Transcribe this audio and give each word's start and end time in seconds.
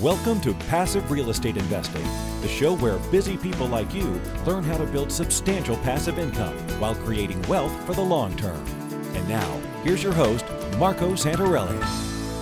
Welcome 0.00 0.40
to 0.40 0.54
Passive 0.54 1.10
Real 1.10 1.28
Estate 1.28 1.58
Investing, 1.58 2.02
the 2.40 2.48
show 2.48 2.74
where 2.76 2.96
busy 3.10 3.36
people 3.36 3.66
like 3.66 3.92
you 3.92 4.18
learn 4.46 4.64
how 4.64 4.78
to 4.78 4.86
build 4.86 5.12
substantial 5.12 5.76
passive 5.76 6.18
income 6.18 6.56
while 6.80 6.94
creating 6.94 7.42
wealth 7.42 7.72
for 7.84 7.92
the 7.92 8.00
long 8.00 8.34
term. 8.38 8.64
And 9.14 9.28
now, 9.28 9.60
here's 9.84 10.02
your 10.02 10.14
host, 10.14 10.46
Marco 10.78 11.12
Santarelli. 11.12 11.78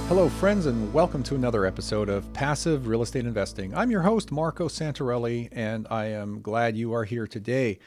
Hello, 0.07 0.29
friends, 0.29 0.67
and 0.67 0.95
welcome 0.95 1.25
to 1.25 1.35
another 1.35 1.67
episode 1.67 2.09
of 2.09 2.33
Passive 2.33 2.87
Real 2.87 3.03
Estate 3.03 3.27
Investing. 3.27 3.75
I'm 3.75 3.91
your 3.91 4.03
host, 4.03 4.31
Marco 4.31 4.69
Santarelli, 4.69 5.49
and 5.51 5.89
I 5.91 6.05
am 6.07 6.43
glad 6.43 6.77
you 6.77 6.95
are 6.95 7.05
here 7.05 7.27
today. 7.27 7.81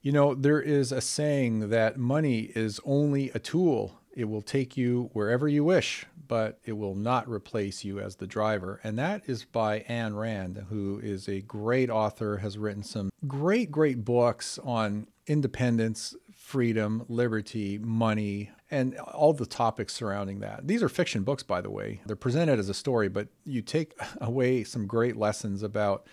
You 0.00 0.12
know, 0.12 0.34
there 0.34 0.62
is 0.62 0.90
a 0.90 1.02
saying 1.02 1.68
that 1.68 1.98
money 1.98 2.50
is 2.54 2.80
only 2.86 3.28
a 3.34 3.38
tool. 3.38 4.00
It 4.14 4.26
will 4.26 4.42
take 4.42 4.76
you 4.76 5.10
wherever 5.12 5.48
you 5.48 5.64
wish, 5.64 6.06
but 6.28 6.58
it 6.64 6.72
will 6.72 6.94
not 6.94 7.28
replace 7.28 7.84
you 7.84 8.00
as 8.00 8.16
the 8.16 8.26
driver. 8.26 8.80
And 8.84 8.98
that 8.98 9.22
is 9.26 9.44
by 9.44 9.80
Anne 9.80 10.14
Rand, 10.14 10.66
who 10.68 11.00
is 11.02 11.28
a 11.28 11.40
great 11.40 11.90
author, 11.90 12.38
has 12.38 12.58
written 12.58 12.82
some 12.82 13.10
great, 13.26 13.70
great 13.70 14.04
books 14.04 14.58
on 14.62 15.06
independence, 15.26 16.14
freedom, 16.34 17.04
liberty, 17.08 17.78
money, 17.78 18.50
and 18.70 18.96
all 18.98 19.32
the 19.32 19.46
topics 19.46 19.94
surrounding 19.94 20.40
that. 20.40 20.66
These 20.66 20.82
are 20.82 20.88
fiction 20.88 21.22
books, 21.22 21.42
by 21.42 21.60
the 21.60 21.70
way. 21.70 22.00
They're 22.06 22.16
presented 22.16 22.58
as 22.58 22.68
a 22.68 22.74
story, 22.74 23.08
but 23.08 23.28
you 23.44 23.62
take 23.62 23.94
away 24.20 24.64
some 24.64 24.86
great 24.86 25.16
lessons 25.16 25.62
about 25.62 26.06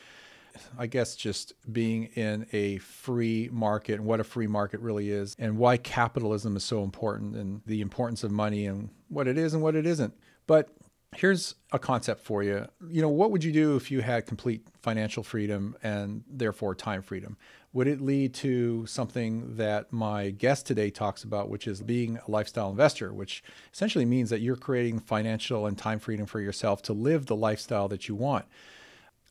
I 0.78 0.88
guess 0.88 1.16
just 1.16 1.54
being 1.72 2.06
in 2.16 2.46
a 2.52 2.78
free 2.78 3.50
market 3.52 3.96
and 3.96 4.06
what 4.06 4.20
a 4.20 4.24
free 4.24 4.48
market 4.48 4.80
really 4.80 5.12
is 5.12 5.36
and 5.40 5.58
why 5.58 5.78
capitalism 5.78 6.56
is 6.56 6.64
so 6.64 6.84
important 6.84 7.36
and 7.36 7.62
the 7.66 7.82
importance 7.82 8.24
of 8.24 8.32
money 8.32 8.66
and 8.66 8.90
what 9.08 9.28
it 9.28 9.38
is 9.38 9.54
and 9.54 9.64
what 9.64 9.76
it 9.76 9.86
isn't. 9.86 10.14
But 10.48 10.70
here's 11.16 11.56
a 11.72 11.80
concept 11.80 12.22
for 12.22 12.44
you. 12.44 12.68
You 12.88 13.02
know, 13.02 13.10
what 13.10 13.32
would 13.32 13.44
you 13.44 13.52
do 13.52 13.76
if 13.76 13.92
you 13.92 14.02
had 14.02 14.26
complete 14.26 14.68
financial 14.82 15.24
freedom 15.24 15.76
and 15.84 16.24
therefore 16.30 16.76
time 16.76 17.02
freedom? 17.02 17.38
Would 17.72 17.88
it 17.88 18.02
lead 18.02 18.34
to 18.36 18.86
something 18.88 19.56
that 19.58 19.94
my 19.94 20.32
guest 20.32 20.66
today 20.66 20.90
talks 20.90 21.24
about, 21.24 21.50
which 21.50 21.68
is 21.68 21.82
being 21.82 22.18
a 22.18 22.32
lifestyle 22.32 22.72
investor, 22.72 23.14
which 23.14 23.44
essentially 23.72 24.06
means 24.06 24.32
that 24.32 24.42
you're 24.42 24.56
creating 24.56 25.00
financial 25.00 25.68
and 25.68 25.78
time 25.78 26.00
freedom 26.00 26.26
for 26.26 26.40
yourself 26.40 26.82
to 26.84 26.94
live 26.94 27.28
the 27.28 27.36
lifestyle 27.36 27.88
that 27.90 28.08
you 28.08 28.16
want? 28.16 28.46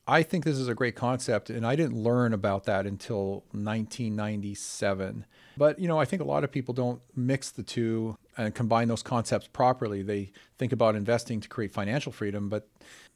I 0.08 0.22
think 0.22 0.44
this 0.44 0.56
is 0.56 0.68
a 0.68 0.74
great 0.74 0.96
concept, 0.96 1.50
and 1.50 1.66
I 1.66 1.76
didn't 1.76 2.02
learn 2.02 2.32
about 2.32 2.64
that 2.64 2.86
until 2.86 3.44
1997. 3.52 5.26
But, 5.54 5.78
you 5.78 5.86
know, 5.86 6.00
I 6.00 6.06
think 6.06 6.22
a 6.22 6.24
lot 6.24 6.44
of 6.44 6.50
people 6.50 6.72
don't 6.72 7.02
mix 7.14 7.50
the 7.50 7.62
two 7.62 8.16
and 8.38 8.54
combine 8.54 8.88
those 8.88 9.02
concepts 9.02 9.48
properly. 9.48 10.02
They 10.02 10.32
think 10.56 10.72
about 10.72 10.96
investing 10.96 11.40
to 11.40 11.48
create 11.48 11.72
financial 11.72 12.10
freedom, 12.10 12.48
but 12.48 12.68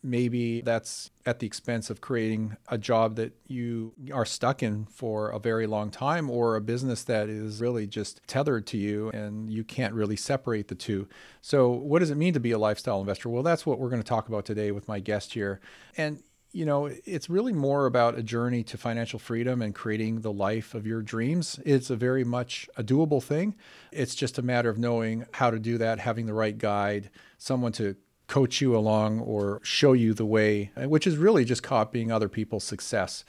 maybe 0.03 0.61
that's 0.61 1.11
at 1.25 1.39
the 1.39 1.47
expense 1.47 1.89
of 1.89 2.03
creating 2.03 2.57
a 2.69 2.77
job 2.77 3.17
that 3.17 3.33
you 3.47 3.95
are 4.13 4.27
stuck 4.27 4.63
in 4.63 4.85
for 4.85 5.31
a 5.31 5.39
very 5.39 5.67
long 5.67 5.91
time 5.91 6.29
or 6.29 6.57
a 6.57 6.61
business 6.61 7.05
that 7.05 7.31
is 7.31 7.63
really 7.63 7.87
just 7.87 8.21
tethered 8.27 8.67
to 8.67 8.77
you 8.77 9.09
and 9.11 9.51
you 9.51 9.65
can't 9.65 9.95
really 9.95 10.17
separate 10.17 10.69
the 10.69 10.75
two. 10.75 11.09
So, 11.41 11.71
what 11.71 12.01
does 12.01 12.11
it 12.11 12.17
mean 12.17 12.35
to 12.35 12.41
be 12.41 12.51
a 12.51 12.59
lifestyle 12.59 13.01
investor? 13.01 13.31
Well, 13.31 13.45
that's 13.45 13.65
what 13.65 13.79
we're 13.79 13.91
going 13.91 14.03
to 14.03 14.09
talk 14.09 14.29
about 14.29 14.45
today 14.45 14.73
with 14.73 14.89
my 14.89 14.99
guest 14.99 15.33
here. 15.35 15.61
And 15.97 16.23
you 16.53 16.67
know, 16.67 16.91
it's 17.05 17.31
really 17.31 17.53
more 17.53 17.87
about 17.87 18.19
a 18.19 18.23
journey 18.23 18.63
to 18.65 18.77
financial 18.77 19.19
freedom 19.19 19.63
and 19.63 19.75
creating 19.75 20.21
the 20.21 20.33
life 20.33 20.75
of 20.75 20.87
your 20.87 21.01
dreams. 21.01 21.59
It's 21.65 21.89
a 21.89 21.97
very 21.97 22.25
much 22.25 22.69
a 22.77 22.85
doable 22.85 23.23
thing. 23.23 23.57
It's 23.91 24.15
just 24.15 24.39
a 24.39 24.43
matter 24.43 24.69
of 24.69 24.79
knowing 24.79 25.25
how 25.33 25.51
to 25.51 25.59
do 25.59 25.79
that, 25.79 25.99
having 25.99 26.27
the 26.27 26.35
right 26.35 26.57
guide, 26.57 27.11
someone 27.39 27.73
to 27.73 27.97
coach 28.27 28.61
you 28.61 28.77
along 28.77 29.21
or 29.21 29.61
show 29.63 29.95
you 29.95 30.15
the 30.15 30.27
way, 30.27 30.71
which 30.77 31.07
is 31.07 31.17
really 31.17 31.45
just 31.45 31.63
copying 31.63 32.13
other 32.13 32.29
people's 32.29 32.65
success. 32.65 33.25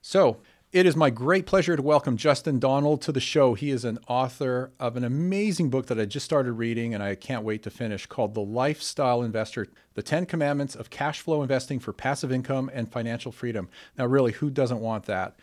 So, 0.00 0.38
it 0.72 0.86
is 0.86 0.96
my 0.96 1.10
great 1.10 1.44
pleasure 1.44 1.76
to 1.76 1.82
welcome 1.82 2.16
Justin 2.16 2.58
Donald 2.58 3.02
to 3.02 3.12
the 3.12 3.20
show. 3.20 3.52
He 3.52 3.70
is 3.70 3.84
an 3.84 3.98
author 4.08 4.72
of 4.80 4.96
an 4.96 5.04
amazing 5.04 5.68
book 5.68 5.84
that 5.88 6.00
I 6.00 6.06
just 6.06 6.24
started 6.24 6.52
reading 6.52 6.94
and 6.94 7.02
I 7.02 7.14
can't 7.14 7.44
wait 7.44 7.62
to 7.64 7.70
finish 7.70 8.06
called 8.06 8.32
The 8.32 8.40
Lifestyle 8.40 9.22
Investor 9.22 9.68
The 9.92 10.02
10 10.02 10.24
Commandments 10.24 10.74
of 10.74 10.88
Cash 10.88 11.20
Flow 11.20 11.42
Investing 11.42 11.78
for 11.78 11.92
Passive 11.92 12.32
Income 12.32 12.70
and 12.72 12.90
Financial 12.90 13.30
Freedom. 13.30 13.68
Now, 13.98 14.06
really, 14.06 14.32
who 14.32 14.48
doesn't 14.48 14.80
want 14.80 15.04
that? 15.04 15.36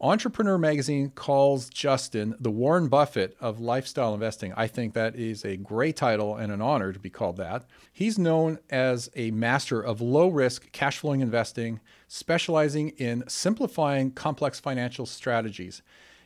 Entrepreneur 0.00 0.58
Magazine 0.58 1.10
calls 1.10 1.68
Justin 1.68 2.34
the 2.40 2.50
Warren 2.50 2.88
Buffett 2.88 3.36
of 3.40 3.60
lifestyle 3.60 4.12
investing. 4.12 4.52
I 4.56 4.66
think 4.66 4.92
that 4.94 5.14
is 5.14 5.44
a 5.44 5.56
great 5.56 5.96
title 5.96 6.36
and 6.36 6.52
an 6.52 6.60
honor 6.60 6.92
to 6.92 6.98
be 6.98 7.10
called 7.10 7.36
that. 7.36 7.64
He's 7.92 8.18
known 8.18 8.58
as 8.70 9.08
a 9.14 9.30
master 9.30 9.80
of 9.80 10.00
low 10.00 10.28
risk 10.28 10.72
cash 10.72 10.98
flowing 10.98 11.20
investing, 11.20 11.80
specializing 12.08 12.90
in 12.90 13.24
simplifying 13.28 14.10
complex 14.10 14.58
financial 14.58 15.06
strategies. 15.06 15.80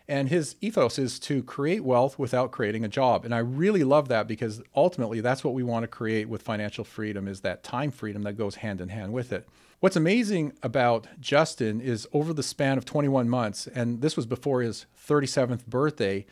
And 0.09 0.31
his 0.31 0.57
ethos 0.63 0.99
is 0.99 1.19
to 1.21 1.43
create 1.43 1.85
wealth 1.85 2.19
without 2.19 2.51
creating 2.51 2.83
a 2.83 2.89
job. 2.89 3.27
And 3.27 3.35
I 3.35 3.39
really 3.39 3.85
love 3.85 4.09
that 4.09 4.27
because 4.27 4.63
ultimately 4.75 5.21
that's 5.21 5.45
what 5.45 5.53
we 5.53 5.63
want 5.63 5.83
to 5.83 5.89
create 5.89 6.31
with 6.31 6.41
financial 6.41 6.85
freedom 6.85 7.29
is 7.29 7.43
that 7.43 7.63
time 7.63 7.91
freedom 7.91 8.23
that 8.23 8.33
goes 8.33 8.57
hand 8.57 8.81
in 8.81 8.89
hand 8.89 9.13
with 9.13 9.31
it. 9.31 9.47
What's 9.81 9.95
amazing 9.95 10.55
about 10.61 11.07
Justin 11.21 11.81
is 11.81 12.09
over 12.13 12.33
the 12.33 12.43
span 12.43 12.79
of 12.79 12.85
21 12.85 13.29
months, 13.29 13.69
and 13.69 14.01
this 14.01 14.17
was 14.17 14.27
before 14.27 14.61
his 14.61 14.87
37th 15.07 15.67
birthday, 15.67 16.27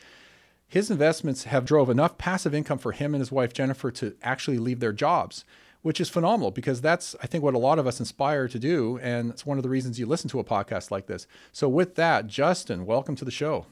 his 0.66 0.90
investments 0.90 1.44
have 1.44 1.64
drove 1.64 1.88
enough 1.88 2.18
passive 2.18 2.52
income 2.52 2.78
for 2.78 2.90
him 2.90 3.14
and 3.14 3.20
his 3.20 3.30
wife 3.30 3.52
Jennifer 3.52 3.92
to 3.92 4.16
actually 4.20 4.58
leave 4.58 4.80
their 4.80 4.92
jobs, 4.92 5.44
which 5.82 6.00
is 6.00 6.08
phenomenal 6.08 6.50
because 6.50 6.80
that's 6.80 7.14
I 7.22 7.28
think 7.28 7.44
what 7.44 7.54
a 7.54 7.58
lot 7.58 7.78
of 7.78 7.86
us 7.86 8.00
inspire 8.00 8.48
to 8.48 8.58
do, 8.58 8.98
and 9.00 9.30
it's 9.30 9.46
one 9.46 9.58
of 9.58 9.62
the 9.62 9.70
reasons 9.70 10.00
you 10.00 10.06
listen 10.06 10.28
to 10.30 10.40
a 10.40 10.44
podcast 10.44 10.90
like 10.90 11.06
this. 11.06 11.28
So 11.52 11.68
with 11.68 11.94
that, 11.94 12.26
Justin, 12.26 12.84
welcome 12.84 13.14
to 13.14 13.24
the 13.24 13.30
show. 13.30 13.66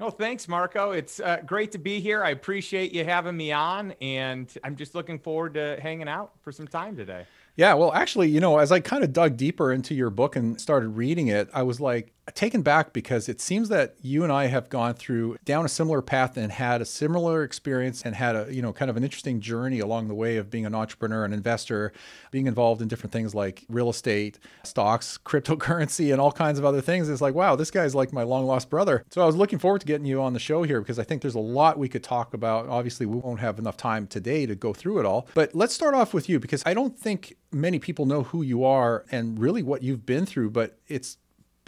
Oh, 0.00 0.10
thanks, 0.10 0.46
Marco. 0.48 0.90
It's 0.90 1.18
uh, 1.18 1.38
great 1.46 1.72
to 1.72 1.78
be 1.78 1.98
here. 2.00 2.22
I 2.22 2.30
appreciate 2.30 2.92
you 2.92 3.04
having 3.04 3.38
me 3.38 3.52
on, 3.52 3.92
and 4.02 4.52
I'm 4.62 4.76
just 4.76 4.94
looking 4.94 5.18
forward 5.18 5.54
to 5.54 5.78
hanging 5.80 6.08
out 6.08 6.32
for 6.42 6.52
some 6.52 6.68
time 6.68 6.94
today. 6.94 7.24
Yeah, 7.58 7.74
well, 7.74 7.92
actually, 7.92 8.28
you 8.28 8.38
know, 8.38 8.58
as 8.58 8.70
I 8.70 8.78
kind 8.78 9.02
of 9.02 9.12
dug 9.12 9.36
deeper 9.36 9.72
into 9.72 9.92
your 9.92 10.10
book 10.10 10.36
and 10.36 10.60
started 10.60 10.90
reading 10.90 11.26
it, 11.26 11.50
I 11.52 11.64
was 11.64 11.80
like, 11.80 12.12
taken 12.34 12.62
back 12.62 12.92
because 12.92 13.28
it 13.28 13.40
seems 13.40 13.68
that 13.68 13.94
you 14.00 14.22
and 14.24 14.32
I 14.32 14.46
have 14.46 14.68
gone 14.68 14.94
through 14.94 15.38
down 15.44 15.64
a 15.64 15.68
similar 15.68 16.02
path 16.02 16.36
and 16.36 16.52
had 16.52 16.80
a 16.80 16.84
similar 16.84 17.42
experience 17.42 18.02
and 18.02 18.14
had 18.14 18.36
a 18.36 18.52
you 18.52 18.62
know 18.62 18.72
kind 18.72 18.90
of 18.90 18.96
an 18.96 19.04
interesting 19.04 19.40
journey 19.40 19.80
along 19.80 20.08
the 20.08 20.14
way 20.14 20.36
of 20.36 20.50
being 20.50 20.66
an 20.66 20.74
entrepreneur 20.74 21.24
an 21.24 21.32
investor, 21.32 21.92
being 22.30 22.46
involved 22.46 22.82
in 22.82 22.88
different 22.88 23.12
things 23.12 23.34
like 23.34 23.64
real 23.68 23.90
estate, 23.90 24.38
stocks, 24.64 25.18
cryptocurrency, 25.24 26.12
and 26.12 26.20
all 26.20 26.32
kinds 26.32 26.58
of 26.58 26.64
other 26.64 26.80
things. 26.80 27.08
It's 27.08 27.20
like 27.20 27.34
wow, 27.34 27.56
this 27.56 27.70
guy's 27.70 27.94
like 27.94 28.12
my 28.12 28.22
long 28.22 28.46
lost 28.46 28.70
brother. 28.70 29.04
So 29.10 29.22
I 29.22 29.26
was 29.26 29.36
looking 29.36 29.58
forward 29.58 29.80
to 29.80 29.86
getting 29.86 30.06
you 30.06 30.22
on 30.22 30.32
the 30.32 30.38
show 30.38 30.62
here 30.62 30.80
because 30.80 30.98
I 30.98 31.04
think 31.04 31.22
there's 31.22 31.34
a 31.34 31.40
lot 31.40 31.78
we 31.78 31.88
could 31.88 32.02
talk 32.02 32.34
about. 32.34 32.68
Obviously, 32.68 33.06
we 33.06 33.16
won't 33.16 33.40
have 33.40 33.58
enough 33.58 33.76
time 33.76 34.06
today 34.06 34.46
to 34.46 34.54
go 34.54 34.72
through 34.72 34.98
it 35.00 35.06
all, 35.06 35.26
but 35.34 35.54
let's 35.54 35.74
start 35.74 35.94
off 35.94 36.14
with 36.14 36.28
you 36.28 36.38
because 36.38 36.62
I 36.66 36.74
don't 36.74 36.98
think 36.98 37.36
many 37.52 37.78
people 37.78 38.06
know 38.06 38.24
who 38.24 38.42
you 38.42 38.64
are 38.64 39.04
and 39.10 39.38
really 39.38 39.62
what 39.62 39.82
you've 39.82 40.04
been 40.04 40.26
through, 40.26 40.50
but 40.50 40.78
it's 40.86 41.16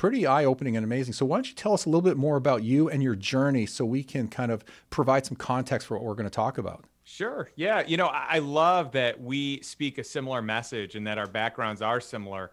pretty 0.00 0.26
eye 0.26 0.46
opening 0.46 0.78
and 0.78 0.82
amazing. 0.82 1.12
So, 1.12 1.26
why 1.26 1.36
don't 1.36 1.46
you 1.46 1.54
tell 1.54 1.74
us 1.74 1.84
a 1.84 1.90
little 1.90 2.00
bit 2.00 2.16
more 2.16 2.36
about 2.36 2.62
you 2.62 2.88
and 2.88 3.02
your 3.02 3.14
journey 3.14 3.66
so 3.66 3.84
we 3.84 4.02
can 4.02 4.28
kind 4.28 4.50
of 4.50 4.64
provide 4.88 5.26
some 5.26 5.36
context 5.36 5.86
for 5.86 5.98
what 5.98 6.04
we're 6.04 6.14
going 6.14 6.24
to 6.24 6.30
talk 6.30 6.56
about? 6.56 6.86
Sure. 7.04 7.50
Yeah. 7.54 7.84
You 7.86 7.98
know, 7.98 8.06
I 8.06 8.38
love 8.38 8.92
that 8.92 9.20
we 9.20 9.60
speak 9.60 9.98
a 9.98 10.04
similar 10.04 10.40
message 10.40 10.94
and 10.94 11.06
that 11.06 11.18
our 11.18 11.26
backgrounds 11.26 11.82
are 11.82 12.00
similar. 12.00 12.50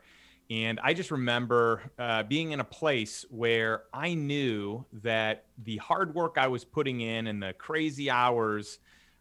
And 0.50 0.78
I 0.84 0.94
just 0.94 1.10
remember 1.10 1.84
uh, 1.98 2.24
being 2.24 2.52
in 2.52 2.60
a 2.60 2.66
place 2.66 3.26
where 3.30 3.84
I 3.94 4.14
knew 4.14 4.84
that 5.04 5.46
the 5.64 5.78
hard 5.78 6.14
work 6.14 6.36
I 6.38 6.48
was 6.48 6.66
putting 6.66 7.00
in 7.00 7.28
and 7.28 7.42
the 7.42 7.54
crazy 7.54 8.10
hours 8.10 8.80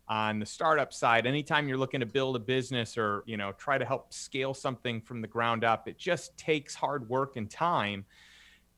on 0.09 0.39
the 0.39 0.47
startup 0.47 0.93
side 0.93 1.27
anytime 1.27 1.69
you're 1.69 1.78
looking 1.78 2.00
to 2.00 2.06
build 2.06 2.37
a 2.37 2.39
business 2.39 2.97
or 2.97 3.25
you 3.27 3.37
know 3.37 3.53
try 3.53 3.77
to 3.77 3.84
help 3.84 4.12
scale 4.12 4.55
something 4.55 5.00
from 5.00 5.21
the 5.21 5.27
ground 5.27 5.65
up 5.65 5.88
it 5.88 5.99
just 5.99 6.37
takes 6.38 6.75
hard 6.75 7.08
work 7.08 7.37
and 7.37 7.50
time. 7.50 8.05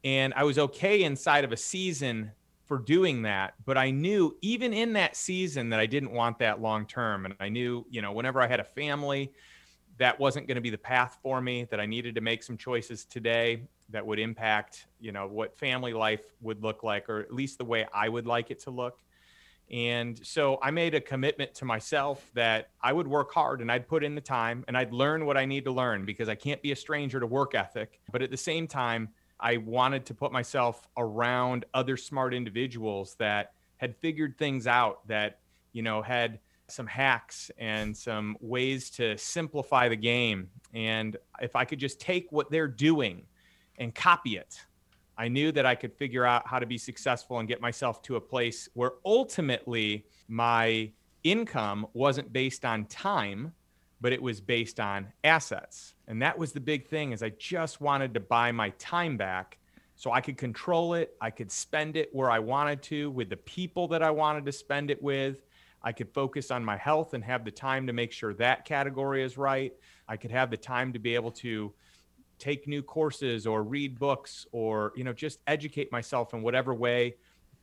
And 0.05 0.33
i 0.35 0.45
was 0.45 0.59
okay 0.59 1.03
inside 1.03 1.45
of 1.45 1.53
a 1.53 1.57
season 1.57 2.33
for 2.65 2.79
doing 2.79 3.23
that 3.23 3.55
but 3.67 3.77
i 3.77 3.91
knew 3.91 4.37
even 4.43 4.73
in 4.73 4.93
that 4.95 5.17
season 5.17 5.71
that 5.71 5.81
i 5.81 5.87
didn't 5.87 6.13
want 6.13 6.39
that 6.39 6.61
long 6.63 6.87
term. 6.87 7.25
And 7.25 7.35
i 7.41 7.49
knew 7.49 7.85
you 7.91 8.01
know 8.01 8.13
whenever 8.13 8.41
i 8.41 8.47
had 8.47 8.61
a 8.61 8.65
family 8.65 9.33
that 9.99 10.19
wasn't 10.19 10.47
going 10.47 10.55
to 10.55 10.61
be 10.63 10.71
the 10.71 10.79
path 10.79 11.19
for 11.23 11.41
me 11.41 11.65
that 11.71 11.81
i 11.81 11.87
needed 11.87 12.15
to 12.15 12.21
make 12.21 12.43
some 12.43 12.57
choices 12.57 13.05
today 13.05 13.63
that 13.91 14.07
would 14.07 14.19
impact 14.19 14.87
you 15.01 15.13
know 15.13 15.27
what 15.27 15.59
family 15.59 15.93
life 15.93 16.23
would 16.41 16.63
look 16.63 16.83
like 16.83 17.09
or 17.09 17.21
at 17.21 17.35
least 17.35 17.59
the 17.59 17.65
way 17.65 17.87
i 17.93 18.09
would 18.09 18.27
like 18.27 18.51
it 18.51 18.61
to 18.61 18.71
look 18.71 19.01
and 19.71 20.19
so 20.27 20.59
I 20.63 20.71
made 20.71 20.95
a 20.95 21.01
commitment 21.01 21.55
to 21.57 21.65
myself 21.65 22.31
that 22.35 22.71
I 22.81 22.93
would 22.93 23.07
work 23.07 23.33
hard 23.33 23.61
and 23.61 23.71
I'd 23.71 23.87
put 23.87 24.03
in 24.03 24.15
the 24.15 24.21
time 24.21 24.65
and 24.67 24.77
I'd 24.77 24.93
learn 24.93 25.27
what 25.27 25.37
I 25.37 25.45
need 25.45 25.65
to 25.65 25.73
learn 25.73 26.07
because 26.07 26.29
I 26.29 26.35
can't 26.35 26.63
be 26.63 26.73
a 26.73 26.77
stranger 26.77 27.21
to 27.21 27.27
work 27.27 27.55
ethic. 27.55 28.01
But 28.11 28.23
at 28.23 28.31
the 28.31 28.37
same 28.37 28.67
time, 28.67 29.11
I 29.39 29.59
wanted 29.59 30.07
to 30.07 30.15
put 30.15 30.33
myself 30.33 30.89
around 30.97 31.67
other 31.75 31.97
smart 31.97 32.33
individuals 32.33 33.15
that 33.19 33.53
had 33.77 33.95
figured 33.97 34.39
things 34.39 34.67
out, 34.67 35.07
that, 35.07 35.39
you 35.73 35.83
know, 35.83 36.03
had 36.03 36.41
some 36.69 36.87
hacks 36.87 37.51
and 37.59 37.97
some 37.97 38.37
ways 38.41 38.91
to 38.91 39.17
simplify 39.19 39.89
the 39.89 39.97
game. 39.97 40.49
And 40.75 41.17
if 41.41 41.57
I 41.57 41.65
could 41.65 41.79
just 41.79 42.01
take 42.01 42.33
what 42.33 42.51
they're 42.51 42.69
doing 42.69 43.27
and 43.79 43.95
copy 43.95 44.37
it, 44.37 44.61
I 45.19 45.27
knew 45.27 45.51
that 45.53 45.67
I 45.67 45.75
could 45.75 45.93
figure 45.93 46.25
out 46.25 46.47
how 46.47 46.61
to 46.61 46.67
be 46.67 46.79
successful 46.79 47.41
and 47.41 47.49
get 47.49 47.61
myself 47.61 48.01
to 48.03 48.17
a 48.17 48.21
place 48.21 48.69
where 48.75 48.93
ultimately 49.05 50.07
my 50.29 50.93
income 51.25 51.89
wasn't 51.93 52.33
based 52.33 52.65
on 52.65 52.85
time, 52.85 53.53
but 54.01 54.13
it 54.13 54.23
was 54.23 54.41
based 54.41 54.79
on 54.79 55.09
assets. 55.25 55.95
And 56.07 56.23
that 56.23 56.39
was 56.39 56.53
the 56.53 56.61
big 56.61 56.87
thing 56.87 57.11
is 57.11 57.25
I 57.25 57.31
just 57.31 57.81
wanted 57.81 58.15
to 58.15 58.21
buy 58.21 58.53
my 58.53 58.71
time 58.79 59.17
back 59.17 59.59
so 59.97 60.13
I 60.13 60.21
could 60.21 60.39
control 60.39 60.95
it, 60.95 61.17
I 61.21 61.31
could 61.31 61.51
spend 61.51 61.97
it 61.97 62.11
where 62.13 62.31
I 62.31 62.39
wanted 62.39 62.81
to 62.85 63.11
with 63.11 63.29
the 63.29 63.37
people 63.37 63.89
that 63.89 64.01
I 64.01 64.13
wanted 64.13 64.47
to 64.47 64.53
spend 64.53 64.93
it 64.93 65.03
with. 65.03 65.45
I 65.83 65.91
could 65.91 66.09
focus 66.15 66.53
on 66.53 66.65
my 66.65 66.77
health 66.77 67.15
and 67.15 67.25
have 67.25 67.45
the 67.45 67.51
time 67.51 67.89
to 67.89 67.93
make 67.93 68.13
sure 68.13 68.33
that 68.35 68.65
category 68.65 69.25
is 69.25 69.37
right. 69.37 69.73
I 70.07 70.17
could 70.17 70.31
have 70.31 70.53
the 70.53 70.57
time 70.57 70.93
to 70.93 71.01
be 71.01 71.17
able 71.17 71.33
to 71.33 71.73
take 72.39 72.67
new 72.67 72.83
courses 72.83 73.47
or 73.47 73.63
read 73.63 73.99
books 73.99 74.47
or 74.53 74.93
you 74.97 75.05
know 75.05 75.13
just 75.13 75.41
educate 75.47 75.91
myself 75.93 76.35
in 76.35 76.43
whatever 76.43 76.75
way 76.75 77.17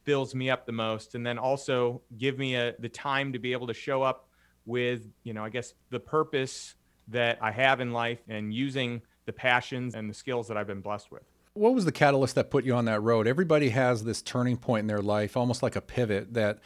fills 0.04 0.36
me 0.36 0.50
up 0.50 0.66
the 0.66 0.72
most. 0.72 1.16
And 1.16 1.25
then 1.25 1.38
also 1.38 2.01
give 2.18 2.38
me 2.38 2.56
a, 2.56 2.75
the 2.80 2.89
time 2.89 3.33
to 3.33 3.39
be 3.39 3.51
able 3.54 3.68
to 3.68 3.74
show 3.74 4.04
up 4.04 4.30
with 4.66 5.07
you 5.24 5.33
know 5.33 5.45
i 5.45 5.50
guess 5.50 5.74
the 5.92 6.00
purpose 6.00 6.75
that 7.07 7.38
i 7.42 7.51
have 7.51 7.80
in 7.80 7.92
life 7.92 8.19
and 8.27 8.54
using 8.54 9.01
the 9.25 9.33
passions 9.33 9.94
and 9.94 10.10
the 10.10 10.13
skills 10.13 10.48
that 10.48 10.57
i've 10.57 10.68
been 10.68 10.81
blessed 10.81 11.12
with. 11.12 11.24
What 11.54 11.74
was 11.74 11.86
the 11.86 11.92
catalyst 11.92 12.36
that 12.36 12.50
put 12.50 12.66
you 12.66 12.74
on 12.74 12.83
that 12.86 13.01
road? 13.01 13.27
Everybody 13.27 13.69
has 13.69 14.04
this 14.04 14.22
turning 14.22 14.57
point 14.57 14.81
in 14.81 14.88
their 14.88 15.01
life 15.01 15.38
almost 15.38 15.63
like 15.63 15.77
a 15.77 15.81
pivot 15.81 16.33
that 16.33 16.60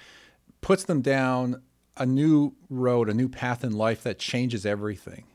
puts 0.61 0.85
them 0.85 1.01
down 1.01 1.61
a 1.97 2.05
new 2.05 2.55
road 2.69 3.09
a 3.09 3.13
new 3.13 3.27
path 3.27 3.63
in 3.63 3.73
life 3.73 4.03
that 4.03 4.17
changes 4.17 4.65
everything 4.65 5.25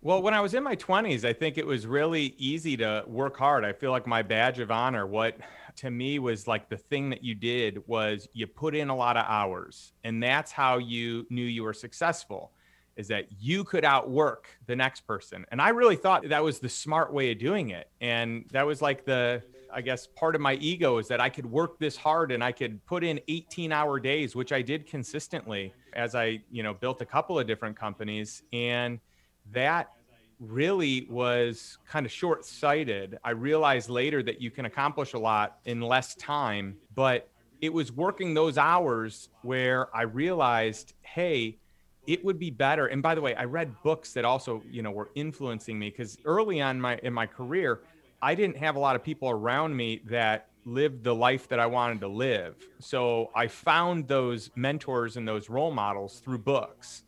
well, 0.00 0.22
when 0.22 0.34
I 0.34 0.40
was 0.40 0.54
in 0.54 0.62
my 0.62 0.76
20s, 0.76 1.24
I 1.24 1.32
think 1.32 1.58
it 1.58 1.66
was 1.66 1.86
really 1.86 2.34
easy 2.38 2.76
to 2.76 3.04
work 3.06 3.36
hard. 3.36 3.64
I 3.64 3.72
feel 3.72 3.90
like 3.90 4.06
my 4.06 4.22
badge 4.22 4.60
of 4.60 4.70
honor, 4.70 5.06
what 5.06 5.36
to 5.76 5.90
me 5.90 6.18
was 6.18 6.46
like 6.46 6.68
the 6.68 6.76
thing 6.76 7.10
that 7.10 7.24
you 7.24 7.34
did 7.34 7.86
was 7.86 8.28
you 8.32 8.46
put 8.46 8.74
in 8.74 8.88
a 8.88 8.96
lot 8.96 9.16
of 9.16 9.24
hours. 9.26 9.92
And 10.04 10.22
that's 10.22 10.52
how 10.52 10.78
you 10.78 11.26
knew 11.30 11.44
you 11.44 11.62
were 11.62 11.74
successful 11.74 12.52
is 12.96 13.08
that 13.08 13.26
you 13.38 13.62
could 13.62 13.84
outwork 13.84 14.48
the 14.66 14.74
next 14.74 15.06
person. 15.06 15.44
And 15.50 15.60
I 15.60 15.68
really 15.68 15.96
thought 15.96 16.28
that 16.28 16.42
was 16.42 16.58
the 16.58 16.68
smart 16.68 17.12
way 17.12 17.30
of 17.30 17.38
doing 17.38 17.70
it. 17.70 17.90
And 18.00 18.46
that 18.52 18.66
was 18.66 18.80
like 18.80 19.04
the, 19.04 19.42
I 19.72 19.82
guess, 19.82 20.06
part 20.06 20.34
of 20.34 20.40
my 20.40 20.54
ego 20.54 20.96
is 20.96 21.08
that 21.08 21.20
I 21.20 21.28
could 21.28 21.44
work 21.44 21.78
this 21.78 21.96
hard 21.96 22.32
and 22.32 22.42
I 22.42 22.52
could 22.52 22.84
put 22.86 23.04
in 23.04 23.20
18 23.28 23.70
hour 23.70 24.00
days, 24.00 24.34
which 24.34 24.50
I 24.50 24.62
did 24.62 24.86
consistently 24.86 25.74
as 25.92 26.14
I, 26.14 26.40
you 26.50 26.62
know, 26.62 26.72
built 26.72 27.02
a 27.02 27.06
couple 27.06 27.38
of 27.38 27.46
different 27.46 27.76
companies. 27.76 28.42
And 28.52 28.98
that 29.52 29.90
really 30.38 31.06
was 31.10 31.78
kind 31.88 32.04
of 32.04 32.12
short 32.12 32.44
sighted. 32.44 33.18
I 33.24 33.30
realized 33.30 33.88
later 33.88 34.22
that 34.22 34.40
you 34.40 34.50
can 34.50 34.66
accomplish 34.66 35.14
a 35.14 35.18
lot 35.18 35.58
in 35.64 35.80
less 35.80 36.14
time, 36.14 36.76
but 36.94 37.28
it 37.60 37.72
was 37.72 37.90
working 37.90 38.34
those 38.34 38.58
hours 38.58 39.30
where 39.42 39.94
I 39.96 40.02
realized, 40.02 40.92
hey, 41.00 41.58
it 42.06 42.24
would 42.24 42.38
be 42.38 42.50
better. 42.50 42.86
And 42.86 43.02
by 43.02 43.14
the 43.14 43.20
way, 43.20 43.34
I 43.34 43.44
read 43.44 43.74
books 43.82 44.12
that 44.12 44.24
also, 44.24 44.62
you 44.70 44.82
know, 44.82 44.90
were 44.90 45.10
influencing 45.14 45.78
me 45.78 45.90
because 45.90 46.18
early 46.24 46.60
on 46.60 46.80
my 46.80 46.98
in 47.02 47.12
my 47.12 47.26
career, 47.26 47.80
I 48.22 48.34
didn't 48.34 48.58
have 48.58 48.76
a 48.76 48.78
lot 48.78 48.96
of 48.96 49.02
people 49.02 49.28
around 49.28 49.76
me 49.76 50.02
that 50.06 50.48
lived 50.64 51.04
the 51.04 51.14
life 51.14 51.48
that 51.48 51.60
I 51.60 51.66
wanted 51.66 52.00
to 52.00 52.08
live. 52.08 52.56
So 52.80 53.30
I 53.34 53.46
found 53.46 54.08
those 54.08 54.50
mentors 54.56 55.16
and 55.16 55.26
those 55.26 55.48
role 55.48 55.70
models 55.70 56.20
through 56.20 56.38
books. 56.38 57.04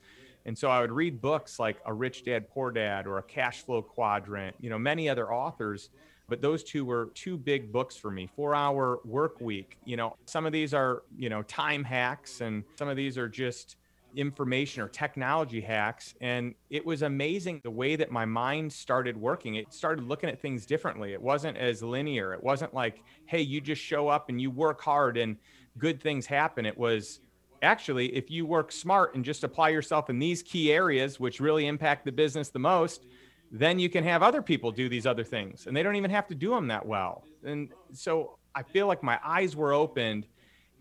And 0.46 0.56
so 0.56 0.70
I 0.70 0.80
would 0.80 0.92
read 0.92 1.20
books 1.20 1.58
like 1.58 1.78
A 1.86 1.92
Rich 1.92 2.24
Dad, 2.24 2.48
Poor 2.48 2.70
Dad 2.70 3.06
or 3.06 3.18
A 3.18 3.22
Cash 3.22 3.62
Flow 3.62 3.82
Quadrant, 3.82 4.56
you 4.60 4.70
know, 4.70 4.78
many 4.78 5.08
other 5.08 5.32
authors. 5.32 5.90
But 6.28 6.42
those 6.42 6.62
two 6.62 6.84
were 6.84 7.10
two 7.14 7.38
big 7.38 7.72
books 7.72 7.96
for 7.96 8.10
me. 8.10 8.28
Four 8.36 8.54
hour 8.54 9.00
work 9.04 9.40
week. 9.40 9.78
You 9.84 9.96
know, 9.96 10.16
some 10.26 10.44
of 10.44 10.52
these 10.52 10.74
are, 10.74 11.02
you 11.16 11.30
know, 11.30 11.42
time 11.42 11.84
hacks 11.84 12.40
and 12.42 12.64
some 12.78 12.88
of 12.88 12.96
these 12.96 13.16
are 13.16 13.28
just 13.28 13.76
information 14.14 14.82
or 14.82 14.88
technology 14.88 15.60
hacks. 15.60 16.14
And 16.20 16.54
it 16.70 16.84
was 16.84 17.02
amazing 17.02 17.60
the 17.62 17.70
way 17.70 17.96
that 17.96 18.10
my 18.10 18.24
mind 18.24 18.72
started 18.72 19.16
working. 19.16 19.56
It 19.56 19.72
started 19.72 20.04
looking 20.04 20.28
at 20.28 20.40
things 20.40 20.66
differently. 20.66 21.12
It 21.12 21.20
wasn't 21.20 21.56
as 21.56 21.82
linear. 21.82 22.32
It 22.32 22.42
wasn't 22.42 22.74
like, 22.74 23.02
hey, 23.26 23.40
you 23.40 23.60
just 23.60 23.82
show 23.82 24.08
up 24.08 24.28
and 24.28 24.40
you 24.40 24.50
work 24.50 24.80
hard 24.80 25.16
and 25.16 25.36
good 25.76 26.02
things 26.02 26.26
happen. 26.26 26.66
It 26.66 26.76
was, 26.76 27.20
actually, 27.62 28.14
if 28.14 28.30
you 28.30 28.46
work 28.46 28.72
smart 28.72 29.14
and 29.14 29.24
just 29.24 29.44
apply 29.44 29.70
yourself 29.70 30.10
in 30.10 30.18
these 30.18 30.42
key 30.42 30.72
areas, 30.72 31.18
which 31.18 31.40
really 31.40 31.66
impact 31.66 32.04
the 32.04 32.12
business 32.12 32.48
the 32.48 32.58
most, 32.58 33.06
then 33.50 33.78
you 33.78 33.88
can 33.88 34.04
have 34.04 34.22
other 34.22 34.42
people 34.42 34.70
do 34.70 34.88
these 34.88 35.06
other 35.06 35.24
things 35.24 35.66
and 35.66 35.76
they 35.76 35.82
don't 35.82 35.96
even 35.96 36.10
have 36.10 36.26
to 36.28 36.34
do 36.34 36.50
them 36.50 36.68
that 36.68 36.84
well. 36.84 37.24
And 37.44 37.70
so 37.92 38.38
I 38.54 38.62
feel 38.62 38.86
like 38.86 39.02
my 39.02 39.18
eyes 39.24 39.56
were 39.56 39.72
opened 39.72 40.26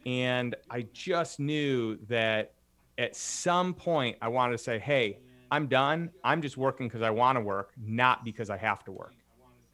and 0.05 0.55
I 0.69 0.85
just 0.93 1.39
knew 1.39 1.97
that 2.07 2.53
at 2.97 3.15
some 3.15 3.73
point 3.73 4.17
I 4.21 4.27
wanted 4.27 4.53
to 4.53 4.57
say, 4.57 4.79
hey, 4.79 5.19
I'm 5.49 5.67
done. 5.67 6.09
I'm 6.23 6.41
just 6.41 6.57
working 6.57 6.87
because 6.87 7.01
I 7.01 7.09
want 7.09 7.37
to 7.37 7.41
work, 7.41 7.71
not 7.77 8.25
because 8.25 8.49
I 8.49 8.57
have 8.57 8.83
to 8.85 8.91
work. 8.91 9.13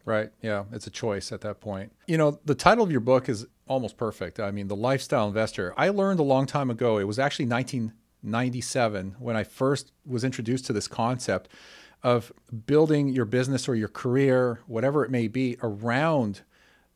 Right. 0.06 0.32
Yeah. 0.42 0.66
It's 0.72 0.86
a 0.86 0.92
choice 0.92 1.32
at 1.32 1.42
that 1.42 1.62
point. 1.62 1.92
You 2.08 2.18
know, 2.18 2.40
the 2.46 2.56
title 2.56 2.84
of 2.84 2.92
your 2.92 3.00
book 3.00 3.30
is 3.30 3.48
almost 3.68 3.98
perfect. 3.98 4.40
I 4.40 4.52
mean, 4.52 4.68
The 4.68 4.76
Lifestyle 4.76 5.28
Investor. 5.28 5.74
I 5.78 5.90
learned 5.90 6.20
a 6.20 6.24
long 6.24 6.46
time 6.46 6.70
ago, 6.70 6.98
it 6.98 7.06
was 7.06 7.20
actually 7.20 7.48
1997 7.48 9.16
when 9.20 9.36
I 9.36 9.44
first 9.44 9.92
was 10.06 10.24
introduced 10.24 10.66
to 10.66 10.74
this 10.74 10.88
concept 10.88 11.50
of 12.04 12.34
building 12.66 13.08
your 13.10 13.26
business 13.26 13.70
or 13.70 13.76
your 13.76 13.88
career, 13.88 14.60
whatever 14.68 15.06
it 15.06 15.12
may 15.12 15.28
be, 15.28 15.58
around 15.64 16.42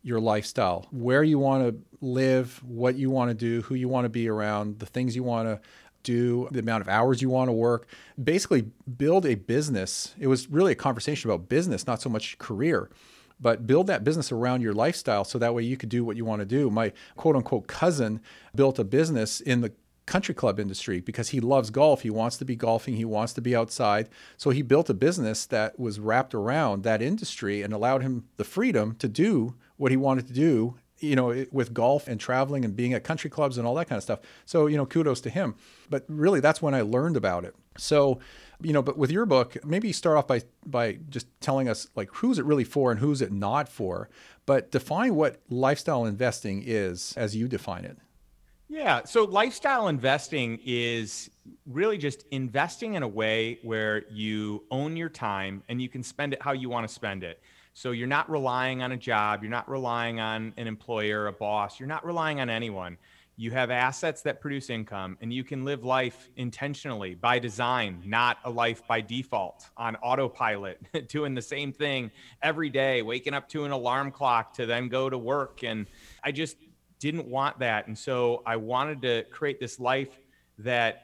your 0.03 0.19
lifestyle, 0.19 0.87
where 0.91 1.23
you 1.23 1.39
want 1.39 1.67
to 1.67 2.05
live, 2.05 2.61
what 2.63 2.95
you 2.95 3.09
want 3.09 3.29
to 3.29 3.33
do, 3.33 3.61
who 3.63 3.75
you 3.75 3.87
want 3.87 4.05
to 4.05 4.09
be 4.09 4.27
around, 4.29 4.79
the 4.79 4.85
things 4.85 5.15
you 5.15 5.23
want 5.23 5.47
to 5.47 5.59
do, 6.03 6.47
the 6.51 6.59
amount 6.59 6.81
of 6.81 6.89
hours 6.89 7.21
you 7.21 7.29
want 7.29 7.47
to 7.49 7.53
work. 7.53 7.87
Basically, 8.21 8.65
build 8.97 9.25
a 9.25 9.35
business. 9.35 10.15
It 10.19 10.27
was 10.27 10.49
really 10.49 10.73
a 10.73 10.75
conversation 10.75 11.29
about 11.29 11.49
business, 11.49 11.87
not 11.87 12.01
so 12.01 12.09
much 12.09 12.37
career. 12.37 12.89
But 13.39 13.67
build 13.67 13.87
that 13.87 14.03
business 14.03 14.31
around 14.31 14.61
your 14.61 14.73
lifestyle 14.73 15.23
so 15.23 15.37
that 15.37 15.53
way 15.53 15.63
you 15.63 15.77
could 15.77 15.89
do 15.89 16.03
what 16.03 16.17
you 16.17 16.25
want 16.25 16.39
to 16.41 16.45
do. 16.45 16.69
My 16.69 16.91
quote 17.15 17.35
unquote 17.35 17.67
cousin 17.67 18.21
built 18.55 18.79
a 18.79 18.83
business 18.83 19.41
in 19.41 19.61
the 19.61 19.73
country 20.07 20.33
club 20.33 20.59
industry 20.59 21.01
because 21.01 21.29
he 21.29 21.39
loves 21.39 21.69
golf. 21.69 22.01
He 22.01 22.09
wants 22.09 22.37
to 22.37 22.45
be 22.45 22.55
golfing. 22.55 22.95
He 22.95 23.05
wants 23.05 23.33
to 23.33 23.41
be 23.41 23.55
outside. 23.55 24.09
So 24.37 24.49
he 24.49 24.63
built 24.63 24.89
a 24.89 24.95
business 24.95 25.45
that 25.47 25.77
was 25.77 25.99
wrapped 25.99 26.33
around 26.33 26.83
that 26.83 27.01
industry 27.01 27.61
and 27.61 27.73
allowed 27.73 28.01
him 28.01 28.25
the 28.37 28.43
freedom 28.43 28.95
to 28.95 29.07
do 29.07 29.55
what 29.75 29.91
he 29.91 29.97
wanted 29.97 30.25
to 30.27 30.33
do 30.33 30.75
you 30.99 31.15
know, 31.15 31.45
with 31.51 31.73
golf 31.73 32.07
and 32.07 32.19
traveling 32.19 32.65
and 32.65 32.75
being 32.75 32.93
at 32.93 33.03
country 33.03 33.29
clubs 33.29 33.57
and 33.57 33.67
all 33.67 33.75
that 33.75 33.87
kind 33.87 33.97
of 33.97 34.03
stuff. 34.03 34.19
So, 34.45 34.67
you 34.67 34.77
know, 34.77 34.85
kudos 34.85 35.21
to 35.21 35.29
him. 35.29 35.55
But 35.89 36.05
really, 36.07 36.39
that's 36.39 36.61
when 36.61 36.73
I 36.73 36.81
learned 36.81 37.17
about 37.17 37.45
it. 37.45 37.55
So, 37.77 38.19
you 38.61 38.73
know, 38.73 38.81
but 38.81 38.97
with 38.97 39.11
your 39.11 39.25
book, 39.25 39.57
maybe 39.65 39.91
start 39.91 40.17
off 40.17 40.27
by 40.27 40.41
by 40.65 40.99
just 41.09 41.27
telling 41.41 41.69
us 41.69 41.87
like 41.95 42.09
who's 42.13 42.39
it 42.39 42.45
really 42.45 42.63
for 42.63 42.91
and 42.91 42.99
who's 42.99 43.21
it 43.21 43.31
not 43.31 43.69
for. 43.69 44.09
But 44.45 44.71
define 44.71 45.15
what 45.15 45.41
lifestyle 45.49 46.05
investing 46.05 46.63
is 46.65 47.13
as 47.17 47.35
you 47.35 47.47
define 47.47 47.85
it. 47.85 47.97
Yeah. 48.69 49.03
So 49.05 49.23
lifestyle 49.23 49.87
investing 49.87 50.59
is 50.65 51.29
really 51.65 51.97
just 51.97 52.25
investing 52.31 52.95
in 52.95 53.03
a 53.03 53.07
way 53.07 53.59
where 53.63 54.03
you 54.09 54.63
own 54.71 54.97
your 54.97 55.09
time 55.09 55.63
and 55.69 55.81
you 55.81 55.87
can 55.87 56.03
spend 56.03 56.33
it 56.33 56.41
how 56.41 56.51
you 56.51 56.69
want 56.69 56.87
to 56.87 56.93
spend 56.93 57.23
it. 57.23 57.41
So 57.77 57.91
you're 57.91 58.07
not 58.07 58.27
relying 58.27 58.81
on 58.81 58.91
a 58.91 58.97
job, 58.97 59.43
you're 59.43 59.51
not 59.51 59.69
relying 59.69 60.19
on 60.19 60.51
an 60.57 60.65
employer, 60.65 61.27
a 61.27 61.31
boss, 61.31 61.79
you're 61.79 61.85
not 61.85 62.03
relying 62.03 62.39
on 62.39 62.49
anyone. 62.49 62.97
You 63.35 63.51
have 63.51 63.69
assets 63.69 64.23
that 64.23 64.41
produce 64.41 64.71
income 64.71 65.15
and 65.21 65.31
you 65.31 65.43
can 65.43 65.63
live 65.63 65.83
life 65.83 66.31
intentionally 66.37 67.13
by 67.13 67.37
design, 67.37 68.01
not 68.03 68.39
a 68.45 68.49
life 68.49 68.81
by 68.87 69.01
default 69.01 69.69
on 69.77 69.95
autopilot, 69.97 70.81
doing 71.07 71.35
the 71.35 71.41
same 71.43 71.71
thing 71.71 72.09
every 72.41 72.71
day, 72.71 73.03
waking 73.03 73.35
up 73.35 73.47
to 73.49 73.63
an 73.63 73.69
alarm 73.69 74.09
clock 74.09 74.53
to 74.53 74.65
then 74.65 74.87
go 74.87 75.07
to 75.07 75.17
work. 75.19 75.61
And 75.61 75.85
I 76.23 76.31
just 76.31 76.57
didn't 76.97 77.27
want 77.27 77.59
that. 77.59 77.85
And 77.85 77.95
so 77.95 78.41
I 78.43 78.55
wanted 78.55 79.03
to 79.03 79.23
create 79.29 79.59
this 79.59 79.79
life 79.79 80.19
that 80.57 81.03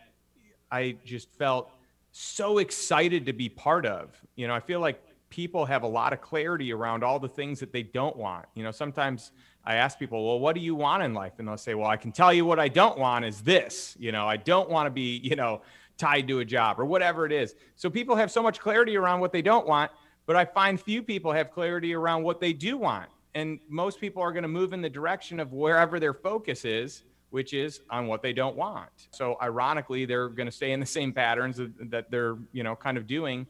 I 0.71 0.97
just 1.05 1.31
felt 1.33 1.69
so 2.13 2.57
excited 2.57 3.27
to 3.27 3.33
be 3.33 3.47
part 3.47 3.85
of. 3.85 4.19
You 4.35 4.47
know, 4.47 4.55
I 4.55 4.59
feel 4.59 4.79
like 4.79 4.99
people 5.33 5.65
have 5.65 5.81
a 5.81 5.87
lot 5.87 6.13
of 6.13 6.21
clarity 6.21 6.71
around 6.71 7.03
all 7.03 7.19
the 7.19 7.27
things 7.27 7.59
that 7.59 7.73
they 7.73 7.81
don't 7.81 8.15
want. 8.15 8.45
You 8.53 8.63
know, 8.63 8.69
sometimes 8.69 9.31
I 9.65 9.77
ask 9.77 9.97
people, 9.97 10.23
well, 10.23 10.39
what 10.39 10.53
do 10.53 10.61
you 10.61 10.75
want 10.75 11.01
in 11.01 11.15
life? 11.15 11.33
And 11.39 11.47
they'll 11.47 11.57
say, 11.57 11.73
well, 11.73 11.87
I 11.87 11.97
can 11.97 12.11
tell 12.11 12.31
you 12.31 12.45
what 12.45 12.59
I 12.59 12.67
don't 12.67 12.99
want 12.99 13.25
is 13.25 13.41
this. 13.41 13.97
You 13.99 14.11
know, 14.11 14.27
I 14.27 14.37
don't 14.37 14.69
want 14.69 14.85
to 14.85 14.91
be, 14.91 15.17
you 15.23 15.35
know, 15.35 15.63
tied 15.97 16.27
to 16.27 16.41
a 16.41 16.45
job 16.45 16.79
or 16.79 16.85
whatever 16.85 17.25
it 17.25 17.31
is. 17.31 17.55
So 17.77 17.89
people 17.89 18.15
have 18.15 18.29
so 18.29 18.43
much 18.43 18.59
clarity 18.59 18.95
around 18.95 19.21
what 19.21 19.31
they 19.31 19.41
don't 19.41 19.65
want, 19.65 19.89
but 20.27 20.35
I 20.35 20.45
find 20.45 20.79
few 20.79 21.01
people 21.01 21.31
have 21.31 21.49
clarity 21.49 21.95
around 21.95 22.21
what 22.21 22.39
they 22.39 22.53
do 22.53 22.77
want. 22.77 23.09
And 23.33 23.59
most 23.67 23.99
people 23.99 24.21
are 24.21 24.31
going 24.31 24.43
to 24.43 24.47
move 24.47 24.71
in 24.71 24.83
the 24.83 24.89
direction 24.89 25.39
of 25.39 25.51
wherever 25.51 25.99
their 25.99 26.13
focus 26.13 26.63
is, 26.63 27.05
which 27.31 27.55
is 27.55 27.81
on 27.89 28.05
what 28.05 28.21
they 28.21 28.33
don't 28.33 28.55
want. 28.55 28.91
So 29.09 29.35
ironically, 29.41 30.05
they're 30.05 30.29
going 30.29 30.45
to 30.45 30.51
stay 30.51 30.73
in 30.73 30.79
the 30.79 30.85
same 30.85 31.11
patterns 31.11 31.59
that 31.89 32.11
they're, 32.11 32.37
you 32.51 32.61
know, 32.61 32.75
kind 32.75 32.99
of 32.99 33.07
doing. 33.07 33.47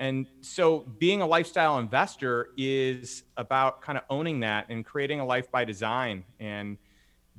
And 0.00 0.26
so 0.40 0.80
being 0.98 1.20
a 1.20 1.26
lifestyle 1.26 1.78
investor 1.78 2.48
is 2.56 3.24
about 3.36 3.82
kind 3.82 3.98
of 3.98 4.04
owning 4.08 4.40
that 4.40 4.64
and 4.70 4.82
creating 4.82 5.20
a 5.20 5.26
life 5.26 5.50
by 5.52 5.66
design 5.66 6.24
and 6.40 6.78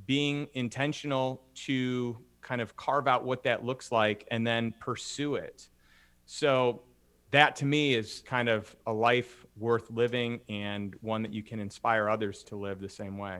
being 0.05 0.47
intentional 0.53 1.41
to 1.55 2.15
kind 2.41 2.61
of 2.61 2.75
carve 2.75 3.07
out 3.07 3.25
what 3.25 3.41
that 3.43 3.65
looks 3.65 3.91
like 3.91 4.27
and 4.29 4.45
then 4.45 4.75
pursue 4.79 5.35
it. 5.35 5.69
So 6.27 6.83
that 7.31 7.55
to 7.57 7.65
me 7.65 7.95
is 7.95 8.21
kind 8.27 8.47
of 8.47 8.75
a 8.85 8.93
life 8.93 9.43
worth 9.57 9.89
living 9.89 10.39
and 10.47 10.95
one 11.01 11.23
that 11.23 11.33
you 11.33 11.41
can 11.41 11.59
inspire 11.59 12.09
others 12.09 12.43
to 12.43 12.55
live 12.55 12.79
the 12.79 12.89
same 12.89 13.17
way. 13.17 13.39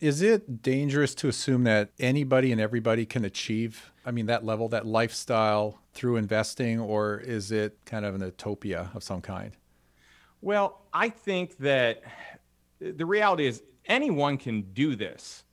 Is 0.00 0.22
it 0.22 0.62
dangerous 0.62 1.14
to 1.16 1.28
assume 1.28 1.64
that 1.64 1.90
anybody 1.98 2.52
and 2.52 2.60
everybody 2.60 3.04
can 3.04 3.24
achieve, 3.24 3.92
I 4.04 4.12
mean, 4.12 4.26
that 4.26 4.44
level, 4.44 4.68
that 4.70 4.86
lifestyle 4.86 5.80
through 5.96 6.16
investing, 6.16 6.78
or 6.78 7.18
is 7.18 7.50
it 7.50 7.78
kind 7.84 8.04
of 8.04 8.14
an 8.14 8.20
utopia 8.20 8.90
of 8.94 9.02
some 9.02 9.20
kind? 9.20 9.52
Well, 10.40 10.82
I 10.92 11.08
think 11.08 11.56
that 11.58 12.02
the 12.78 13.06
reality 13.06 13.46
is 13.46 13.62
anyone 13.86 14.36
can 14.36 14.62
do 14.72 14.94
this, 14.94 15.44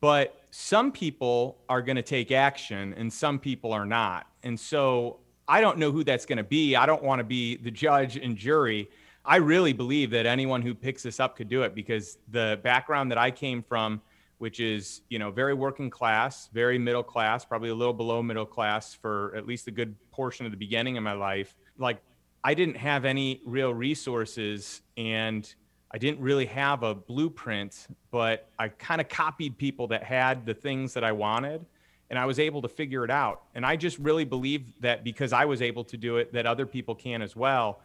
but 0.00 0.42
some 0.50 0.90
people 0.90 1.58
are 1.68 1.82
going 1.82 1.96
to 1.96 2.02
take 2.02 2.32
action 2.32 2.94
and 2.94 3.12
some 3.12 3.38
people 3.38 3.72
are 3.72 3.86
not. 3.86 4.26
And 4.42 4.58
so 4.58 5.20
I 5.46 5.60
don't 5.60 5.78
know 5.78 5.92
who 5.92 6.02
that's 6.02 6.26
going 6.26 6.38
to 6.38 6.44
be. 6.44 6.74
I 6.74 6.86
don't 6.86 7.02
want 7.02 7.20
to 7.20 7.24
be 7.24 7.56
the 7.56 7.70
judge 7.70 8.16
and 8.16 8.36
jury. 8.36 8.88
I 9.24 9.36
really 9.36 9.72
believe 9.72 10.10
that 10.12 10.24
anyone 10.24 10.62
who 10.62 10.74
picks 10.74 11.02
this 11.02 11.20
up 11.20 11.36
could 11.36 11.48
do 11.48 11.62
it 11.62 11.74
because 11.74 12.18
the 12.30 12.58
background 12.62 13.10
that 13.10 13.18
I 13.18 13.30
came 13.30 13.62
from, 13.62 14.00
which 14.38 14.60
is, 14.60 15.02
you 15.08 15.18
know, 15.18 15.30
very 15.30 15.54
working 15.54 15.90
class, 15.90 16.48
very 16.52 16.78
middle 16.78 17.02
class, 17.02 17.44
probably 17.44 17.70
a 17.70 17.74
little 17.74 17.94
below 17.94 18.22
middle 18.22 18.46
class 18.46 18.94
for 18.94 19.34
at 19.34 19.46
least 19.46 19.66
a 19.66 19.70
good 19.70 19.94
portion 20.10 20.44
of 20.44 20.52
the 20.52 20.58
beginning 20.58 20.96
of 20.96 21.02
my 21.02 21.12
life. 21.12 21.54
Like 21.78 22.02
I 22.44 22.54
didn't 22.54 22.76
have 22.76 23.04
any 23.04 23.40
real 23.46 23.72
resources 23.72 24.82
and 24.96 25.52
I 25.90 25.98
didn't 25.98 26.20
really 26.20 26.46
have 26.46 26.82
a 26.82 26.94
blueprint, 26.94 27.86
but 28.10 28.50
I 28.58 28.68
kind 28.68 29.00
of 29.00 29.08
copied 29.08 29.56
people 29.56 29.86
that 29.88 30.02
had 30.02 30.44
the 30.44 30.54
things 30.54 30.92
that 30.94 31.04
I 31.04 31.12
wanted 31.12 31.64
and 32.10 32.18
I 32.18 32.26
was 32.26 32.38
able 32.38 32.62
to 32.62 32.68
figure 32.68 33.04
it 33.04 33.10
out. 33.10 33.42
And 33.54 33.64
I 33.64 33.76
just 33.76 33.98
really 33.98 34.24
believe 34.24 34.80
that 34.80 35.02
because 35.02 35.32
I 35.32 35.44
was 35.44 35.62
able 35.62 35.84
to 35.84 35.96
do 35.96 36.18
it, 36.18 36.32
that 36.34 36.46
other 36.46 36.66
people 36.66 36.94
can 36.94 37.22
as 37.22 37.34
well 37.34 37.80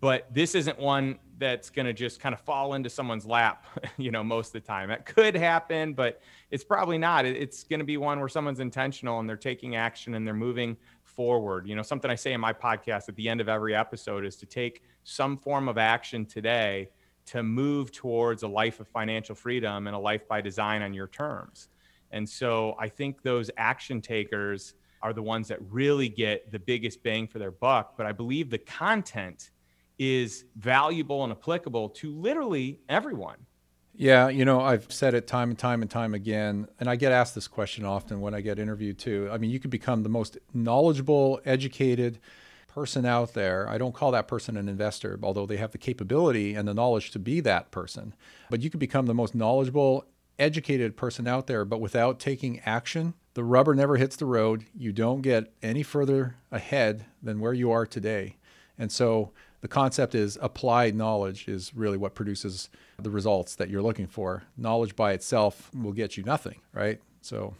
but 0.00 0.32
this 0.32 0.54
isn't 0.54 0.78
one 0.78 1.18
that's 1.38 1.70
going 1.70 1.86
to 1.86 1.92
just 1.92 2.20
kind 2.20 2.34
of 2.34 2.40
fall 2.40 2.74
into 2.74 2.90
someone's 2.90 3.24
lap, 3.26 3.66
you 3.96 4.10
know, 4.10 4.22
most 4.22 4.48
of 4.48 4.52
the 4.54 4.60
time. 4.60 4.88
that 4.88 5.06
could 5.06 5.34
happen, 5.34 5.94
but 5.94 6.20
it's 6.50 6.64
probably 6.64 6.98
not. 6.98 7.24
It's 7.24 7.64
going 7.64 7.80
to 7.80 7.86
be 7.86 7.96
one 7.96 8.18
where 8.18 8.28
someone's 8.28 8.60
intentional 8.60 9.20
and 9.20 9.28
they're 9.28 9.36
taking 9.36 9.76
action 9.76 10.14
and 10.14 10.26
they're 10.26 10.34
moving 10.34 10.76
forward. 11.02 11.66
You 11.66 11.76
know, 11.76 11.82
something 11.82 12.10
I 12.10 12.14
say 12.14 12.32
in 12.32 12.40
my 12.40 12.52
podcast 12.52 13.08
at 13.08 13.16
the 13.16 13.28
end 13.28 13.40
of 13.40 13.48
every 13.48 13.74
episode 13.74 14.24
is 14.24 14.36
to 14.36 14.46
take 14.46 14.82
some 15.04 15.36
form 15.36 15.68
of 15.68 15.78
action 15.78 16.24
today 16.26 16.88
to 17.26 17.42
move 17.42 17.92
towards 17.92 18.42
a 18.42 18.48
life 18.48 18.80
of 18.80 18.88
financial 18.88 19.34
freedom 19.34 19.86
and 19.86 19.94
a 19.94 19.98
life 19.98 20.26
by 20.28 20.40
design 20.40 20.82
on 20.82 20.92
your 20.92 21.08
terms. 21.08 21.68
And 22.10 22.28
so 22.28 22.74
I 22.78 22.88
think 22.88 23.22
those 23.22 23.50
action 23.56 24.00
takers 24.00 24.74
are 25.02 25.12
the 25.12 25.22
ones 25.22 25.48
that 25.48 25.58
really 25.70 26.08
get 26.08 26.50
the 26.50 26.58
biggest 26.58 27.02
bang 27.02 27.26
for 27.26 27.38
their 27.38 27.50
buck. 27.50 27.96
But 27.96 28.06
I 28.06 28.12
believe 28.12 28.50
the 28.50 28.58
content 28.58 29.50
is 30.00 30.46
valuable 30.56 31.22
and 31.22 31.30
applicable 31.30 31.90
to 31.90 32.10
literally 32.10 32.80
everyone. 32.88 33.36
Yeah, 33.94 34.30
you 34.30 34.46
know, 34.46 34.62
I've 34.62 34.90
said 34.90 35.12
it 35.12 35.26
time 35.26 35.50
and 35.50 35.58
time 35.58 35.82
and 35.82 35.90
time 35.90 36.14
again, 36.14 36.68
and 36.80 36.88
I 36.88 36.96
get 36.96 37.12
asked 37.12 37.34
this 37.34 37.46
question 37.46 37.84
often 37.84 38.22
when 38.22 38.32
I 38.32 38.40
get 38.40 38.58
interviewed 38.58 38.98
too. 38.98 39.28
I 39.30 39.36
mean, 39.36 39.50
you 39.50 39.60
could 39.60 39.70
become 39.70 40.02
the 40.02 40.08
most 40.08 40.38
knowledgeable, 40.54 41.38
educated 41.44 42.18
person 42.66 43.04
out 43.04 43.34
there. 43.34 43.68
I 43.68 43.76
don't 43.76 43.94
call 43.94 44.10
that 44.12 44.26
person 44.26 44.56
an 44.56 44.70
investor, 44.70 45.18
although 45.22 45.44
they 45.44 45.58
have 45.58 45.72
the 45.72 45.78
capability 45.78 46.54
and 46.54 46.66
the 46.66 46.72
knowledge 46.72 47.10
to 47.10 47.18
be 47.18 47.40
that 47.40 47.70
person. 47.70 48.14
But 48.48 48.62
you 48.62 48.70
could 48.70 48.80
become 48.80 49.04
the 49.04 49.12
most 49.12 49.34
knowledgeable, 49.34 50.06
educated 50.38 50.96
person 50.96 51.26
out 51.26 51.46
there, 51.46 51.66
but 51.66 51.80
without 51.82 52.18
taking 52.18 52.60
action, 52.60 53.12
the 53.34 53.44
rubber 53.44 53.74
never 53.74 53.98
hits 53.98 54.16
the 54.16 54.24
road. 54.24 54.64
You 54.74 54.92
don't 54.92 55.20
get 55.20 55.52
any 55.62 55.82
further 55.82 56.36
ahead 56.50 57.04
than 57.22 57.38
where 57.38 57.52
you 57.52 57.70
are 57.70 57.84
today. 57.84 58.36
And 58.78 58.90
so 58.90 59.32
the 59.60 59.68
concept 59.68 60.14
is 60.14 60.38
applied 60.40 60.94
knowledge 60.94 61.48
is 61.48 61.74
really 61.74 61.96
what 61.96 62.14
produces 62.14 62.70
the 62.98 63.10
results 63.10 63.56
that 63.56 63.68
you're 63.68 63.82
looking 63.82 64.06
for. 64.06 64.42
Knowledge 64.56 64.96
by 64.96 65.12
itself 65.12 65.70
will 65.74 65.92
get 65.92 66.16
you 66.16 66.22
nothing, 66.22 66.60
right? 66.72 67.00
So 67.20 67.54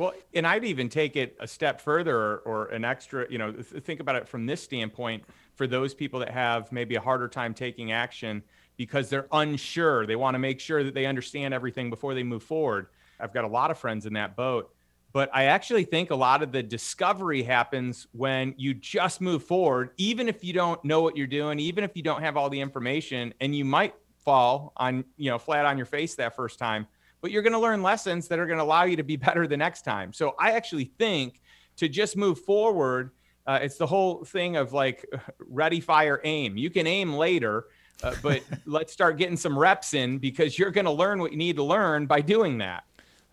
well, 0.00 0.14
and 0.32 0.46
I'd 0.46 0.64
even 0.64 0.88
take 0.88 1.14
it 1.16 1.36
a 1.40 1.46
step 1.46 1.78
further 1.78 2.16
or, 2.16 2.36
or 2.46 2.66
an 2.68 2.86
extra, 2.86 3.26
you 3.30 3.36
know, 3.36 3.52
think 3.52 4.00
about 4.00 4.16
it 4.16 4.26
from 4.26 4.46
this 4.46 4.62
standpoint 4.62 5.24
for 5.56 5.66
those 5.66 5.92
people 5.92 6.20
that 6.20 6.30
have 6.30 6.72
maybe 6.72 6.94
a 6.94 7.00
harder 7.02 7.28
time 7.28 7.52
taking 7.52 7.92
action 7.92 8.42
because 8.78 9.10
they're 9.10 9.26
unsure. 9.30 10.06
They 10.06 10.16
want 10.16 10.36
to 10.36 10.38
make 10.38 10.58
sure 10.58 10.82
that 10.84 10.94
they 10.94 11.04
understand 11.04 11.52
everything 11.52 11.90
before 11.90 12.14
they 12.14 12.22
move 12.22 12.42
forward. 12.42 12.86
I've 13.20 13.34
got 13.34 13.44
a 13.44 13.48
lot 13.48 13.70
of 13.70 13.76
friends 13.76 14.06
in 14.06 14.14
that 14.14 14.36
boat 14.36 14.74
but 15.12 15.28
I 15.34 15.44
actually 15.44 15.84
think 15.84 16.10
a 16.10 16.14
lot 16.14 16.42
of 16.42 16.52
the 16.52 16.62
discovery 16.62 17.42
happens 17.42 18.06
when 18.12 18.54
you 18.56 18.74
just 18.74 19.20
move 19.20 19.42
forward, 19.42 19.90
even 19.96 20.28
if 20.28 20.44
you 20.44 20.52
don't 20.52 20.82
know 20.84 21.00
what 21.00 21.16
you're 21.16 21.26
doing, 21.26 21.58
even 21.58 21.82
if 21.82 21.96
you 21.96 22.02
don't 22.02 22.22
have 22.22 22.36
all 22.36 22.48
the 22.48 22.60
information, 22.60 23.34
and 23.40 23.54
you 23.54 23.64
might 23.64 23.94
fall 24.24 24.72
on, 24.76 25.04
you 25.16 25.30
know, 25.30 25.38
flat 25.38 25.66
on 25.66 25.76
your 25.76 25.86
face 25.86 26.14
that 26.14 26.36
first 26.36 26.58
time, 26.58 26.86
but 27.20 27.30
you're 27.30 27.42
going 27.42 27.52
to 27.52 27.58
learn 27.58 27.82
lessons 27.82 28.28
that 28.28 28.38
are 28.38 28.46
going 28.46 28.58
to 28.58 28.64
allow 28.64 28.84
you 28.84 28.96
to 28.96 29.02
be 29.02 29.16
better 29.28 29.46
the 29.46 29.56
next 29.56 29.82
time. 29.82 30.12
So 30.12 30.34
I 30.38 30.52
actually 30.52 30.92
think 30.98 31.40
to 31.76 31.88
just 31.88 32.16
move 32.16 32.38
forward, 32.40 33.10
uh, 33.46 33.58
it's 33.62 33.78
the 33.78 33.86
whole 33.86 34.24
thing 34.24 34.56
of 34.56 34.72
like 34.72 35.04
ready, 35.40 35.80
fire, 35.80 36.20
aim. 36.24 36.56
You 36.56 36.70
can 36.70 36.86
aim 36.86 37.14
later, 37.14 37.66
uh, 38.02 38.14
but 38.22 38.42
let's 38.64 38.92
start 38.92 39.18
getting 39.18 39.36
some 39.36 39.58
reps 39.58 39.94
in 39.94 40.18
because 40.18 40.58
you're 40.58 40.70
going 40.70 40.84
to 40.84 40.92
learn 40.92 41.20
what 41.20 41.32
you 41.32 41.38
need 41.38 41.56
to 41.56 41.64
learn 41.64 42.06
by 42.06 42.20
doing 42.20 42.58
that. 42.58 42.84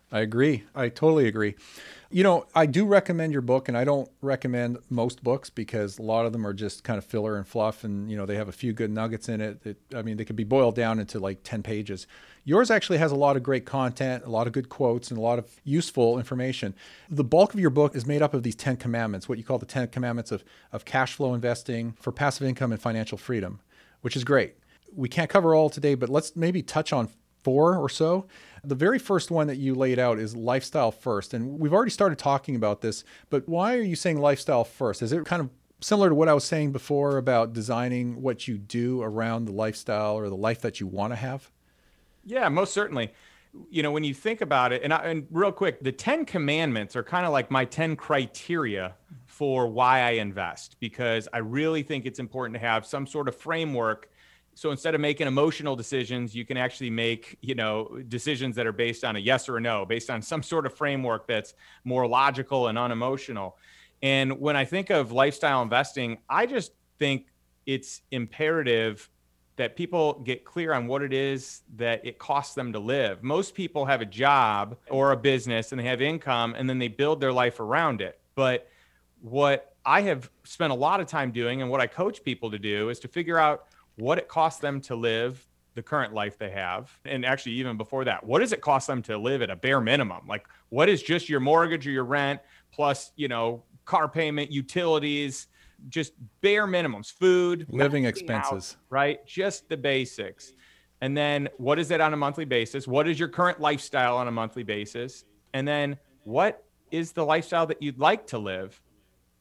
I 0.09 0.21
agree. 0.21 0.63
I 0.73 0.87
totally 0.87 1.27
agree. 1.27 1.55
You 2.09 2.23
know, 2.23 2.45
I 2.55 2.65
do 2.65 2.85
recommend 2.85 3.33
your 3.33 3.41
book, 3.41 3.67
and 3.67 3.77
I 3.77 3.83
don't 3.83 4.09
recommend 4.21 4.77
most 4.89 5.21
books 5.21 5.49
because 5.49 5.99
a 5.99 6.01
lot 6.01 6.25
of 6.25 6.31
them 6.31 6.47
are 6.47 6.53
just 6.53 6.85
kind 6.85 6.97
of 6.97 7.03
filler 7.03 7.35
and 7.35 7.45
fluff, 7.45 7.83
and 7.83 8.09
you 8.09 8.15
know 8.15 8.25
they 8.25 8.35
have 8.35 8.47
a 8.47 8.53
few 8.53 8.71
good 8.71 8.89
nuggets 8.89 9.27
in 9.27 9.41
it. 9.41 9.77
I 9.93 10.01
mean, 10.03 10.15
they 10.15 10.23
could 10.23 10.37
be 10.37 10.45
boiled 10.45 10.75
down 10.75 10.99
into 10.99 11.19
like 11.19 11.43
ten 11.43 11.61
pages. 11.61 12.07
Yours 12.45 12.71
actually 12.71 12.99
has 12.99 13.11
a 13.11 13.15
lot 13.15 13.35
of 13.35 13.43
great 13.43 13.65
content, 13.65 14.23
a 14.23 14.29
lot 14.29 14.47
of 14.47 14.53
good 14.53 14.69
quotes, 14.69 15.11
and 15.11 15.17
a 15.17 15.21
lot 15.21 15.39
of 15.39 15.59
useful 15.65 16.17
information. 16.17 16.73
The 17.09 17.25
bulk 17.25 17.53
of 17.53 17.59
your 17.59 17.69
book 17.69 17.93
is 17.93 18.05
made 18.05 18.21
up 18.21 18.33
of 18.33 18.43
these 18.43 18.55
ten 18.55 18.77
commandments, 18.77 19.27
what 19.27 19.37
you 19.37 19.43
call 19.43 19.59
the 19.59 19.65
ten 19.65 19.89
commandments 19.89 20.31
of 20.31 20.45
of 20.71 20.85
cash 20.85 21.15
flow 21.15 21.33
investing 21.33 21.97
for 21.99 22.13
passive 22.13 22.47
income 22.47 22.71
and 22.71 22.81
financial 22.81 23.17
freedom, 23.17 23.59
which 23.99 24.15
is 24.15 24.23
great. 24.23 24.55
We 24.95 25.09
can't 25.09 25.29
cover 25.29 25.53
all 25.53 25.69
today, 25.69 25.95
but 25.95 26.07
let's 26.07 26.33
maybe 26.37 26.63
touch 26.63 26.93
on 26.93 27.09
four 27.43 27.75
or 27.75 27.89
so. 27.89 28.27
The 28.63 28.75
very 28.75 28.99
first 28.99 29.31
one 29.31 29.47
that 29.47 29.57
you 29.57 29.75
laid 29.75 29.99
out 29.99 30.19
is 30.19 30.35
lifestyle 30.35 30.91
first. 30.91 31.33
And 31.33 31.59
we've 31.59 31.73
already 31.73 31.91
started 31.91 32.17
talking 32.17 32.55
about 32.55 32.81
this, 32.81 33.03
but 33.29 33.47
why 33.47 33.75
are 33.75 33.81
you 33.81 33.95
saying 33.95 34.19
lifestyle 34.19 34.63
first? 34.63 35.01
Is 35.01 35.11
it 35.11 35.25
kind 35.25 35.41
of 35.41 35.49
similar 35.81 36.09
to 36.09 36.15
what 36.15 36.27
I 36.27 36.33
was 36.33 36.43
saying 36.43 36.71
before 36.71 37.17
about 37.17 37.53
designing 37.53 38.21
what 38.21 38.47
you 38.47 38.57
do 38.57 39.01
around 39.01 39.45
the 39.45 39.51
lifestyle 39.51 40.15
or 40.15 40.29
the 40.29 40.35
life 40.35 40.61
that 40.61 40.79
you 40.79 40.87
want 40.87 41.13
to 41.13 41.17
have? 41.17 41.51
Yeah, 42.25 42.49
most 42.49 42.73
certainly. 42.73 43.13
You 43.69 43.81
know, 43.81 43.91
when 43.91 44.03
you 44.03 44.13
think 44.13 44.41
about 44.41 44.71
it, 44.71 44.83
and, 44.83 44.93
I, 44.93 44.97
and 45.05 45.27
real 45.31 45.51
quick, 45.51 45.81
the 45.81 45.91
10 45.91 46.25
commandments 46.25 46.95
are 46.95 47.03
kind 47.03 47.25
of 47.25 47.31
like 47.31 47.49
my 47.49 47.65
10 47.65 47.95
criteria 47.95 48.95
for 49.25 49.67
why 49.67 50.01
I 50.01 50.11
invest 50.11 50.77
because 50.79 51.27
I 51.31 51.39
really 51.39 51.83
think 51.83 52.05
it's 52.05 52.19
important 52.19 52.55
to 52.55 52.59
have 52.59 52.85
some 52.85 53.07
sort 53.07 53.27
of 53.27 53.35
framework 53.35 54.09
so 54.57 54.71
instead 54.71 54.95
of 54.95 55.01
making 55.01 55.27
emotional 55.27 55.75
decisions 55.75 56.35
you 56.35 56.43
can 56.43 56.57
actually 56.57 56.89
make 56.89 57.37
you 57.41 57.53
know 57.53 57.99
decisions 58.07 58.55
that 58.55 58.65
are 58.65 58.71
based 58.71 59.03
on 59.03 59.15
a 59.15 59.19
yes 59.19 59.47
or 59.47 59.57
a 59.57 59.61
no 59.61 59.85
based 59.85 60.09
on 60.09 60.19
some 60.21 60.41
sort 60.41 60.65
of 60.65 60.73
framework 60.73 61.27
that's 61.27 61.53
more 61.83 62.07
logical 62.07 62.67
and 62.67 62.77
unemotional. 62.77 63.57
And 64.01 64.39
when 64.39 64.55
i 64.55 64.65
think 64.65 64.89
of 64.89 65.11
lifestyle 65.11 65.61
investing 65.61 66.17
i 66.29 66.45
just 66.45 66.71
think 66.97 67.27
it's 67.65 68.01
imperative 68.11 69.09
that 69.57 69.75
people 69.75 70.21
get 70.23 70.43
clear 70.43 70.73
on 70.73 70.87
what 70.87 71.01
it 71.01 71.13
is 71.13 71.61
that 71.75 72.05
it 72.05 72.19
costs 72.19 72.53
them 72.53 72.71
to 72.71 72.77
live. 72.77 73.23
Most 73.23 73.55
people 73.55 73.85
have 73.85 74.01
a 74.01 74.05
job 74.05 74.77
or 74.87 75.11
a 75.11 75.17
business 75.17 75.71
and 75.71 75.79
they 75.81 75.85
have 75.85 75.99
income 75.99 76.53
and 76.55 76.69
then 76.69 76.77
they 76.77 76.87
build 76.87 77.19
their 77.19 77.33
life 77.33 77.59
around 77.59 78.01
it. 78.01 78.19
But 78.35 78.69
what 79.21 79.75
i 79.85 80.01
have 80.01 80.29
spent 80.43 80.71
a 80.71 80.75
lot 80.75 80.99
of 80.99 81.07
time 81.07 81.31
doing 81.31 81.61
and 81.61 81.71
what 81.71 81.81
i 81.81 81.87
coach 81.87 82.23
people 82.23 82.51
to 82.51 82.59
do 82.59 82.89
is 82.89 82.99
to 82.99 83.07
figure 83.07 83.39
out 83.39 83.65
what 83.97 84.17
it 84.17 84.27
costs 84.27 84.59
them 84.59 84.79
to 84.81 84.95
live 84.95 85.45
the 85.75 85.83
current 85.83 86.11
life 86.11 86.39
they 86.39 86.49
have 86.49 86.91
and 87.05 87.23
actually 87.23 87.51
even 87.51 87.77
before 87.77 88.03
that 88.03 88.23
what 88.23 88.39
does 88.39 88.51
it 88.51 88.61
cost 88.61 88.87
them 88.87 88.99
to 89.03 89.15
live 89.15 89.43
at 89.43 89.51
a 89.51 89.55
bare 89.55 89.79
minimum? 89.81 90.25
Like 90.27 90.47
what 90.69 90.89
is 90.89 91.03
just 91.03 91.29
your 91.29 91.39
mortgage 91.39 91.85
or 91.85 91.91
your 91.91 92.05
rent 92.05 92.39
plus 92.71 93.11
you 93.15 93.27
know 93.27 93.63
car 93.85 94.07
payment 94.07 94.51
utilities 94.51 95.47
just 95.89 96.13
bare 96.41 96.67
minimums 96.67 97.11
food 97.11 97.67
living 97.69 98.05
expenses. 98.05 98.75
out, 98.77 98.85
right? 98.89 99.25
Just 99.27 99.69
the 99.69 99.77
basics. 99.77 100.53
And 101.01 101.15
then 101.15 101.47
what 101.57 101.77
is 101.77 101.91
it 101.91 102.01
on 102.01 102.13
a 102.13 102.17
monthly 102.17 102.45
basis? 102.45 102.87
What 102.87 103.07
is 103.07 103.19
your 103.19 103.29
current 103.29 103.59
lifestyle 103.59 104.17
on 104.17 104.27
a 104.27 104.31
monthly 104.31 104.63
basis? 104.63 105.25
And 105.53 105.67
then 105.67 105.97
what 106.23 106.63
is 106.91 107.11
the 107.11 107.23
lifestyle 107.23 107.67
that 107.67 107.81
you'd 107.81 107.99
like 107.99 108.25
to 108.27 108.39
live? 108.39 108.81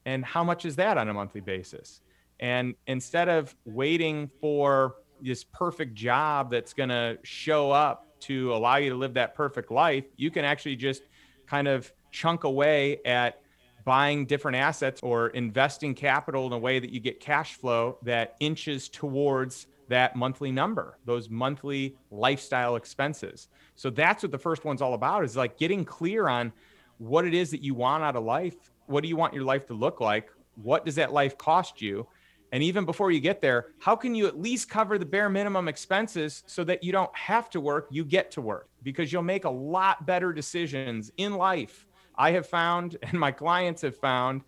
And 0.05 0.25
how 0.25 0.45
much 0.45 0.65
is 0.65 0.77
that 0.77 0.99
on 0.99 1.09
a 1.09 1.15
monthly 1.15 1.41
basis? 1.41 2.03
And 2.41 2.75
instead 2.87 3.29
of 3.29 3.55
waiting 3.65 4.31
for 4.41 4.97
this 5.21 5.45
perfect 5.45 5.95
job 5.95 6.51
that's 6.51 6.73
going 6.73 6.91
to 6.91 7.19
show 7.23 7.71
up 7.71 8.07
to 8.21 8.53
allow 8.55 8.77
you 8.77 8.91
to 8.91 8.97
live 8.97 9.15
that 9.15 9.35
perfect 9.35 9.71
life, 9.71 10.05
you 10.17 10.31
can 10.31 10.45
actually 10.45 10.77
just 10.77 11.03
kind 11.47 11.69
of 11.69 11.93
chunk 12.11 12.45
away 12.45 12.99
at 13.05 13.41
buying 13.85 14.27
different 14.27 14.57
assets 14.57 15.01
or 15.03 15.29
investing 15.29 15.95
capital 15.95 16.47
in 16.47 16.53
a 16.53 16.59
way 16.59 16.79
that 16.79 16.91
you 16.91 16.99
get 16.99 17.21
cash 17.21 17.55
flow 17.55 17.99
that 18.03 18.35
inches 18.41 18.89
towards 18.89 19.69
that 19.89 20.17
monthly 20.17 20.51
number, 20.51 20.99
those 21.05 21.31
monthly 21.31 21.97
lifestyle 22.11 22.75
expenses. 22.75 23.49
So 23.77 23.89
that's 23.91 24.23
what 24.23 24.33
the 24.33 24.39
first 24.39 24.65
one's 24.65 24.83
all 24.83 24.95
about 24.95 25.25
is 25.25 25.37
like 25.37 25.57
getting 25.57 25.85
clear 25.85 26.29
on 26.29 26.53
what 26.99 27.25
it 27.25 27.35
is 27.35 27.51
that 27.53 27.63
you 27.63 27.75
want 27.75 28.03
out 28.03 28.17
of 28.17 28.25
life. 28.25 28.57
What 28.87 29.03
do 29.03 29.09
you 29.09 29.17
want 29.17 29.35
your 29.35 29.45
life 29.45 29.67
to 29.67 29.75
look 29.75 30.01
like? 30.01 30.31
What 30.63 30.85
does 30.85 30.97
that 30.97 31.13
life 31.13 31.39
cost 31.39 31.81
you? 31.81 32.09
And 32.53 32.63
even 32.63 32.85
before 32.85 33.11
you 33.11 33.21
get 33.21 33.41
there, 33.41 33.69
how 33.79 33.97
can 33.97 34.15
you 34.15 34.27
at 34.27 34.41
least 34.41 34.71
cover 34.71 34.99
the 34.99 35.05
bare 35.05 35.29
minimum 35.29 35.69
expenses 35.69 36.45
so 36.47 36.65
that 36.65 36.83
you 36.83 36.93
don't 36.93 37.15
have 37.17 37.51
to 37.51 37.61
work, 37.61 37.89
you 37.91 38.05
get 38.05 38.31
to 38.33 38.41
work? 38.41 38.69
Because 38.83 39.13
you'll 39.13 39.23
make 39.23 39.45
a 39.45 39.51
lot 39.51 40.07
better 40.07 40.33
decisions 40.33 41.11
in 41.17 41.35
life. 41.35 41.87
I 42.17 42.31
have 42.33 42.47
found, 42.47 42.97
and 43.03 43.19
my 43.19 43.33
clients 43.33 43.83
have 43.83 43.97
found, 43.97 44.43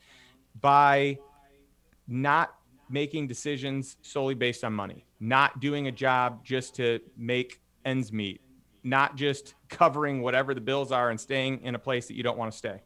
by 0.60 1.18
not 2.06 2.54
making 2.88 3.26
decisions 3.26 3.96
solely 4.02 4.34
based 4.34 4.64
on 4.64 4.72
money, 4.72 5.04
not 5.20 5.60
doing 5.60 5.88
a 5.88 5.92
job 5.92 6.44
just 6.44 6.74
to 6.76 7.00
make 7.16 7.60
ends 7.84 8.12
meet, 8.12 8.40
not 8.82 9.16
just 9.16 9.54
covering 9.68 10.22
whatever 10.22 10.54
the 10.54 10.60
bills 10.60 10.90
are 10.90 11.10
and 11.10 11.20
staying 11.20 11.62
in 11.62 11.74
a 11.74 11.78
place 11.78 12.06
that 12.06 12.14
you 12.14 12.22
don't 12.22 12.38
want 12.38 12.50
to 12.50 12.56
stay. 12.56 12.80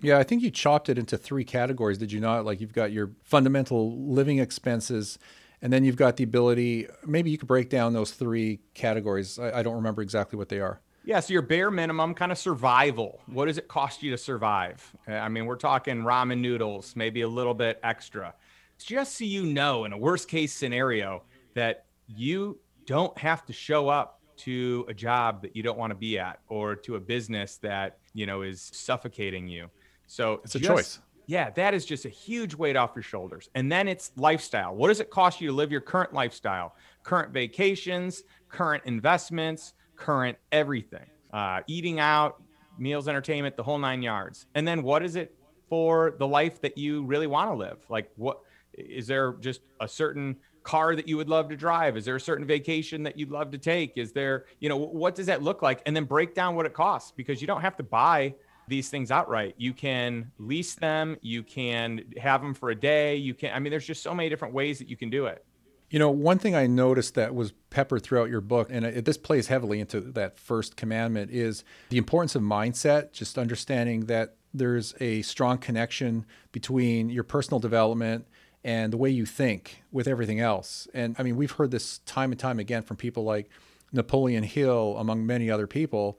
Yeah, 0.00 0.18
I 0.18 0.22
think 0.22 0.42
you 0.42 0.50
chopped 0.50 0.88
it 0.88 0.98
into 0.98 1.16
three 1.16 1.44
categories, 1.44 1.98
did 1.98 2.12
you 2.12 2.20
not? 2.20 2.44
Like 2.44 2.60
you've 2.60 2.72
got 2.72 2.92
your 2.92 3.12
fundamental 3.22 3.96
living 4.06 4.38
expenses, 4.38 5.18
and 5.62 5.72
then 5.72 5.84
you've 5.84 5.96
got 5.96 6.16
the 6.16 6.24
ability, 6.24 6.88
maybe 7.06 7.30
you 7.30 7.38
could 7.38 7.48
break 7.48 7.70
down 7.70 7.94
those 7.94 8.10
three 8.10 8.60
categories. 8.74 9.38
I, 9.38 9.60
I 9.60 9.62
don't 9.62 9.76
remember 9.76 10.02
exactly 10.02 10.36
what 10.36 10.50
they 10.50 10.60
are. 10.60 10.80
Yeah, 11.06 11.20
so 11.20 11.32
your 11.32 11.42
bare 11.42 11.70
minimum 11.70 12.14
kind 12.14 12.32
of 12.32 12.38
survival. 12.38 13.20
What 13.26 13.46
does 13.46 13.58
it 13.58 13.68
cost 13.68 14.02
you 14.02 14.10
to 14.10 14.18
survive? 14.18 14.94
I 15.06 15.28
mean, 15.28 15.44
we're 15.44 15.56
talking 15.56 16.02
ramen 16.02 16.38
noodles, 16.38 16.96
maybe 16.96 17.20
a 17.20 17.28
little 17.28 17.54
bit 17.54 17.78
extra. 17.82 18.34
Just 18.78 19.18
so 19.18 19.24
you 19.24 19.44
know, 19.44 19.84
in 19.84 19.92
a 19.92 19.98
worst 19.98 20.28
case 20.28 20.52
scenario, 20.52 21.22
that 21.54 21.84
you 22.08 22.58
don't 22.86 23.16
have 23.18 23.44
to 23.46 23.52
show 23.52 23.88
up 23.88 24.20
to 24.36 24.84
a 24.88 24.94
job 24.94 25.42
that 25.42 25.54
you 25.54 25.62
don't 25.62 25.78
want 25.78 25.90
to 25.90 25.94
be 25.94 26.18
at 26.18 26.40
or 26.48 26.74
to 26.74 26.96
a 26.96 27.00
business 27.00 27.56
that, 27.58 27.98
you 28.14 28.26
know, 28.26 28.42
is 28.42 28.70
suffocating 28.74 29.46
you. 29.46 29.68
So 30.06 30.40
it's 30.44 30.54
a 30.54 30.58
just, 30.58 30.68
choice. 30.68 30.98
Yeah, 31.26 31.50
that 31.50 31.74
is 31.74 31.86
just 31.86 32.04
a 32.04 32.08
huge 32.08 32.54
weight 32.54 32.76
off 32.76 32.92
your 32.94 33.02
shoulders. 33.02 33.48
And 33.54 33.70
then 33.70 33.88
it's 33.88 34.12
lifestyle. 34.16 34.74
What 34.74 34.88
does 34.88 35.00
it 35.00 35.10
cost 35.10 35.40
you 35.40 35.48
to 35.48 35.54
live 35.54 35.72
your 35.72 35.80
current 35.80 36.12
lifestyle? 36.12 36.74
Current 37.02 37.32
vacations, 37.32 38.24
current 38.48 38.82
investments, 38.86 39.74
current 39.96 40.36
everything. 40.52 41.06
Uh, 41.32 41.60
eating 41.66 41.98
out, 41.98 42.42
meals, 42.78 43.08
entertainment, 43.08 43.56
the 43.56 43.62
whole 43.62 43.78
nine 43.78 44.02
yards. 44.02 44.46
And 44.54 44.66
then 44.68 44.82
what 44.82 45.02
is 45.02 45.16
it 45.16 45.34
for 45.68 46.14
the 46.18 46.26
life 46.26 46.60
that 46.60 46.76
you 46.76 47.04
really 47.04 47.26
want 47.26 47.50
to 47.50 47.54
live? 47.54 47.78
Like, 47.88 48.10
what 48.16 48.40
is 48.74 49.06
there 49.06 49.32
just 49.40 49.60
a 49.80 49.88
certain 49.88 50.36
car 50.62 50.96
that 50.96 51.06
you 51.06 51.16
would 51.16 51.28
love 51.28 51.48
to 51.48 51.56
drive? 51.56 51.96
Is 51.96 52.04
there 52.04 52.16
a 52.16 52.20
certain 52.20 52.46
vacation 52.46 53.02
that 53.04 53.18
you'd 53.18 53.30
love 53.30 53.50
to 53.52 53.58
take? 53.58 53.92
Is 53.96 54.12
there, 54.12 54.46
you 54.60 54.68
know, 54.68 54.76
what 54.76 55.14
does 55.14 55.26
that 55.26 55.42
look 55.42 55.62
like? 55.62 55.82
And 55.86 55.94
then 55.94 56.04
break 56.04 56.34
down 56.34 56.54
what 56.54 56.66
it 56.66 56.72
costs 56.74 57.12
because 57.12 57.40
you 57.40 57.46
don't 57.46 57.60
have 57.60 57.76
to 57.76 57.82
buy 57.82 58.34
these 58.68 58.88
things 58.88 59.10
outright. 59.10 59.54
You 59.58 59.72
can 59.72 60.30
lease 60.38 60.74
them, 60.74 61.16
you 61.20 61.42
can 61.42 62.04
have 62.16 62.40
them 62.40 62.54
for 62.54 62.70
a 62.70 62.74
day. 62.74 63.16
You 63.16 63.34
can, 63.34 63.52
I 63.54 63.58
mean, 63.58 63.70
there's 63.70 63.86
just 63.86 64.02
so 64.02 64.14
many 64.14 64.28
different 64.28 64.54
ways 64.54 64.78
that 64.78 64.88
you 64.88 64.96
can 64.96 65.10
do 65.10 65.26
it. 65.26 65.44
You 65.90 65.98
know, 65.98 66.10
one 66.10 66.38
thing 66.38 66.56
I 66.56 66.66
noticed 66.66 67.14
that 67.14 67.34
was 67.34 67.52
peppered 67.70 68.02
throughout 68.02 68.28
your 68.28 68.40
book, 68.40 68.68
and 68.70 68.84
it, 68.84 69.04
this 69.04 69.18
plays 69.18 69.46
heavily 69.46 69.80
into 69.80 70.00
that 70.00 70.38
first 70.40 70.76
commandment, 70.76 71.30
is 71.30 71.62
the 71.90 71.98
importance 71.98 72.34
of 72.34 72.42
mindset, 72.42 73.12
just 73.12 73.38
understanding 73.38 74.06
that 74.06 74.36
there's 74.52 74.94
a 75.00 75.22
strong 75.22 75.58
connection 75.58 76.24
between 76.52 77.10
your 77.10 77.24
personal 77.24 77.60
development 77.60 78.26
and 78.64 78.92
the 78.92 78.96
way 78.96 79.10
you 79.10 79.26
think 79.26 79.82
with 79.92 80.08
everything 80.08 80.40
else. 80.40 80.88
And 80.94 81.14
I 81.18 81.22
mean, 81.22 81.36
we've 81.36 81.50
heard 81.50 81.70
this 81.70 81.98
time 81.98 82.32
and 82.32 82.40
time 82.40 82.58
again 82.58 82.82
from 82.82 82.96
people 82.96 83.24
like 83.24 83.50
Napoleon 83.92 84.42
Hill, 84.42 84.96
among 84.98 85.26
many 85.26 85.50
other 85.50 85.66
people. 85.66 86.18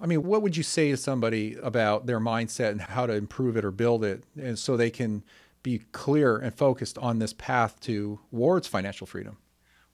I 0.00 0.06
mean, 0.06 0.22
what 0.22 0.42
would 0.42 0.56
you 0.56 0.62
say 0.62 0.90
to 0.90 0.96
somebody 0.96 1.56
about 1.62 2.06
their 2.06 2.20
mindset 2.20 2.70
and 2.70 2.80
how 2.80 3.06
to 3.06 3.12
improve 3.12 3.56
it 3.56 3.64
or 3.64 3.70
build 3.70 4.02
it, 4.02 4.24
and 4.40 4.58
so 4.58 4.76
they 4.76 4.90
can 4.90 5.22
be 5.62 5.80
clear 5.92 6.38
and 6.38 6.54
focused 6.54 6.96
on 6.98 7.18
this 7.18 7.34
path 7.34 7.78
towards 7.80 8.66
financial 8.66 9.06
freedom? 9.06 9.36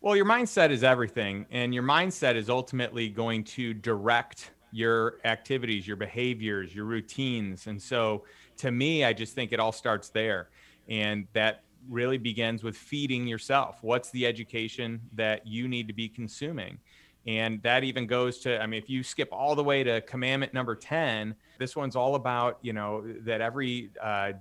Well, 0.01 0.15
your 0.15 0.27
mindset 0.27 0.71
is 0.71 0.85
everything, 0.85 1.47
and 1.51 1.75
your 1.75 1.83
mindset 1.83 2.37
is 2.37 2.49
ultimately 2.49 3.09
going 3.09 3.43
to 3.45 3.75
direct 3.75 4.53
your 4.71 5.17
activities, 5.25 5.87
your 5.87 5.97
behaviors, 5.97 6.73
your 6.73 6.85
routines. 6.85 7.67
And 7.67 7.83
so, 7.83 8.25
to 8.59 8.71
me, 8.71 9.05
I 9.05 9.13
just 9.13 9.35
think 9.35 9.53
it 9.53 9.59
all 9.59 9.73
starts 9.73 10.11
there, 10.11 10.51
and 10.89 11.27
that 11.33 11.65
really 11.89 12.19
begins 12.19 12.63
with 12.63 12.77
feeding 12.77 13.27
yourself. 13.27 13.79
What's 13.83 14.11
the 14.11 14.27
education 14.27 15.01
that 15.15 15.47
you 15.47 15.67
need 15.67 15.89
to 15.89 15.95
be 15.95 16.09
consuming? 16.09 16.79
And 17.27 17.61
that 17.63 17.85
even 17.85 18.07
goes 18.07 18.39
to, 18.41 18.61
I 18.61 18.67
mean, 18.67 18.81
if 18.81 18.89
you 18.89 19.03
skip 19.03 19.29
all 19.33 19.55
the 19.55 19.65
way 19.65 19.83
to 19.83 20.01
commandment 20.03 20.55
number 20.55 20.77
10, 20.77 21.35
this 21.59 21.75
one's 21.75 21.97
all 21.97 22.15
about, 22.15 22.59
you 22.63 22.73
know, 22.73 23.05
that 23.25 23.41
every, 23.41 23.91
uh, 24.01 24.33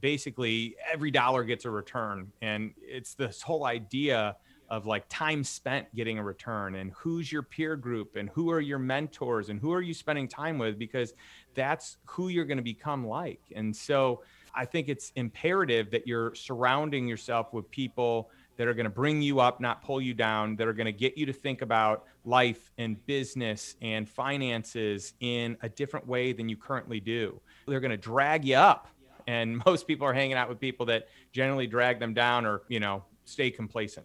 basically 0.00 0.76
every 0.90 1.10
dollar 1.10 1.44
gets 1.44 1.64
a 1.64 1.70
return. 1.70 2.32
And 2.40 2.72
it's 2.80 3.14
this 3.14 3.42
whole 3.42 3.66
idea 3.66 4.36
of 4.70 4.86
like 4.86 5.04
time 5.08 5.42
spent 5.42 5.92
getting 5.96 6.18
a 6.18 6.22
return 6.22 6.76
and 6.76 6.92
who's 6.92 7.30
your 7.30 7.42
peer 7.42 7.74
group 7.76 8.14
and 8.14 8.30
who 8.30 8.50
are 8.50 8.60
your 8.60 8.78
mentors 8.78 9.48
and 9.48 9.60
who 9.60 9.72
are 9.72 9.82
you 9.82 9.92
spending 9.92 10.28
time 10.28 10.58
with 10.58 10.78
because 10.78 11.12
that's 11.54 11.96
who 12.04 12.28
you're 12.28 12.44
going 12.44 12.56
to 12.56 12.62
become 12.62 13.04
like. 13.06 13.40
And 13.54 13.74
so, 13.74 14.22
I 14.54 14.64
think 14.64 14.88
it's 14.88 15.12
imperative 15.16 15.90
that 15.90 16.06
you're 16.06 16.34
surrounding 16.34 17.06
yourself 17.06 17.52
with 17.52 17.70
people 17.70 18.30
that 18.60 18.68
are 18.68 18.74
going 18.74 18.84
to 18.84 18.90
bring 18.90 19.22
you 19.22 19.40
up, 19.40 19.58
not 19.58 19.82
pull 19.82 20.02
you 20.02 20.12
down, 20.12 20.54
that 20.54 20.68
are 20.68 20.74
going 20.74 20.84
to 20.84 20.92
get 20.92 21.16
you 21.16 21.24
to 21.24 21.32
think 21.32 21.62
about 21.62 22.04
life 22.26 22.70
and 22.76 23.06
business 23.06 23.74
and 23.80 24.06
finances 24.06 25.14
in 25.20 25.56
a 25.62 25.68
different 25.70 26.06
way 26.06 26.34
than 26.34 26.46
you 26.46 26.58
currently 26.58 27.00
do. 27.00 27.40
They're 27.66 27.80
going 27.80 27.90
to 27.90 27.96
drag 27.96 28.44
you 28.44 28.56
up. 28.56 28.88
And 29.26 29.62
most 29.66 29.86
people 29.86 30.06
are 30.06 30.12
hanging 30.12 30.36
out 30.36 30.50
with 30.50 30.60
people 30.60 30.84
that 30.86 31.08
generally 31.32 31.66
drag 31.66 32.00
them 32.00 32.12
down 32.12 32.44
or, 32.44 32.60
you 32.68 32.80
know, 32.80 33.02
stay 33.24 33.50
complacent. 33.50 34.04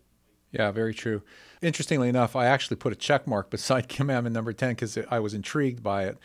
Yeah, 0.54 0.72
very 0.72 0.94
true. 0.94 1.22
Interestingly 1.62 2.08
enough, 2.08 2.34
I 2.34 2.46
actually 2.46 2.78
put 2.78 2.94
a 2.94 2.96
check 2.96 3.28
mark 3.28 3.50
beside 3.50 3.90
commandment 3.90 4.34
number 4.34 4.54
10 4.54 4.70
because 4.70 4.98
I 5.12 5.20
was 5.20 5.34
intrigued 5.34 5.84
by 5.84 6.06
it 6.06 6.18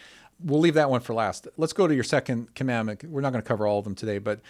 we'll 0.43 0.61
leave 0.61 0.75
that 0.75 0.91
one 0.91 1.01
for 1.01 1.15
last. 1.15 1.49
Let's 1.57 1.73
go 1.73 1.87
to 1.87 1.95
your 1.95 2.05
second 2.05 2.55
commandment. 2.55 3.05
We're 3.05 3.21
not 3.21 3.33
going 3.33 3.43
to 3.43 3.49
cover 3.49 3.67
all 3.67 3.79
of 3.79 3.85
them 3.85 3.95
today, 3.95 4.19
but 4.19 4.41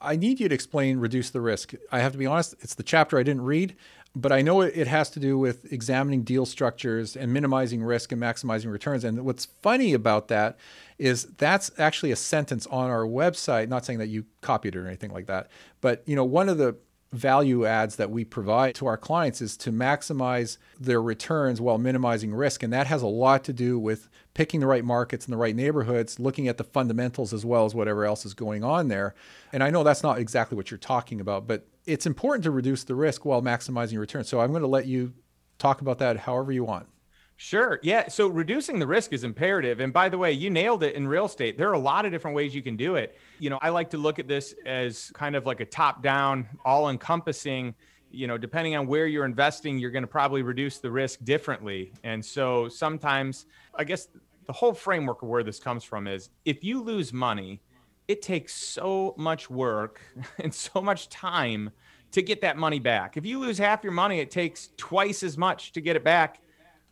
I 0.00 0.16
need 0.16 0.40
you 0.40 0.48
to 0.48 0.54
explain 0.54 0.98
reduce 0.98 1.30
the 1.30 1.40
risk. 1.40 1.74
I 1.92 2.00
have 2.00 2.12
to 2.12 2.18
be 2.18 2.26
honest, 2.26 2.54
it's 2.60 2.74
the 2.74 2.82
chapter 2.82 3.18
I 3.18 3.22
didn't 3.22 3.42
read, 3.42 3.76
but 4.16 4.32
I 4.32 4.42
know 4.42 4.60
it 4.62 4.86
has 4.86 5.10
to 5.10 5.20
do 5.20 5.38
with 5.38 5.72
examining 5.72 6.22
deal 6.22 6.46
structures 6.46 7.16
and 7.16 7.32
minimizing 7.32 7.82
risk 7.82 8.10
and 8.10 8.20
maximizing 8.20 8.72
returns. 8.72 9.04
And 9.04 9.24
what's 9.24 9.44
funny 9.62 9.92
about 9.92 10.28
that 10.28 10.58
is 10.98 11.24
that's 11.38 11.70
actually 11.78 12.10
a 12.10 12.16
sentence 12.16 12.66
on 12.68 12.90
our 12.90 13.04
website, 13.04 13.68
not 13.68 13.84
saying 13.84 13.98
that 14.00 14.08
you 14.08 14.24
copied 14.40 14.74
it 14.74 14.78
or 14.78 14.86
anything 14.86 15.12
like 15.12 15.26
that, 15.26 15.48
but 15.80 16.02
you 16.06 16.16
know, 16.16 16.24
one 16.24 16.48
of 16.48 16.58
the 16.58 16.76
value 17.12 17.66
adds 17.66 17.96
that 17.96 18.10
we 18.10 18.24
provide 18.24 18.74
to 18.76 18.86
our 18.86 18.96
clients 18.96 19.40
is 19.40 19.56
to 19.56 19.72
maximize 19.72 20.58
their 20.78 21.02
returns 21.02 21.60
while 21.60 21.76
minimizing 21.76 22.32
risk. 22.32 22.62
And 22.62 22.72
that 22.72 22.86
has 22.86 23.02
a 23.02 23.08
lot 23.08 23.42
to 23.44 23.52
do 23.52 23.78
with 23.78 24.08
picking 24.34 24.60
the 24.60 24.66
right 24.66 24.84
markets 24.84 25.26
and 25.26 25.32
the 25.32 25.38
right 25.38 25.56
neighborhoods, 25.56 26.20
looking 26.20 26.46
at 26.46 26.56
the 26.56 26.64
fundamentals 26.64 27.32
as 27.32 27.44
well 27.44 27.64
as 27.64 27.74
whatever 27.74 28.04
else 28.04 28.24
is 28.24 28.34
going 28.34 28.62
on 28.62 28.88
there. 28.88 29.14
And 29.52 29.62
I 29.62 29.70
know 29.70 29.82
that's 29.82 30.04
not 30.04 30.18
exactly 30.18 30.56
what 30.56 30.70
you're 30.70 30.78
talking 30.78 31.20
about, 31.20 31.48
but 31.48 31.66
it's 31.84 32.06
important 32.06 32.44
to 32.44 32.50
reduce 32.52 32.84
the 32.84 32.94
risk 32.94 33.24
while 33.24 33.42
maximizing 33.42 33.98
returns. 33.98 34.28
So 34.28 34.40
I'm 34.40 34.50
going 34.50 34.62
to 34.62 34.68
let 34.68 34.86
you 34.86 35.12
talk 35.58 35.80
about 35.80 35.98
that 35.98 36.16
however 36.18 36.52
you 36.52 36.64
want. 36.64 36.86
Sure. 37.42 37.80
Yeah. 37.82 38.06
So 38.08 38.26
reducing 38.26 38.78
the 38.78 38.86
risk 38.86 39.14
is 39.14 39.24
imperative. 39.24 39.80
And 39.80 39.94
by 39.94 40.10
the 40.10 40.18
way, 40.18 40.30
you 40.30 40.50
nailed 40.50 40.82
it 40.82 40.94
in 40.94 41.08
real 41.08 41.24
estate. 41.24 41.56
There 41.56 41.70
are 41.70 41.72
a 41.72 41.78
lot 41.78 42.04
of 42.04 42.12
different 42.12 42.36
ways 42.36 42.54
you 42.54 42.60
can 42.60 42.76
do 42.76 42.96
it. 42.96 43.16
You 43.38 43.48
know, 43.48 43.58
I 43.62 43.70
like 43.70 43.88
to 43.90 43.96
look 43.96 44.18
at 44.18 44.28
this 44.28 44.54
as 44.66 45.10
kind 45.14 45.34
of 45.34 45.46
like 45.46 45.60
a 45.60 45.64
top 45.64 46.02
down, 46.02 46.46
all 46.66 46.90
encompassing, 46.90 47.74
you 48.10 48.26
know, 48.26 48.36
depending 48.36 48.76
on 48.76 48.86
where 48.86 49.06
you're 49.06 49.24
investing, 49.24 49.78
you're 49.78 49.90
going 49.90 50.02
to 50.02 50.06
probably 50.06 50.42
reduce 50.42 50.80
the 50.80 50.90
risk 50.90 51.24
differently. 51.24 51.94
And 52.04 52.22
so 52.22 52.68
sometimes, 52.68 53.46
I 53.74 53.84
guess 53.84 54.08
the 54.46 54.52
whole 54.52 54.74
framework 54.74 55.22
of 55.22 55.28
where 55.28 55.42
this 55.42 55.58
comes 55.58 55.82
from 55.82 56.06
is 56.06 56.28
if 56.44 56.62
you 56.62 56.82
lose 56.82 57.10
money, 57.10 57.62
it 58.06 58.20
takes 58.20 58.54
so 58.54 59.14
much 59.16 59.48
work 59.48 60.02
and 60.40 60.52
so 60.52 60.82
much 60.82 61.08
time 61.08 61.70
to 62.12 62.20
get 62.20 62.42
that 62.42 62.58
money 62.58 62.80
back. 62.80 63.16
If 63.16 63.24
you 63.24 63.38
lose 63.38 63.56
half 63.56 63.82
your 63.82 63.94
money, 63.94 64.20
it 64.20 64.30
takes 64.30 64.68
twice 64.76 65.22
as 65.22 65.38
much 65.38 65.72
to 65.72 65.80
get 65.80 65.96
it 65.96 66.04
back. 66.04 66.42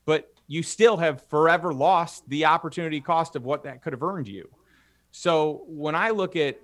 But 0.07 0.33
you 0.49 0.63
still 0.63 0.97
have 0.97 1.23
forever 1.29 1.73
lost 1.73 2.29
the 2.29 2.47
opportunity 2.47 3.01
cost 3.01 3.37
of 3.37 3.45
what 3.45 3.63
that 3.63 3.83
could 3.83 3.93
have 3.93 4.03
earned 4.03 4.27
you. 4.27 4.49
So 5.13 5.63
when 5.67 5.95
I 5.95 6.11
look 6.11 6.35
at 6.37 6.59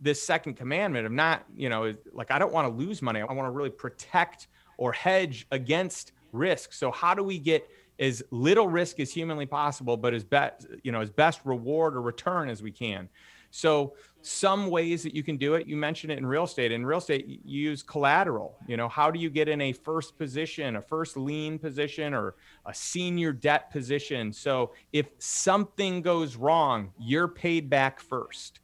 this 0.00 0.22
second 0.22 0.54
commandment 0.54 1.06
of 1.06 1.12
not, 1.12 1.44
you 1.56 1.70
know, 1.70 1.94
like 2.12 2.30
I 2.30 2.38
don't 2.38 2.52
want 2.52 2.68
to 2.68 2.84
lose 2.84 3.00
money. 3.00 3.20
I 3.20 3.32
want 3.32 3.46
to 3.46 3.50
really 3.50 3.70
protect 3.70 4.48
or 4.76 4.92
hedge 4.92 5.46
against 5.50 6.12
risk. 6.32 6.74
So 6.74 6.90
how 6.90 7.14
do 7.14 7.22
we 7.22 7.38
get 7.38 7.66
as 7.98 8.22
little 8.30 8.68
risk 8.68 9.00
as 9.00 9.10
humanly 9.10 9.46
possible, 9.46 9.96
but 9.96 10.12
as 10.12 10.22
best, 10.22 10.66
you 10.82 10.92
know, 10.92 11.00
as 11.00 11.10
best 11.10 11.40
reward 11.44 11.96
or 11.96 12.02
return 12.02 12.50
as 12.50 12.62
we 12.62 12.70
can? 12.70 13.08
So 13.50 13.94
some 14.26 14.70
ways 14.70 15.02
that 15.02 15.14
you 15.14 15.22
can 15.22 15.36
do 15.36 15.54
it, 15.54 15.66
you 15.66 15.76
mentioned 15.76 16.10
it 16.10 16.18
in 16.18 16.24
real 16.24 16.44
estate. 16.44 16.72
In 16.72 16.86
real 16.86 16.98
estate, 16.98 17.26
you 17.26 17.38
use 17.68 17.82
collateral. 17.82 18.56
You 18.66 18.78
know, 18.78 18.88
how 18.88 19.10
do 19.10 19.18
you 19.18 19.28
get 19.28 19.50
in 19.50 19.60
a 19.60 19.72
first 19.72 20.16
position, 20.16 20.76
a 20.76 20.82
first 20.82 21.18
lien 21.18 21.58
position, 21.58 22.14
or 22.14 22.34
a 22.64 22.72
senior 22.72 23.32
debt 23.32 23.70
position? 23.70 24.32
So 24.32 24.72
if 24.94 25.08
something 25.18 26.00
goes 26.00 26.36
wrong, 26.36 26.90
you're 26.98 27.28
paid 27.28 27.68
back 27.68 28.00
first. 28.00 28.60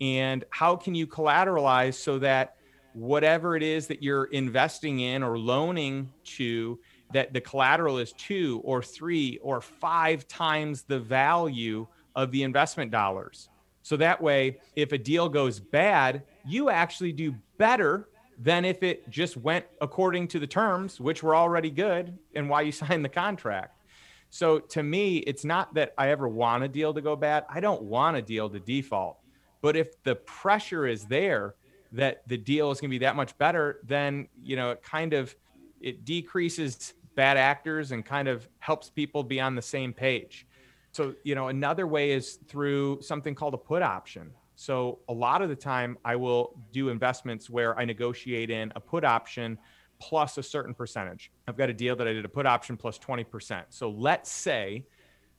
And 0.00 0.44
how 0.50 0.74
can 0.74 0.96
you 0.96 1.06
collateralize 1.06 1.94
so 1.94 2.18
that 2.18 2.56
whatever 2.92 3.56
it 3.56 3.62
is 3.62 3.86
that 3.86 4.02
you're 4.02 4.24
investing 4.24 5.00
in 5.00 5.22
or 5.22 5.38
loaning 5.38 6.10
to, 6.24 6.80
that 7.12 7.32
the 7.32 7.40
collateral 7.40 7.98
is 7.98 8.12
two 8.14 8.60
or 8.64 8.82
three 8.82 9.38
or 9.42 9.60
five 9.60 10.26
times 10.26 10.82
the 10.82 10.98
value 10.98 11.86
of 12.16 12.32
the 12.32 12.42
investment 12.42 12.90
dollars? 12.90 13.48
So 13.84 13.98
that 13.98 14.22
way, 14.22 14.56
if 14.76 14.92
a 14.92 14.98
deal 14.98 15.28
goes 15.28 15.60
bad, 15.60 16.22
you 16.46 16.70
actually 16.70 17.12
do 17.12 17.34
better 17.58 18.08
than 18.38 18.64
if 18.64 18.82
it 18.82 19.08
just 19.10 19.36
went 19.36 19.66
according 19.82 20.28
to 20.28 20.38
the 20.38 20.46
terms, 20.46 20.98
which 20.98 21.22
were 21.22 21.36
already 21.36 21.70
good 21.70 22.18
and 22.34 22.48
why 22.48 22.62
you 22.62 22.72
signed 22.82 23.04
the 23.04 23.10
contract. 23.10 23.82
So 24.30 24.58
to 24.58 24.82
me, 24.82 25.18
it's 25.18 25.44
not 25.44 25.74
that 25.74 25.92
I 25.98 26.08
ever 26.08 26.26
want 26.26 26.64
a 26.64 26.68
deal 26.68 26.94
to 26.94 27.02
go 27.02 27.14
bad. 27.14 27.44
I 27.50 27.60
don't 27.60 27.82
want 27.82 28.16
a 28.16 28.22
deal 28.22 28.48
to 28.48 28.58
default. 28.58 29.18
But 29.60 29.76
if 29.76 30.02
the 30.02 30.16
pressure 30.16 30.86
is 30.86 31.04
there 31.04 31.54
that 31.92 32.26
the 32.26 32.38
deal 32.38 32.70
is 32.70 32.80
going 32.80 32.88
to 32.88 32.94
be 32.94 33.04
that 33.04 33.16
much 33.16 33.36
better, 33.36 33.80
then, 33.84 34.28
you 34.42 34.56
know, 34.56 34.70
it 34.70 34.82
kind 34.82 35.12
of 35.12 35.36
it 35.82 36.06
decreases 36.06 36.94
bad 37.16 37.36
actors 37.36 37.92
and 37.92 38.02
kind 38.02 38.28
of 38.28 38.48
helps 38.60 38.88
people 38.88 39.22
be 39.22 39.40
on 39.40 39.54
the 39.54 39.62
same 39.62 39.92
page. 39.92 40.46
So, 40.94 41.12
you 41.24 41.34
know, 41.34 41.48
another 41.48 41.88
way 41.88 42.12
is 42.12 42.38
through 42.46 43.02
something 43.02 43.34
called 43.34 43.52
a 43.54 43.58
put 43.58 43.82
option. 43.82 44.30
So, 44.54 45.00
a 45.08 45.12
lot 45.12 45.42
of 45.42 45.48
the 45.48 45.56
time, 45.56 45.98
I 46.04 46.14
will 46.14 46.56
do 46.70 46.88
investments 46.88 47.50
where 47.50 47.76
I 47.76 47.84
negotiate 47.84 48.48
in 48.48 48.72
a 48.76 48.80
put 48.80 49.04
option 49.04 49.58
plus 49.98 50.38
a 50.38 50.42
certain 50.42 50.72
percentage. 50.72 51.32
I've 51.48 51.56
got 51.56 51.68
a 51.68 51.72
deal 51.72 51.96
that 51.96 52.06
I 52.06 52.12
did 52.12 52.24
a 52.24 52.28
put 52.28 52.46
option 52.46 52.76
plus 52.76 52.96
20%. 53.00 53.64
So, 53.70 53.90
let's 53.90 54.30
say 54.30 54.84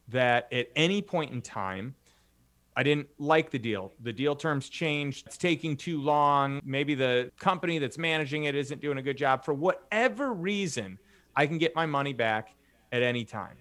that 0.10 0.52
at 0.52 0.68
any 0.76 1.02
point 1.02 1.32
in 1.32 1.42
time, 1.42 1.96
I 2.76 2.84
didn't 2.84 3.08
like 3.18 3.50
the 3.50 3.60
deal. 3.60 3.94
The 4.04 4.12
deal 4.12 4.36
terms 4.36 4.68
changed. 4.68 5.28
It's 5.28 5.38
taking 5.38 5.78
too 5.78 6.02
long. 6.02 6.60
Maybe 6.66 6.96
the 6.96 7.32
company 7.40 7.80
that's 7.80 7.98
managing 7.98 8.44
it 8.44 8.56
isn't 8.56 8.82
doing 8.82 8.98
a 8.98 9.02
good 9.02 9.18
job. 9.18 9.46
For 9.46 9.54
whatever 9.54 10.34
reason, 10.34 11.00
I 11.34 11.48
can 11.48 11.58
get 11.58 11.74
my 11.78 11.86
money 11.86 12.12
back 12.12 12.54
at 12.92 13.02
any 13.02 13.24
time. 13.24 13.56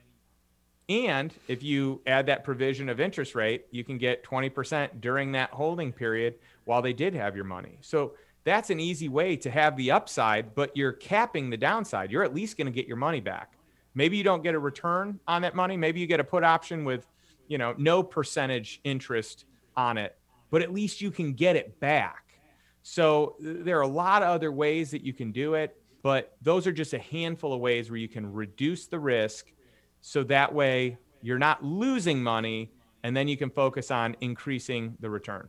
And 0.88 1.32
if 1.48 1.62
you 1.62 2.02
add 2.06 2.26
that 2.26 2.44
provision 2.44 2.88
of 2.88 3.00
interest 3.00 3.34
rate, 3.34 3.66
you 3.70 3.84
can 3.84 3.96
get 3.96 4.22
20% 4.22 5.00
during 5.00 5.32
that 5.32 5.50
holding 5.50 5.92
period 5.92 6.34
while 6.64 6.82
they 6.82 6.92
did 6.92 7.14
have 7.14 7.34
your 7.34 7.44
money. 7.44 7.78
So 7.80 8.14
that's 8.44 8.68
an 8.68 8.78
easy 8.78 9.08
way 9.08 9.36
to 9.36 9.50
have 9.50 9.76
the 9.76 9.90
upside, 9.90 10.54
but 10.54 10.76
you're 10.76 10.92
capping 10.92 11.48
the 11.48 11.56
downside. 11.56 12.10
You're 12.10 12.24
at 12.24 12.34
least 12.34 12.58
going 12.58 12.66
to 12.66 12.72
get 12.72 12.86
your 12.86 12.98
money 12.98 13.20
back. 13.20 13.54
Maybe 13.94 14.18
you 14.18 14.24
don't 14.24 14.42
get 14.42 14.54
a 14.54 14.58
return 14.58 15.18
on 15.26 15.42
that 15.42 15.54
money. 15.54 15.76
Maybe 15.76 16.00
you 16.00 16.06
get 16.06 16.20
a 16.20 16.24
put 16.24 16.44
option 16.44 16.84
with, 16.84 17.06
you 17.48 17.56
know, 17.56 17.74
no 17.78 18.02
percentage 18.02 18.80
interest 18.84 19.46
on 19.76 19.96
it, 19.96 20.16
but 20.50 20.60
at 20.60 20.72
least 20.72 21.00
you 21.00 21.10
can 21.10 21.32
get 21.32 21.56
it 21.56 21.80
back. 21.80 22.38
So 22.82 23.36
there 23.40 23.78
are 23.78 23.82
a 23.82 23.88
lot 23.88 24.22
of 24.22 24.28
other 24.28 24.52
ways 24.52 24.90
that 24.90 25.02
you 25.02 25.14
can 25.14 25.32
do 25.32 25.54
it, 25.54 25.80
but 26.02 26.36
those 26.42 26.66
are 26.66 26.72
just 26.72 26.92
a 26.92 26.98
handful 26.98 27.54
of 27.54 27.60
ways 27.60 27.90
where 27.90 27.96
you 27.96 28.08
can 28.08 28.30
reduce 28.30 28.86
the 28.86 28.98
risk 28.98 29.50
so 30.06 30.22
that 30.22 30.52
way 30.52 30.98
you're 31.22 31.38
not 31.38 31.64
losing 31.64 32.22
money 32.22 32.70
and 33.02 33.16
then 33.16 33.26
you 33.26 33.38
can 33.38 33.48
focus 33.48 33.90
on 33.90 34.14
increasing 34.20 34.98
the 35.00 35.08
return. 35.08 35.48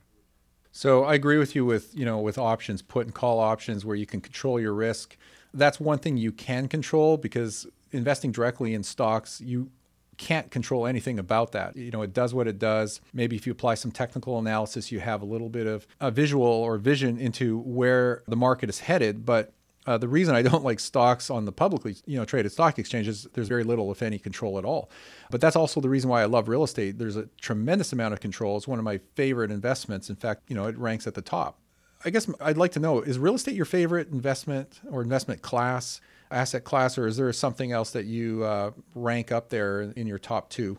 So 0.71 1.03
I 1.03 1.13
agree 1.15 1.37
with 1.37 1.55
you 1.55 1.65
with, 1.65 1.93
you 1.93 2.05
know, 2.05 2.19
with 2.19 2.37
options, 2.37 2.81
put 2.81 3.05
and 3.05 3.13
call 3.13 3.41
options 3.41 3.83
where 3.83 3.97
you 3.97 4.05
can 4.05 4.21
control 4.21 4.57
your 4.57 4.73
risk. 4.73 5.17
That's 5.53 5.77
one 5.77 5.99
thing 5.99 6.15
you 6.15 6.31
can 6.31 6.69
control 6.69 7.17
because 7.17 7.67
investing 7.91 8.31
directly 8.31 8.73
in 8.73 8.83
stocks, 8.83 9.41
you 9.41 9.71
can't 10.15 10.49
control 10.51 10.87
anything 10.87 11.19
about 11.19 11.51
that. 11.51 11.75
You 11.75 11.91
know, 11.91 12.01
it 12.01 12.13
does 12.13 12.33
what 12.33 12.47
it 12.47 12.57
does. 12.57 13.01
Maybe 13.13 13.35
if 13.35 13.45
you 13.45 13.51
apply 13.51 13.75
some 13.75 13.91
technical 13.91 14.39
analysis, 14.39 14.89
you 14.89 15.01
have 15.01 15.21
a 15.21 15.25
little 15.25 15.49
bit 15.49 15.67
of 15.67 15.85
a 15.99 16.11
visual 16.11 16.45
or 16.45 16.77
vision 16.77 17.17
into 17.17 17.59
where 17.59 18.23
the 18.25 18.37
market 18.37 18.69
is 18.69 18.79
headed, 18.79 19.25
but 19.25 19.51
uh, 19.86 19.98
the 19.98 20.08
reason 20.08 20.36
I 20.36 20.41
don't 20.41 20.63
like 20.63 20.80
stocks 20.80 21.30
on 21.30 21.45
the 21.45 21.52
publicly, 21.52 21.95
you 22.06 22.17
know, 22.17 22.26
traded 22.26 22.52
stock 22.52 22.80
exchanges, 22.80 23.28
there's 23.34 23.48
very 23.48 23.63
little, 23.63 23.91
if 23.91 24.02
any, 24.02 24.17
control 24.17 24.58
at 24.58 24.65
all. 24.65 24.89
But 25.30 25.41
that's 25.41 25.56
also 25.56 25.82
the 25.82 25.89
reason 25.89 26.10
why 26.10 26.21
I 26.21 26.26
love 26.26 26.48
real 26.48 26.63
estate. 26.63 26.98
There's 26.98 27.15
a 27.15 27.28
tremendous 27.39 27.93
amount 27.93 28.13
of 28.13 28.19
control. 28.19 28.58
It's 28.58 28.67
one 28.67 28.80
of 28.80 28.86
my 28.86 29.00
favorite 29.15 29.52
investments. 29.52 30.10
In 30.10 30.15
fact, 30.15 30.43
you 30.48 30.56
know, 30.56 30.65
it 30.67 30.78
ranks 30.78 31.08
at 31.08 31.13
the 31.13 31.21
top. 31.21 31.60
I 32.04 32.10
guess 32.10 32.30
I'd 32.39 32.58
like 32.58 32.71
to 32.74 32.80
know: 32.80 33.02
is 33.02 33.17
real 33.17 33.36
estate 33.36 33.56
your 33.56 33.65
favorite 33.65 34.10
investment 34.10 34.80
or 34.89 35.02
investment 35.02 35.41
class, 35.41 36.02
asset 36.30 36.63
class, 36.63 36.98
or 36.98 37.08
is 37.08 37.17
there 37.17 37.32
something 37.34 37.71
else 37.71 37.91
that 37.91 38.06
you 38.06 38.43
uh, 38.43 38.71
rank 38.93 39.32
up 39.32 39.50
there 39.50 39.82
in 39.82 40.06
your 40.06 40.19
top 40.19 40.50
two? 40.50 40.78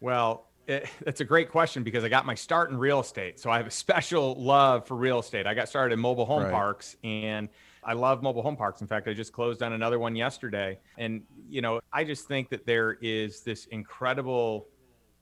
Well, 0.00 0.46
it, 0.68 0.88
that's 1.04 1.20
a 1.20 1.24
great 1.24 1.50
question 1.50 1.82
because 1.82 2.04
I 2.04 2.08
got 2.08 2.26
my 2.26 2.34
start 2.34 2.70
in 2.70 2.78
real 2.78 3.00
estate, 3.00 3.40
so 3.40 3.50
I 3.50 3.56
have 3.56 3.66
a 3.66 3.72
special 3.72 4.34
love 4.40 4.86
for 4.86 4.96
real 4.96 5.18
estate. 5.18 5.46
I 5.46 5.54
got 5.54 5.68
started 5.68 5.94
in 5.94 6.00
mobile 6.00 6.26
home 6.26 6.44
right. 6.44 6.52
parks 6.52 6.96
and 7.02 7.48
I 7.88 7.94
love 7.94 8.22
mobile 8.22 8.42
home 8.42 8.54
parks. 8.54 8.82
In 8.82 8.86
fact, 8.86 9.08
I 9.08 9.14
just 9.14 9.32
closed 9.32 9.62
on 9.62 9.72
another 9.72 9.98
one 9.98 10.14
yesterday. 10.14 10.78
And, 10.98 11.22
you 11.48 11.62
know, 11.62 11.80
I 11.90 12.04
just 12.04 12.28
think 12.28 12.50
that 12.50 12.66
there 12.66 12.98
is 13.00 13.40
this 13.40 13.64
incredible 13.66 14.68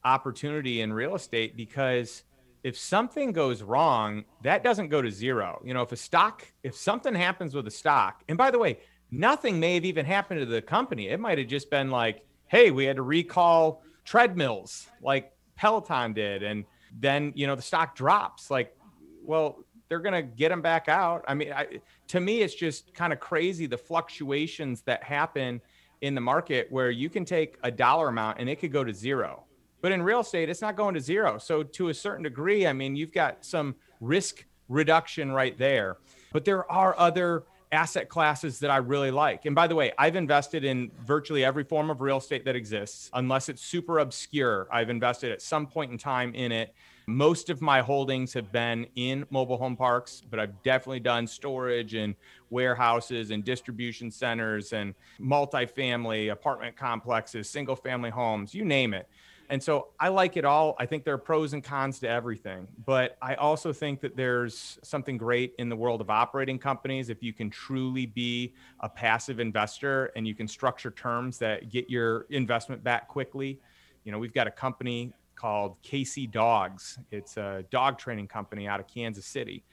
opportunity 0.05 0.81
in 0.81 0.93
real 0.93 1.15
estate 1.15 1.57
because 1.57 2.25
if 2.65 2.77
something 2.77 3.31
goes 3.31 3.63
wrong, 3.63 4.25
that 4.43 4.65
doesn't 4.65 4.89
go 4.89 5.01
to 5.01 5.13
zero. 5.13 5.63
You 5.65 5.75
know, 5.75 5.83
if 5.83 5.93
a 5.93 5.97
stock, 5.97 6.45
if 6.65 6.75
something 6.75 7.15
happens 7.15 7.55
with 7.55 7.69
a 7.69 7.71
stock, 7.71 8.25
and 8.29 8.37
by 8.37 8.51
the 8.51 8.59
way, 8.59 8.81
nothing 9.13 9.61
may 9.61 9.75
have 9.75 9.85
even 9.85 10.05
happened 10.05 10.41
to 10.41 10.47
the 10.47 10.61
company. 10.61 11.07
It 11.07 11.21
might 11.21 11.39
have 11.39 11.47
just 11.47 11.71
been 11.71 11.89
like, 11.89 12.27
hey, 12.49 12.73
we 12.73 12.85
had 12.85 12.97
to 12.97 13.03
recall 13.03 13.85
treadmills 14.05 14.89
like 15.01 15.31
Peloton 15.55 16.15
did. 16.15 16.43
And 16.43 16.65
then, 16.99 17.33
you 17.37 17.47
know, 17.47 17.55
the 17.55 17.63
stock 17.63 17.95
drops. 17.95 18.51
Like, 18.51 18.77
well, 19.23 19.65
they're 19.89 20.01
going 20.01 20.15
to 20.15 20.23
get 20.23 20.49
them 20.49 20.63
back 20.63 20.89
out. 20.89 21.25
I 21.29 21.35
mean, 21.35 21.53
I, 21.53 21.81
to 22.09 22.21
me, 22.21 22.43
it's 22.43 22.55
just 22.55 22.93
kind 22.95 23.13
of 23.13 23.21
crazy 23.21 23.67
the 23.67 23.79
fluctuations 23.79 24.83
that 24.83 25.03
happen 25.03 25.61
in 26.01 26.15
the 26.15 26.21
market 26.21 26.67
where 26.71 26.91
you 26.91 27.09
can 27.09 27.25
take 27.25 27.57
a 27.63 27.71
dollar 27.71 28.09
amount 28.09 28.39
and 28.39 28.49
it 28.49 28.57
could 28.57 28.73
go 28.73 28.85
to 28.85 28.93
zero. 28.93 29.45
But 29.81 29.93
in 29.93 30.03
real 30.03 30.21
estate, 30.21 30.49
it's 30.49 30.63
not 30.63 30.77
going 30.77 30.95
to 30.95 31.01
zero. 31.01 31.39
So, 31.39 31.63
to 31.63 31.91
a 31.91 31.95
certain 31.95 32.25
degree, 32.25 32.67
I 32.67 32.73
mean, 32.73 32.97
you've 32.97 33.13
got 33.13 33.45
some 33.45 33.77
risk 34.01 34.45
reduction 34.69 35.31
right 35.31 35.57
there. 35.59 35.99
But 36.33 36.45
there 36.45 36.71
are 36.71 36.99
other 36.99 37.45
asset 37.73 38.09
classes 38.09 38.59
that 38.61 38.71
I 38.71 38.77
really 38.79 39.11
like. 39.11 39.45
And 39.45 39.55
by 39.55 39.67
the 39.67 39.75
way, 39.75 39.93
I've 39.99 40.17
invested 40.17 40.65
in 40.65 40.91
virtually 41.05 41.45
every 41.45 41.65
form 41.65 41.91
of 41.91 42.01
real 42.01 42.19
estate 42.19 42.45
that 42.45 42.57
exists, 42.57 43.11
unless 43.13 43.49
it's 43.49 43.63
super 43.63 43.99
obscure. 43.99 44.69
I've 44.71 44.91
invested 44.91 45.33
at 45.33 45.43
some 45.43 45.67
point 45.67 45.93
in 45.93 45.99
time 45.99 46.35
in 46.35 46.53
it. 46.53 46.75
Most 47.09 47.51
of 47.51 47.63
my 47.63 47.83
holdings 47.83 48.33
have 48.33 48.51
been 48.51 48.85
in 48.97 49.27
mobile 49.31 49.59
home 49.59 49.77
parks, 49.77 50.25
but 50.29 50.41
I've 50.41 50.61
definitely 50.65 50.99
done 50.99 51.29
storage 51.29 51.95
and 51.95 52.17
warehouses 52.51 53.31
and 53.31 53.45
distribution 53.45 54.11
centers 54.11 54.73
and 54.73 54.93
multifamily 55.21 56.33
apartment 56.33 56.77
complexes, 56.77 57.49
single 57.49 57.77
family 57.77 58.11
homes, 58.11 58.55
you 58.55 58.65
name 58.65 58.93
it. 58.93 59.09
And 59.51 59.63
so 59.63 59.91
I 60.01 60.09
like 60.09 60.37
it 60.37 60.45
all. 60.45 60.75
I 60.81 60.87
think 60.87 61.05
there 61.05 61.15
are 61.15 61.19
pros 61.19 61.53
and 61.53 61.63
cons 61.63 62.01
to 62.01 62.09
everything. 62.09 62.67
But 62.85 63.17
I 63.23 63.37
also 63.37 63.73
think 63.73 64.01
that 64.01 64.17
there's 64.17 64.77
something 64.83 65.17
great 65.17 65.55
in 65.61 65.69
the 65.69 65.77
world 65.77 66.01
of 66.01 66.11
operating 66.11 66.59
companies 66.59 67.09
if 67.09 67.23
you 67.23 67.33
can 67.33 67.51
truly 67.51 68.07
be 68.07 68.53
a 68.81 68.89
passive 68.89 69.39
investor 69.39 70.07
and 70.17 70.27
you 70.27 70.35
can 70.35 70.49
structure 70.49 70.91
terms 70.91 71.39
that 71.39 71.71
get 71.71 71.89
your 71.89 72.27
investment 72.31 72.83
back 72.83 73.07
quickly. 73.07 73.61
You 74.03 74.11
know, 74.11 74.19
we've 74.19 74.35
got 74.35 74.49
a 74.49 74.51
company 74.51 75.13
called 75.37 75.81
KC 75.83 76.31
Dogs. 76.31 76.99
It's 77.11 77.37
a 77.37 77.65
dog 77.71 77.99
training 77.99 78.29
company 78.29 78.67
out 78.67 78.81
of 78.81 78.87
Kansas 78.87 79.27
City. 79.27 79.65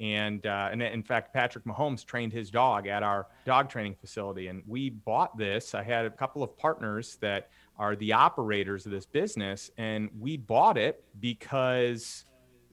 And, 0.00 0.46
uh, 0.46 0.70
and 0.72 0.82
in 0.82 1.02
fact, 1.02 1.34
Patrick 1.34 1.64
Mahomes 1.64 2.04
trained 2.04 2.32
his 2.32 2.50
dog 2.50 2.86
at 2.86 3.02
our 3.02 3.26
dog 3.44 3.68
training 3.68 3.96
facility. 4.00 4.48
And 4.48 4.62
we 4.66 4.88
bought 4.88 5.36
this. 5.36 5.74
I 5.74 5.82
had 5.82 6.06
a 6.06 6.10
couple 6.10 6.42
of 6.42 6.56
partners 6.56 7.18
that 7.20 7.50
are 7.78 7.94
the 7.96 8.14
operators 8.14 8.86
of 8.86 8.92
this 8.92 9.04
business. 9.04 9.70
And 9.76 10.08
we 10.18 10.38
bought 10.38 10.78
it 10.78 11.04
because 11.20 12.24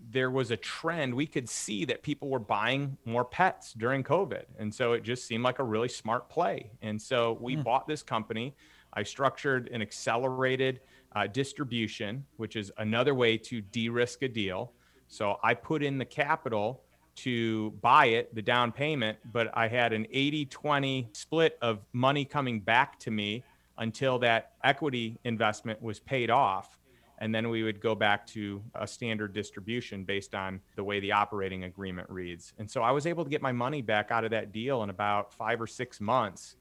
there 0.09 0.31
was 0.31 0.51
a 0.51 0.57
trend. 0.57 1.13
We 1.13 1.27
could 1.27 1.49
see 1.49 1.83
that 1.85 2.01
people 2.01 2.29
were 2.29 2.39
buying 2.39 2.97
more 3.03 3.25
pets 3.25 3.73
during 3.73 4.03
COVID. 4.03 4.43
And 4.57 4.73
so 4.73 4.93
it 4.93 5.03
just 5.03 5.27
seemed 5.27 5.43
like 5.43 5.59
a 5.59 5.63
really 5.63 5.89
smart 5.89 6.29
play. 6.29 6.71
And 6.81 7.01
so 7.01 7.37
we 7.41 7.57
mm. 7.57 7.63
bought 7.63 7.87
this 7.87 8.03
company 8.03 8.55
I 8.97 9.03
structured 9.03 9.69
an 9.71 9.81
accelerated 9.83 10.81
uh, 11.15 11.27
distribution, 11.27 12.25
which 12.37 12.55
is 12.55 12.71
another 12.77 13.15
way 13.15 13.37
to 13.37 13.61
de 13.61 13.89
risk 13.89 14.21
a 14.21 14.27
deal. 14.27 14.71
So 15.07 15.37
I 15.43 15.53
put 15.53 15.83
in 15.83 15.97
the 15.97 16.05
capital 16.05 16.81
to 17.17 17.71
buy 17.81 18.07
it, 18.07 18.33
the 18.35 18.41
down 18.41 18.71
payment, 18.71 19.17
but 19.31 19.49
I 19.57 19.67
had 19.67 19.91
an 19.91 20.05
80 20.11 20.45
20 20.45 21.09
split 21.13 21.57
of 21.61 21.79
money 21.93 22.25
coming 22.25 22.59
back 22.59 22.99
to 22.99 23.11
me 23.11 23.43
until 23.79 24.19
that 24.19 24.51
equity 24.63 25.17
investment 25.23 25.81
was 25.81 25.99
paid 25.99 26.29
off. 26.29 26.77
And 27.19 27.33
then 27.33 27.49
we 27.49 27.63
would 27.63 27.81
go 27.81 27.95
back 27.95 28.27
to 28.27 28.61
a 28.75 28.85
standard 28.85 29.33
distribution 29.33 30.03
based 30.03 30.35
on 30.35 30.61
the 30.75 30.83
way 30.83 30.99
the 30.99 31.11
operating 31.11 31.63
agreement 31.63 32.07
reads. 32.09 32.53
And 32.59 32.69
so 32.69 32.83
I 32.83 32.91
was 32.91 33.07
able 33.07 33.23
to 33.23 33.29
get 33.29 33.41
my 33.41 33.51
money 33.51 33.81
back 33.81 34.11
out 34.11 34.23
of 34.23 34.29
that 34.31 34.51
deal 34.51 34.83
in 34.83 34.91
about 34.91 35.33
five 35.33 35.59
or 35.59 35.65
six 35.65 35.99
months. 35.99 36.55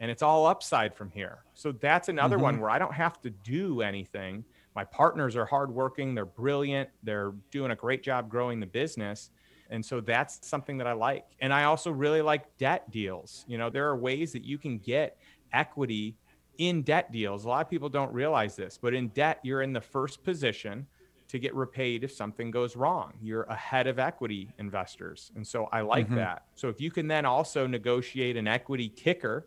And 0.00 0.10
it's 0.10 0.22
all 0.22 0.46
upside 0.46 0.94
from 0.94 1.10
here. 1.10 1.38
So 1.54 1.72
that's 1.72 2.08
another 2.08 2.36
mm-hmm. 2.36 2.44
one 2.44 2.60
where 2.60 2.70
I 2.70 2.78
don't 2.78 2.94
have 2.94 3.20
to 3.22 3.30
do 3.30 3.82
anything. 3.82 4.44
My 4.76 4.84
partners 4.84 5.34
are 5.34 5.44
hardworking, 5.44 6.14
they're 6.14 6.24
brilliant, 6.24 6.88
they're 7.02 7.32
doing 7.50 7.72
a 7.72 7.76
great 7.76 8.02
job 8.02 8.28
growing 8.28 8.60
the 8.60 8.66
business 8.66 9.30
and 9.70 9.84
so 9.84 10.00
that's 10.00 10.46
something 10.46 10.78
that 10.78 10.86
I 10.86 10.92
like. 10.92 11.26
And 11.40 11.52
I 11.52 11.64
also 11.64 11.90
really 11.90 12.22
like 12.22 12.56
debt 12.56 12.90
deals. 12.90 13.44
You 13.48 13.58
know, 13.58 13.70
there 13.70 13.86
are 13.88 13.96
ways 13.96 14.32
that 14.32 14.44
you 14.44 14.58
can 14.58 14.78
get 14.78 15.18
equity 15.52 16.16
in 16.58 16.82
debt 16.82 17.12
deals. 17.12 17.44
A 17.44 17.48
lot 17.48 17.64
of 17.64 17.70
people 17.70 17.88
don't 17.88 18.12
realize 18.12 18.56
this, 18.56 18.78
but 18.80 18.94
in 18.94 19.08
debt, 19.08 19.40
you're 19.42 19.62
in 19.62 19.72
the 19.72 19.80
first 19.80 20.24
position 20.24 20.86
to 21.28 21.38
get 21.38 21.54
repaid 21.54 22.04
if 22.04 22.12
something 22.12 22.50
goes 22.50 22.74
wrong. 22.74 23.12
You're 23.20 23.42
ahead 23.44 23.86
of 23.86 23.98
equity 23.98 24.50
investors. 24.58 25.30
And 25.36 25.46
so 25.46 25.68
I 25.70 25.82
like 25.82 26.06
mm-hmm. 26.06 26.16
that. 26.16 26.44
So 26.54 26.68
if 26.68 26.80
you 26.80 26.90
can 26.90 27.06
then 27.06 27.26
also 27.26 27.66
negotiate 27.66 28.36
an 28.36 28.48
equity 28.48 28.88
kicker 28.88 29.46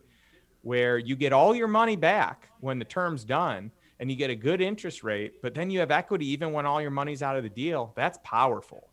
where 0.62 0.98
you 0.98 1.14
get 1.16 1.32
all 1.32 1.54
your 1.54 1.68
money 1.68 1.96
back 1.96 2.48
when 2.60 2.78
the 2.78 2.84
term's 2.84 3.24
done 3.24 3.70
and 4.00 4.10
you 4.10 4.16
get 4.16 4.30
a 4.30 4.34
good 4.34 4.60
interest 4.60 5.04
rate, 5.04 5.42
but 5.42 5.54
then 5.54 5.70
you 5.70 5.80
have 5.80 5.90
equity 5.90 6.26
even 6.30 6.52
when 6.52 6.66
all 6.66 6.80
your 6.80 6.90
money's 6.90 7.22
out 7.22 7.36
of 7.36 7.42
the 7.42 7.48
deal, 7.48 7.92
that's 7.94 8.18
powerful. 8.24 8.88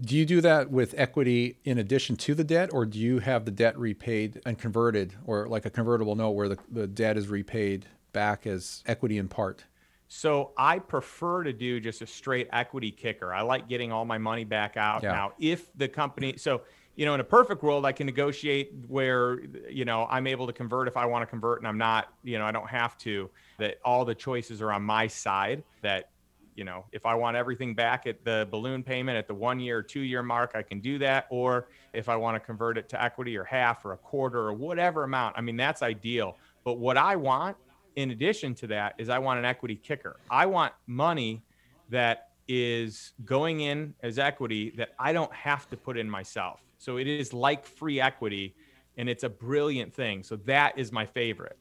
Do 0.00 0.16
you 0.16 0.24
do 0.24 0.40
that 0.42 0.70
with 0.70 0.94
equity 0.96 1.58
in 1.64 1.78
addition 1.78 2.16
to 2.18 2.34
the 2.34 2.44
debt, 2.44 2.70
or 2.72 2.86
do 2.86 2.98
you 3.00 3.18
have 3.18 3.44
the 3.44 3.50
debt 3.50 3.76
repaid 3.76 4.40
and 4.46 4.56
converted, 4.56 5.14
or 5.26 5.48
like 5.48 5.66
a 5.66 5.70
convertible 5.70 6.14
note 6.14 6.30
where 6.30 6.48
the, 6.48 6.58
the 6.70 6.86
debt 6.86 7.16
is 7.16 7.26
repaid 7.26 7.86
back 8.12 8.46
as 8.46 8.84
equity 8.86 9.18
in 9.18 9.26
part? 9.26 9.64
So 10.06 10.52
I 10.56 10.78
prefer 10.78 11.42
to 11.42 11.52
do 11.52 11.80
just 11.80 12.00
a 12.00 12.06
straight 12.06 12.48
equity 12.52 12.92
kicker. 12.92 13.34
I 13.34 13.42
like 13.42 13.68
getting 13.68 13.90
all 13.90 14.04
my 14.04 14.18
money 14.18 14.44
back 14.44 14.76
out. 14.76 15.02
Yeah. 15.02 15.12
Now, 15.12 15.32
if 15.38 15.66
the 15.76 15.88
company, 15.88 16.36
so, 16.36 16.62
you 16.98 17.06
know, 17.06 17.14
in 17.14 17.20
a 17.20 17.24
perfect 17.24 17.62
world, 17.62 17.86
I 17.86 17.92
can 17.92 18.06
negotiate 18.06 18.72
where, 18.88 19.38
you 19.70 19.84
know, 19.84 20.08
I'm 20.10 20.26
able 20.26 20.48
to 20.48 20.52
convert 20.52 20.88
if 20.88 20.96
I 20.96 21.06
want 21.06 21.22
to 21.22 21.26
convert 21.26 21.60
and 21.60 21.68
I'm 21.68 21.78
not, 21.78 22.12
you 22.24 22.40
know, 22.40 22.44
I 22.44 22.50
don't 22.50 22.68
have 22.68 22.98
to, 22.98 23.30
that 23.58 23.78
all 23.84 24.04
the 24.04 24.16
choices 24.16 24.60
are 24.60 24.72
on 24.72 24.82
my 24.82 25.06
side, 25.06 25.62
that 25.82 26.10
you 26.56 26.64
know, 26.64 26.86
if 26.90 27.06
I 27.06 27.14
want 27.14 27.36
everything 27.36 27.72
back 27.72 28.08
at 28.08 28.24
the 28.24 28.48
balloon 28.50 28.82
payment 28.82 29.16
at 29.16 29.28
the 29.28 29.34
one 29.34 29.60
year, 29.60 29.80
two 29.80 30.00
year 30.00 30.24
mark, 30.24 30.56
I 30.56 30.62
can 30.62 30.80
do 30.80 30.98
that. 30.98 31.28
Or 31.30 31.68
if 31.92 32.08
I 32.08 32.16
want 32.16 32.34
to 32.34 32.40
convert 32.40 32.76
it 32.76 32.88
to 32.88 33.00
equity 33.00 33.36
or 33.36 33.44
half 33.44 33.84
or 33.84 33.92
a 33.92 33.96
quarter 33.96 34.40
or 34.40 34.52
whatever 34.52 35.04
amount, 35.04 35.38
I 35.38 35.40
mean, 35.40 35.56
that's 35.56 35.82
ideal. 35.82 36.36
But 36.64 36.78
what 36.78 36.96
I 36.96 37.14
want 37.14 37.56
in 37.94 38.10
addition 38.10 38.56
to 38.56 38.66
that 38.66 38.96
is 38.98 39.08
I 39.08 39.20
want 39.20 39.38
an 39.38 39.44
equity 39.44 39.76
kicker. 39.76 40.16
I 40.28 40.46
want 40.46 40.72
money 40.88 41.44
that 41.90 42.30
is 42.48 43.12
going 43.24 43.60
in 43.60 43.94
as 44.02 44.18
equity 44.18 44.70
that 44.78 44.94
I 44.98 45.12
don't 45.12 45.32
have 45.32 45.70
to 45.70 45.76
put 45.76 45.96
in 45.96 46.10
myself. 46.10 46.58
So 46.78 46.96
it 46.96 47.06
is 47.06 47.32
like 47.32 47.66
free 47.66 48.00
equity 48.00 48.54
and 48.96 49.08
it's 49.08 49.24
a 49.24 49.28
brilliant 49.28 49.94
thing. 49.94 50.22
So 50.22 50.36
that 50.36 50.78
is 50.78 50.92
my 50.92 51.06
favorite. 51.06 51.58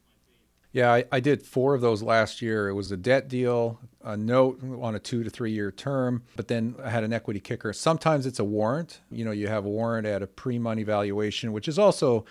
Yeah, 0.74 0.94
I, 0.94 1.06
I, 1.12 1.20
did 1.22 1.44
four 1.44 1.74
of 1.74 1.82
those 1.82 2.04
last 2.04 2.42
year. 2.42 2.68
It 2.68 2.74
was 2.74 2.92
a 2.92 2.98
debt 2.98 3.30
deal, 3.30 3.80
a 4.04 4.18
note 4.18 4.62
on 4.82 4.96
a 4.96 5.00
two 5.00 5.24
to 5.24 5.30
three 5.30 5.52
year 5.52 5.72
term, 5.72 6.24
but 6.36 6.50
then 6.50 6.76
I 6.84 6.90
had 6.90 7.04
an 7.04 7.14
equity 7.14 7.40
kicker. 7.40 7.72
Sometimes 7.74 8.26
it's 8.26 8.40
a 8.40 8.44
warrant. 8.44 9.00
You 9.10 9.24
know, 9.24 9.32
you 9.32 9.48
have 9.48 9.66
a 9.66 9.70
warrant 9.70 10.06
at 10.06 10.22
a 10.22 10.28
pre 10.28 10.60
money 10.60 10.84
valuation, 10.84 11.54
which 11.54 11.68
is 11.68 11.80
also 11.80 12.26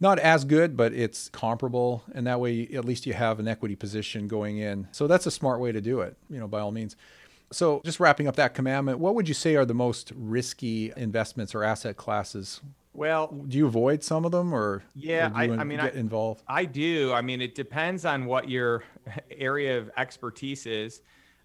not 0.00 0.18
as 0.18 0.44
good, 0.44 0.76
but 0.76 0.92
it's 0.92 1.28
comparable. 1.28 2.04
And 2.14 2.26
that 2.26 2.40
way, 2.40 2.68
at 2.74 2.84
least 2.84 3.06
you 3.06 3.12
have 3.12 3.38
an 3.40 3.48
equity 3.48 3.76
position 3.76 4.28
going 4.28 4.58
in. 4.58 4.88
So 4.92 5.06
that's 5.06 5.26
a 5.26 5.30
smart 5.30 5.60
way 5.60 5.72
to 5.72 5.80
do 5.80 6.00
it, 6.00 6.16
you 6.30 6.38
know, 6.38 6.48
by 6.48 6.60
all 6.60 6.72
means. 6.72 6.96
So, 7.52 7.82
just 7.84 8.00
wrapping 8.00 8.26
up 8.26 8.36
that 8.36 8.54
commandment, 8.54 8.98
what 8.98 9.14
would 9.14 9.28
you 9.28 9.34
say 9.34 9.54
are 9.56 9.64
the 9.64 9.74
most 9.74 10.12
risky 10.16 10.92
investments 10.96 11.54
or 11.54 11.62
asset 11.62 11.96
classes 11.96 12.60
well, 12.94 13.26
do 13.48 13.58
you 13.58 13.66
avoid 13.66 14.04
some 14.04 14.24
of 14.24 14.30
them, 14.30 14.54
or 14.54 14.84
yeah, 14.94 15.28
or 15.30 15.34
I, 15.34 15.42
I, 15.42 15.64
mean, 15.64 15.80
get 15.80 15.96
I, 15.96 15.98
involved. 15.98 16.44
I 16.46 16.64
do. 16.64 17.12
I 17.12 17.22
mean, 17.22 17.40
it 17.40 17.56
depends 17.56 18.04
on 18.04 18.24
what 18.24 18.48
your 18.48 18.84
area 19.30 19.78
of 19.78 19.90
expertise 19.96 20.64
is. 20.64 21.02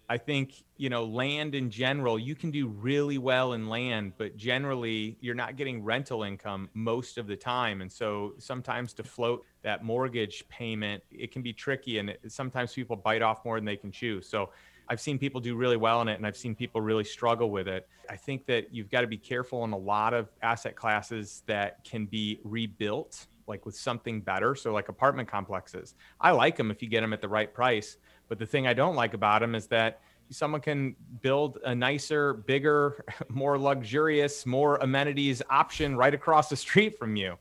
I 0.08 0.16
think 0.16 0.62
you 0.76 0.90
know 0.90 1.04
land 1.04 1.56
in 1.56 1.68
general. 1.68 2.20
You 2.20 2.36
can 2.36 2.52
do 2.52 2.68
really 2.68 3.18
well 3.18 3.54
in 3.54 3.68
land, 3.68 4.12
but 4.16 4.36
generally 4.36 5.18
you're 5.20 5.34
not 5.34 5.56
getting 5.56 5.82
rental 5.82 6.22
income 6.22 6.68
most 6.72 7.18
of 7.18 7.26
the 7.26 7.36
time, 7.36 7.80
and 7.80 7.90
so 7.90 8.34
sometimes 8.38 8.92
to 8.94 9.02
float 9.02 9.44
that 9.62 9.84
mortgage 9.84 10.48
payment, 10.48 11.02
it 11.10 11.32
can 11.32 11.42
be 11.42 11.52
tricky, 11.52 11.98
and 11.98 12.10
it, 12.10 12.20
sometimes 12.28 12.72
people 12.72 12.94
bite 12.94 13.22
off 13.22 13.44
more 13.44 13.58
than 13.58 13.64
they 13.64 13.76
can 13.76 13.90
chew. 13.90 14.22
So 14.22 14.50
I've 14.90 15.00
seen 15.00 15.20
people 15.20 15.40
do 15.40 15.54
really 15.54 15.76
well 15.76 16.02
in 16.02 16.08
it 16.08 16.16
and 16.16 16.26
I've 16.26 16.36
seen 16.36 16.56
people 16.56 16.80
really 16.80 17.04
struggle 17.04 17.48
with 17.48 17.68
it. 17.68 17.88
I 18.10 18.16
think 18.16 18.44
that 18.46 18.74
you've 18.74 18.90
got 18.90 19.02
to 19.02 19.06
be 19.06 19.16
careful 19.16 19.62
in 19.62 19.70
a 19.70 19.78
lot 19.78 20.12
of 20.14 20.28
asset 20.42 20.74
classes 20.74 21.44
that 21.46 21.84
can 21.84 22.06
be 22.06 22.40
rebuilt 22.42 23.28
like 23.46 23.64
with 23.64 23.76
something 23.76 24.20
better. 24.20 24.56
So 24.56 24.72
like 24.72 24.88
apartment 24.88 25.28
complexes. 25.28 25.94
I 26.20 26.32
like 26.32 26.56
them 26.56 26.72
if 26.72 26.82
you 26.82 26.88
get 26.88 27.02
them 27.02 27.12
at 27.12 27.20
the 27.20 27.28
right 27.28 27.54
price, 27.54 27.98
but 28.28 28.40
the 28.40 28.46
thing 28.46 28.66
I 28.66 28.72
don't 28.72 28.96
like 28.96 29.14
about 29.14 29.42
them 29.42 29.54
is 29.54 29.68
that 29.68 30.00
someone 30.30 30.60
can 30.60 30.96
build 31.20 31.58
a 31.64 31.74
nicer, 31.74 32.34
bigger, 32.34 33.04
more 33.28 33.58
luxurious, 33.58 34.44
more 34.44 34.76
amenities 34.78 35.40
option 35.50 35.96
right 35.96 36.14
across 36.14 36.48
the 36.48 36.56
street 36.56 36.98
from 36.98 37.14
you. 37.14 37.36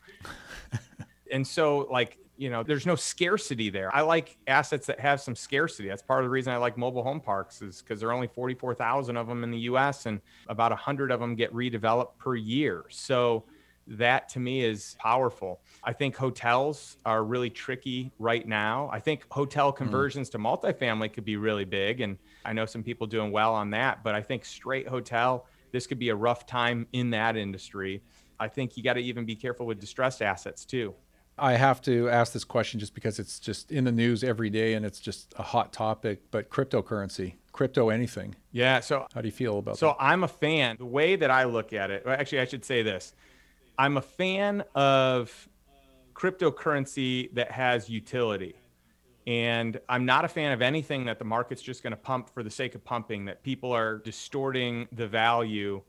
and 1.31 1.45
so 1.45 1.87
like 1.91 2.19
you 2.39 2.49
know 2.49 2.63
there's 2.63 2.85
no 2.85 2.95
scarcity 2.95 3.69
there. 3.69 3.93
I 3.93 4.01
like 4.01 4.37
assets 4.47 4.87
that 4.87 4.99
have 4.99 5.19
some 5.19 5.35
scarcity. 5.35 5.89
That's 5.89 6.01
part 6.01 6.21
of 6.21 6.25
the 6.25 6.29
reason 6.29 6.53
i 6.53 6.57
like 6.57 6.77
mobile 6.77 7.03
home 7.03 7.19
parks 7.19 7.61
is 7.61 7.81
because 7.81 7.99
there 7.99 8.09
are 8.09 8.13
only 8.13 8.27
44000 8.27 9.17
of 9.17 9.27
them 9.27 9.43
in 9.43 9.51
the 9.51 9.59
us 9.59 10.05
and 10.05 10.21
about 10.47 10.71
100 10.71 11.11
of 11.11 11.19
them 11.19 11.35
get 11.35 11.53
redeveloped 11.53 12.17
per 12.17 12.35
year. 12.35 12.85
So 12.89 13.43
that 13.87 14.29
to 14.29 14.39
me 14.39 14.63
is 14.63 14.95
powerful. 14.99 15.59
I 15.83 15.91
think 15.91 16.15
hotels 16.15 16.97
are 17.05 17.25
really 17.25 17.49
tricky 17.49 18.11
right 18.19 18.47
now. 18.47 18.89
I 18.93 18.99
think 18.99 19.25
hotel 19.29 19.71
hmm. 19.71 19.77
conversions 19.77 20.29
mm. 20.29 20.31
to 20.33 20.37
multifamily 20.37 21.11
could 21.11 21.25
be 21.25 21.35
really 21.37 21.65
big 21.65 22.01
and 22.01 22.17
i 22.45 22.53
know 22.53 22.65
some 22.65 22.83
people 22.83 23.05
doing 23.07 23.31
well 23.31 23.53
on 23.53 23.71
that 23.71 24.03
but 24.03 24.15
i 24.15 24.21
think 24.21 24.45
straight 24.45 24.87
hotel 24.87 25.45
this 25.71 25.87
could 25.87 25.99
be 25.99 26.09
a 26.09 26.15
rough 26.15 26.45
time 26.45 26.87
in 26.93 27.09
that 27.11 27.35
industry. 27.35 28.01
I 28.39 28.47
think 28.47 28.77
you 28.77 28.83
got 28.83 28.93
to 28.93 29.01
even 29.01 29.25
be 29.25 29.35
careful 29.35 29.65
with 29.65 29.79
distressed 29.79 30.21
assets 30.21 30.65
too 30.65 30.95
I 31.39 31.53
have 31.53 31.81
to 31.83 32.09
ask 32.09 32.33
this 32.33 32.43
question 32.43 32.79
just 32.79 32.93
because 32.93 33.19
it's 33.19 33.39
just 33.39 33.71
in 33.71 33.83
the 33.83 33.91
news 33.91 34.23
every 34.23 34.49
day 34.49 34.73
and 34.73 34.85
it's 34.85 34.99
just 34.99 35.33
a 35.37 35.43
hot 35.43 35.73
topic. 35.73 36.31
But 36.31 36.49
cryptocurrency, 36.49 37.35
crypto 37.51 37.89
anything. 37.89 38.35
Yeah. 38.51 38.79
So 38.79 39.07
how 39.13 39.21
do 39.21 39.27
you 39.27 39.31
feel 39.31 39.59
about 39.59 39.77
so 39.77 39.87
that? 39.87 39.91
So 39.93 39.97
I'm 39.99 40.23
a 40.23 40.27
fan. 40.27 40.77
The 40.77 40.85
way 40.85 41.15
that 41.15 41.31
I 41.31 41.45
look 41.45 41.73
at 41.73 41.91
it, 41.91 42.03
actually, 42.05 42.41
I 42.41 42.45
should 42.45 42.65
say 42.65 42.83
this: 42.83 43.13
I'm 43.77 43.97
a 43.97 44.01
fan 44.01 44.63
of 44.75 45.49
cryptocurrency 46.13 47.33
that 47.33 47.51
has 47.51 47.89
utility. 47.89 48.55
And 49.27 49.79
I'm 49.87 50.05
not 50.05 50.25
a 50.25 50.27
fan 50.27 50.53
of 50.53 50.61
anything 50.61 51.05
that 51.05 51.19
the 51.19 51.25
market's 51.25 51.61
just 51.61 51.83
going 51.83 51.91
to 51.91 51.97
pump 51.97 52.29
for 52.29 52.41
the 52.41 52.49
sake 52.49 52.73
of 52.73 52.83
pumping, 52.83 53.25
that 53.25 53.43
people 53.43 53.71
are 53.71 53.99
distorting 53.99 54.87
the 54.91 55.07
value 55.07 55.83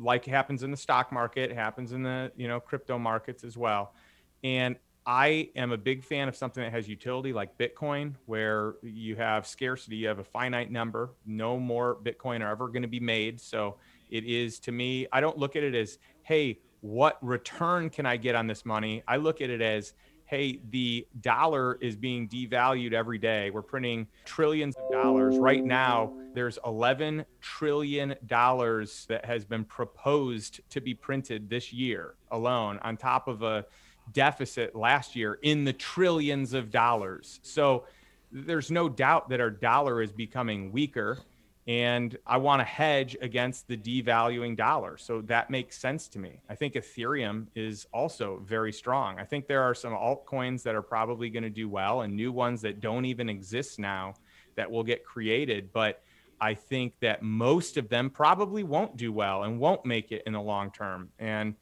like 0.00 0.24
happens 0.24 0.62
in 0.62 0.70
the 0.70 0.76
stock 0.76 1.12
market, 1.12 1.52
happens 1.52 1.92
in 1.92 2.02
the, 2.02 2.32
you 2.36 2.48
know, 2.48 2.60
crypto 2.60 2.98
markets 2.98 3.44
as 3.44 3.56
well. 3.56 3.94
And 4.42 4.76
I 5.06 5.50
am 5.56 5.72
a 5.72 5.78
big 5.78 6.04
fan 6.04 6.28
of 6.28 6.36
something 6.36 6.62
that 6.62 6.72
has 6.72 6.88
utility 6.88 7.32
like 7.32 7.56
Bitcoin, 7.58 8.14
where 8.26 8.74
you 8.82 9.16
have 9.16 9.46
scarcity, 9.46 9.96
you 9.96 10.08
have 10.08 10.18
a 10.18 10.24
finite 10.24 10.70
number, 10.70 11.14
no 11.26 11.58
more 11.58 11.98
Bitcoin 12.02 12.42
are 12.42 12.50
ever 12.50 12.68
going 12.68 12.82
to 12.82 12.88
be 12.88 13.00
made. 13.00 13.40
So 13.40 13.76
it 14.10 14.24
is 14.24 14.58
to 14.60 14.72
me, 14.72 15.06
I 15.12 15.20
don't 15.20 15.38
look 15.38 15.56
at 15.56 15.62
it 15.62 15.74
as, 15.74 15.98
hey, 16.22 16.58
what 16.80 17.18
return 17.22 17.90
can 17.90 18.06
I 18.06 18.16
get 18.16 18.34
on 18.34 18.46
this 18.46 18.64
money? 18.64 19.02
I 19.08 19.16
look 19.16 19.40
at 19.40 19.50
it 19.50 19.60
as, 19.60 19.94
hey, 20.26 20.60
the 20.70 21.06
dollar 21.20 21.76
is 21.80 21.96
being 21.96 22.28
devalued 22.28 22.92
every 22.92 23.18
day. 23.18 23.50
We're 23.50 23.62
printing 23.62 24.06
trillions 24.24 24.76
of 24.76 24.90
dollars. 24.92 25.38
Right 25.38 25.64
now, 25.64 26.12
there's 26.34 26.58
11 26.64 27.24
trillion 27.40 28.14
dollars 28.26 29.06
that 29.08 29.24
has 29.24 29.44
been 29.44 29.64
proposed 29.64 30.60
to 30.70 30.80
be 30.80 30.94
printed 30.94 31.50
this 31.50 31.72
year 31.72 32.14
alone, 32.30 32.78
on 32.82 32.96
top 32.96 33.26
of 33.26 33.42
a 33.42 33.64
deficit 34.12 34.74
last 34.74 35.16
year 35.16 35.38
in 35.42 35.64
the 35.64 35.72
trillions 35.72 36.54
of 36.54 36.70
dollars. 36.70 37.40
So 37.42 37.84
there's 38.32 38.70
no 38.70 38.88
doubt 38.88 39.28
that 39.30 39.40
our 39.40 39.50
dollar 39.50 40.02
is 40.02 40.12
becoming 40.12 40.72
weaker. 40.72 41.18
and 41.66 42.16
I 42.26 42.38
want 42.38 42.60
to 42.60 42.64
hedge 42.64 43.16
against 43.20 43.68
the 43.68 43.76
devaluing 43.76 44.56
dollar. 44.56 44.96
So 44.96 45.20
that 45.22 45.50
makes 45.50 45.78
sense 45.78 46.08
to 46.08 46.18
me. 46.18 46.40
I 46.48 46.54
think 46.54 46.74
Ethereum 46.74 47.46
is 47.54 47.86
also 47.92 48.42
very 48.44 48.72
strong. 48.72 49.20
I 49.20 49.24
think 49.24 49.46
there 49.46 49.62
are 49.62 49.74
some 49.74 49.92
altcoins 49.92 50.62
that 50.64 50.74
are 50.74 50.82
probably 50.82 51.30
going 51.30 51.42
to 51.42 51.50
do 51.50 51.68
well 51.68 52.00
and 52.00 52.16
new 52.16 52.32
ones 52.32 52.60
that 52.62 52.80
don't 52.80 53.04
even 53.04 53.28
exist 53.28 53.78
now 53.78 54.14
that 54.56 54.68
will 54.70 54.82
get 54.82 55.04
created. 55.04 55.72
But 55.72 56.02
I 56.40 56.54
think 56.54 56.94
that 57.02 57.22
most 57.22 57.76
of 57.76 57.88
them 57.88 58.10
probably 58.10 58.64
won't 58.64 58.96
do 58.96 59.12
well 59.12 59.42
and 59.42 59.60
won't 59.60 59.84
make 59.84 60.12
it 60.12 60.22
in 60.26 60.32
the 60.32 60.40
long 60.40 60.72
term. 60.72 61.10
And, 61.18 61.54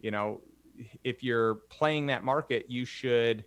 you 0.00 0.10
know, 0.10 0.40
if 1.04 1.22
you're 1.22 1.56
playing 1.70 2.06
that 2.06 2.24
market, 2.24 2.66
you 2.68 2.84
should 2.84 3.44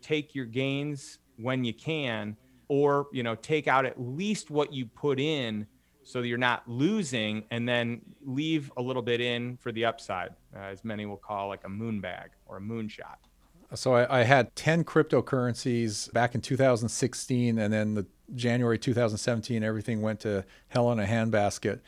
take 0.00 0.34
your 0.34 0.46
gains 0.46 1.18
when 1.36 1.64
you 1.64 1.72
can 1.72 2.36
or 2.68 3.06
you 3.12 3.22
know 3.22 3.34
take 3.36 3.68
out 3.68 3.86
at 3.86 4.00
least 4.00 4.50
what 4.50 4.72
you 4.72 4.86
put 4.86 5.18
in 5.18 5.66
so 6.04 6.20
you're 6.20 6.38
not 6.38 6.66
losing 6.68 7.44
and 7.50 7.68
then 7.68 8.00
leave 8.24 8.72
a 8.76 8.82
little 8.82 9.02
bit 9.02 9.20
in 9.20 9.56
for 9.56 9.72
the 9.72 9.84
upside 9.84 10.30
uh, 10.56 10.60
as 10.60 10.84
many 10.84 11.06
will 11.06 11.16
call 11.16 11.48
like 11.48 11.64
a 11.64 11.68
moon 11.68 12.00
bag 12.00 12.30
or 12.46 12.56
a 12.58 12.60
moonshot 12.60 13.16
so 13.74 13.94
I, 13.94 14.20
I, 14.20 14.22
had 14.24 14.54
10 14.54 14.84
cryptocurrencies 14.84 16.12
back 16.12 16.34
in 16.34 16.42
2016 16.42 17.58
and 17.58 17.72
then 17.72 17.94
the 17.94 18.06
january 18.34 18.78
2017 18.78 19.62
everything 19.62 20.02
went 20.02 20.20
to 20.20 20.44
hell 20.68 20.90
in 20.92 20.98
a 20.98 21.06
handbasket. 21.06 21.80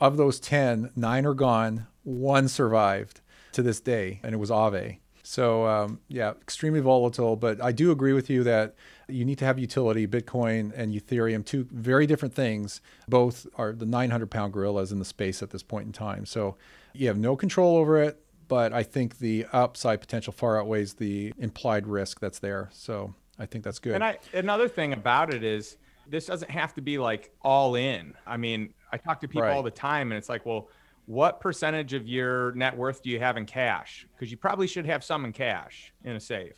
Of 0.00 0.16
those 0.16 0.40
10 0.40 0.92
nine 0.96 1.26
are 1.26 1.34
gone 1.34 1.86
one 2.02 2.48
survived 2.48 3.20
to 3.52 3.62
this 3.62 3.80
day 3.80 4.20
and 4.22 4.34
it 4.34 4.38
was 4.38 4.50
Ave. 4.50 5.00
so 5.22 5.66
um, 5.66 6.00
yeah, 6.08 6.32
extremely 6.40 6.80
volatile. 6.80 7.36
But 7.36 7.62
I 7.62 7.72
do 7.72 7.90
agree 7.90 8.12
with 8.12 8.30
you 8.30 8.42
that 8.44 8.74
you 9.08 9.24
need 9.24 9.38
to 9.38 9.44
have 9.44 9.58
utility. 9.58 10.06
Bitcoin 10.06 10.72
and 10.74 10.94
Ethereum, 10.94 11.44
two 11.44 11.66
very 11.70 12.06
different 12.06 12.34
things. 12.34 12.80
Both 13.08 13.46
are 13.56 13.72
the 13.72 13.86
900 13.86 14.30
pound 14.30 14.52
gorillas 14.52 14.92
in 14.92 14.98
the 14.98 15.04
space 15.04 15.42
at 15.42 15.50
this 15.50 15.62
point 15.62 15.86
in 15.86 15.92
time. 15.92 16.26
So 16.26 16.56
you 16.92 17.08
have 17.08 17.18
no 17.18 17.36
control 17.36 17.76
over 17.76 18.02
it. 18.02 18.22
But 18.48 18.72
I 18.72 18.82
think 18.82 19.18
the 19.18 19.46
upside 19.52 20.00
potential 20.00 20.32
far 20.32 20.60
outweighs 20.60 20.94
the 20.94 21.32
implied 21.38 21.86
risk 21.86 22.18
that's 22.18 22.40
there. 22.40 22.68
So 22.72 23.14
I 23.38 23.46
think 23.46 23.62
that's 23.62 23.78
good. 23.78 23.94
And 23.94 24.02
I, 24.02 24.18
another 24.32 24.68
thing 24.68 24.92
about 24.92 25.32
it 25.32 25.44
is 25.44 25.76
this 26.08 26.26
doesn't 26.26 26.50
have 26.50 26.74
to 26.74 26.80
be 26.80 26.98
like 26.98 27.32
all 27.42 27.76
in. 27.76 28.12
I 28.26 28.36
mean, 28.36 28.74
I 28.92 28.96
talk 28.96 29.20
to 29.20 29.28
people 29.28 29.42
right. 29.42 29.52
all 29.52 29.62
the 29.62 29.70
time, 29.70 30.10
and 30.10 30.18
it's 30.18 30.28
like, 30.28 30.44
well, 30.44 30.68
what 31.10 31.40
percentage 31.40 31.92
of 31.92 32.06
your 32.06 32.52
net 32.52 32.76
worth 32.76 33.02
do 33.02 33.10
you 33.10 33.18
have 33.18 33.36
in 33.36 33.44
cash? 33.44 34.06
Because 34.14 34.30
you 34.30 34.36
probably 34.36 34.68
should 34.68 34.86
have 34.86 35.02
some 35.02 35.24
in 35.24 35.32
cash 35.32 35.92
in 36.04 36.14
a 36.14 36.20
safe. 36.20 36.54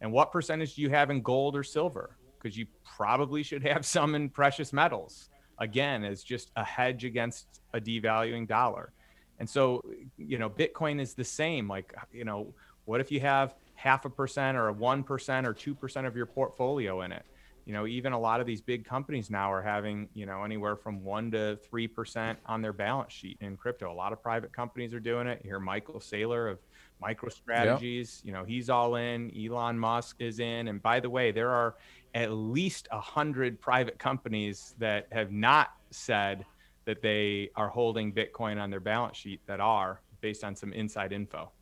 And 0.00 0.10
what 0.10 0.32
percentage 0.32 0.74
do 0.74 0.80
you 0.80 0.88
have 0.88 1.10
in 1.10 1.20
gold 1.20 1.54
or 1.54 1.62
silver? 1.62 2.16
Because 2.38 2.56
you 2.56 2.64
probably 2.82 3.42
should 3.42 3.62
have 3.62 3.84
some 3.96 4.14
in 4.14 4.30
precious 4.30 4.72
metals. 4.72 5.28
Again, 5.58 6.02
as 6.02 6.22
just 6.22 6.50
a 6.56 6.64
hedge 6.64 7.04
against 7.04 7.60
a 7.74 7.78
devaluing 7.78 8.48
dollar. 8.48 8.94
And 9.38 9.48
so, 9.48 9.84
you 10.16 10.38
know, 10.38 10.48
Bitcoin 10.48 10.98
is 10.98 11.12
the 11.12 11.22
same. 11.22 11.68
Like, 11.68 11.94
you 12.10 12.24
know, 12.24 12.54
what 12.86 13.02
if 13.02 13.12
you 13.12 13.20
have 13.20 13.54
half 13.74 14.06
a 14.06 14.10
percent 14.10 14.56
or 14.56 14.70
a 14.70 14.74
1% 14.74 15.44
or 15.44 15.52
2% 15.52 16.06
of 16.06 16.16
your 16.16 16.24
portfolio 16.24 17.02
in 17.02 17.12
it? 17.12 17.26
You 17.70 17.76
know 17.76 17.86
even 17.86 18.12
a 18.12 18.18
lot 18.18 18.40
of 18.40 18.48
these 18.48 18.60
big 18.60 18.84
companies 18.84 19.30
now 19.30 19.52
are 19.52 19.62
having 19.62 20.08
you 20.12 20.26
know 20.26 20.42
anywhere 20.42 20.74
from 20.74 21.04
1 21.04 21.30
to 21.30 21.56
3% 21.72 22.36
on 22.46 22.62
their 22.62 22.72
balance 22.72 23.12
sheet 23.12 23.36
in 23.40 23.56
crypto. 23.56 23.92
A 23.92 23.94
lot 23.94 24.12
of 24.12 24.20
private 24.20 24.52
companies 24.52 24.92
are 24.92 24.98
doing 24.98 25.28
it. 25.28 25.40
Here 25.44 25.60
michael 25.60 26.00
saylor 26.00 26.50
of 26.50 26.58
microstrategies 27.00 28.16
yep. 28.16 28.26
you 28.26 28.32
know 28.32 28.42
he's 28.42 28.70
all 28.70 28.96
in. 28.96 29.32
Elon 29.40 29.78
musk 29.78 30.16
is 30.18 30.40
in. 30.40 30.66
And 30.66 30.82
by 30.82 30.98
the 30.98 31.08
way 31.08 31.30
there 31.30 31.50
are 31.50 31.76
at 32.12 32.32
least 32.32 32.88
a 32.90 33.00
hundred 33.00 33.60
private 33.60 34.00
companies 34.00 34.74
that 34.78 35.06
have 35.12 35.30
not 35.30 35.70
said 35.92 36.44
that 36.86 37.02
they 37.02 37.50
are 37.54 37.68
holding 37.68 38.12
bitcoin 38.12 38.60
on 38.60 38.70
their 38.70 38.80
balance 38.80 39.16
sheet 39.16 39.40
that 39.46 39.60
are 39.60 40.00
based 40.20 40.42
on 40.42 40.56
some 40.56 40.72
inside 40.72 41.12
info 41.12 41.52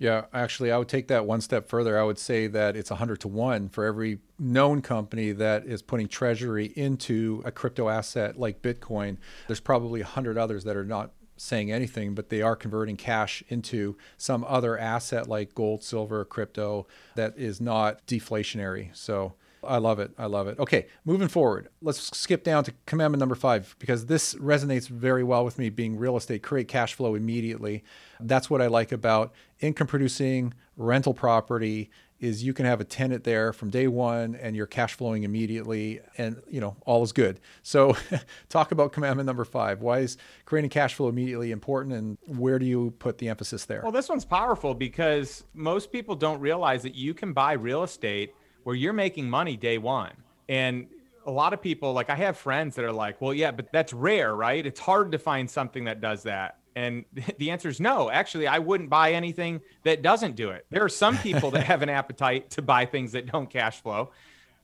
yeah, 0.00 0.24
actually, 0.32 0.72
I 0.72 0.78
would 0.78 0.88
take 0.88 1.08
that 1.08 1.26
one 1.26 1.42
step 1.42 1.68
further. 1.68 1.98
I 1.98 2.02
would 2.02 2.18
say 2.18 2.46
that 2.46 2.74
it's 2.74 2.88
100 2.88 3.20
to 3.20 3.28
1 3.28 3.68
for 3.68 3.84
every 3.84 4.18
known 4.38 4.80
company 4.80 5.32
that 5.32 5.66
is 5.66 5.82
putting 5.82 6.08
treasury 6.08 6.72
into 6.74 7.42
a 7.44 7.52
crypto 7.52 7.90
asset 7.90 8.38
like 8.38 8.62
Bitcoin. 8.62 9.18
There's 9.46 9.60
probably 9.60 10.00
100 10.00 10.38
others 10.38 10.64
that 10.64 10.74
are 10.74 10.86
not 10.86 11.10
saying 11.36 11.70
anything, 11.70 12.14
but 12.14 12.30
they 12.30 12.40
are 12.40 12.56
converting 12.56 12.96
cash 12.96 13.44
into 13.48 13.98
some 14.16 14.42
other 14.48 14.78
asset 14.78 15.28
like 15.28 15.54
gold, 15.54 15.84
silver, 15.84 16.24
crypto 16.24 16.86
that 17.14 17.36
is 17.36 17.60
not 17.60 18.06
deflationary. 18.06 18.96
So 18.96 19.34
I 19.62 19.78
love 19.78 19.98
it. 19.98 20.12
I 20.18 20.26
love 20.26 20.46
it. 20.48 20.58
Okay, 20.58 20.86
moving 21.04 21.28
forward, 21.28 21.68
let's 21.82 22.16
skip 22.16 22.44
down 22.44 22.64
to 22.64 22.72
commandment 22.86 23.20
number 23.20 23.34
five 23.34 23.74
because 23.78 24.06
this 24.06 24.34
resonates 24.34 24.88
very 24.88 25.22
well 25.24 25.44
with 25.44 25.58
me 25.58 25.70
being 25.70 25.96
real 25.96 26.16
estate, 26.16 26.42
create 26.42 26.68
cash 26.68 26.94
flow 26.94 27.14
immediately. 27.14 27.84
That's 28.18 28.48
what 28.48 28.62
I 28.62 28.66
like 28.66 28.92
about 28.92 29.32
income 29.60 29.86
producing 29.86 30.54
rental 30.76 31.14
property 31.14 31.90
is 32.20 32.44
you 32.44 32.52
can 32.52 32.66
have 32.66 32.80
a 32.80 32.84
tenant 32.84 33.24
there 33.24 33.52
from 33.52 33.70
day 33.70 33.88
one 33.88 34.34
and 34.36 34.54
you're 34.54 34.66
cash 34.66 34.94
flowing 34.94 35.24
immediately 35.24 36.00
and 36.18 36.40
you 36.48 36.60
know 36.60 36.76
all 36.86 37.02
is 37.02 37.12
good 37.12 37.40
so 37.62 37.96
talk 38.48 38.72
about 38.72 38.92
commandment 38.92 39.26
number 39.26 39.44
five 39.44 39.80
why 39.80 40.00
is 40.00 40.16
creating 40.44 40.70
cash 40.70 40.94
flow 40.94 41.08
immediately 41.08 41.50
important 41.50 41.94
and 41.94 42.18
where 42.26 42.58
do 42.58 42.66
you 42.66 42.92
put 42.98 43.18
the 43.18 43.28
emphasis 43.28 43.64
there 43.64 43.80
well 43.82 43.92
this 43.92 44.08
one's 44.08 44.24
powerful 44.24 44.74
because 44.74 45.44
most 45.54 45.90
people 45.90 46.14
don't 46.14 46.40
realize 46.40 46.82
that 46.82 46.94
you 46.94 47.14
can 47.14 47.32
buy 47.32 47.52
real 47.52 47.82
estate 47.82 48.34
where 48.64 48.76
you're 48.76 48.92
making 48.92 49.28
money 49.28 49.56
day 49.56 49.78
one. 49.78 50.12
And 50.48 50.86
a 51.26 51.30
lot 51.30 51.52
of 51.52 51.62
people, 51.62 51.92
like 51.92 52.10
I 52.10 52.14
have 52.16 52.36
friends 52.36 52.74
that 52.76 52.84
are 52.84 52.92
like, 52.92 53.20
well, 53.20 53.34
yeah, 53.34 53.50
but 53.50 53.72
that's 53.72 53.92
rare, 53.92 54.34
right? 54.34 54.64
It's 54.64 54.80
hard 54.80 55.12
to 55.12 55.18
find 55.18 55.48
something 55.48 55.84
that 55.84 56.00
does 56.00 56.22
that. 56.24 56.58
And 56.76 57.04
the 57.38 57.50
answer 57.50 57.68
is 57.68 57.80
no. 57.80 58.10
Actually, 58.10 58.46
I 58.46 58.58
wouldn't 58.58 58.90
buy 58.90 59.12
anything 59.12 59.60
that 59.84 60.02
doesn't 60.02 60.36
do 60.36 60.50
it. 60.50 60.66
There 60.70 60.84
are 60.84 60.88
some 60.88 61.18
people 61.18 61.50
that 61.52 61.64
have 61.64 61.82
an 61.82 61.88
appetite 61.88 62.50
to 62.50 62.62
buy 62.62 62.86
things 62.86 63.12
that 63.12 63.30
don't 63.30 63.48
cash 63.48 63.80
flow. 63.82 64.10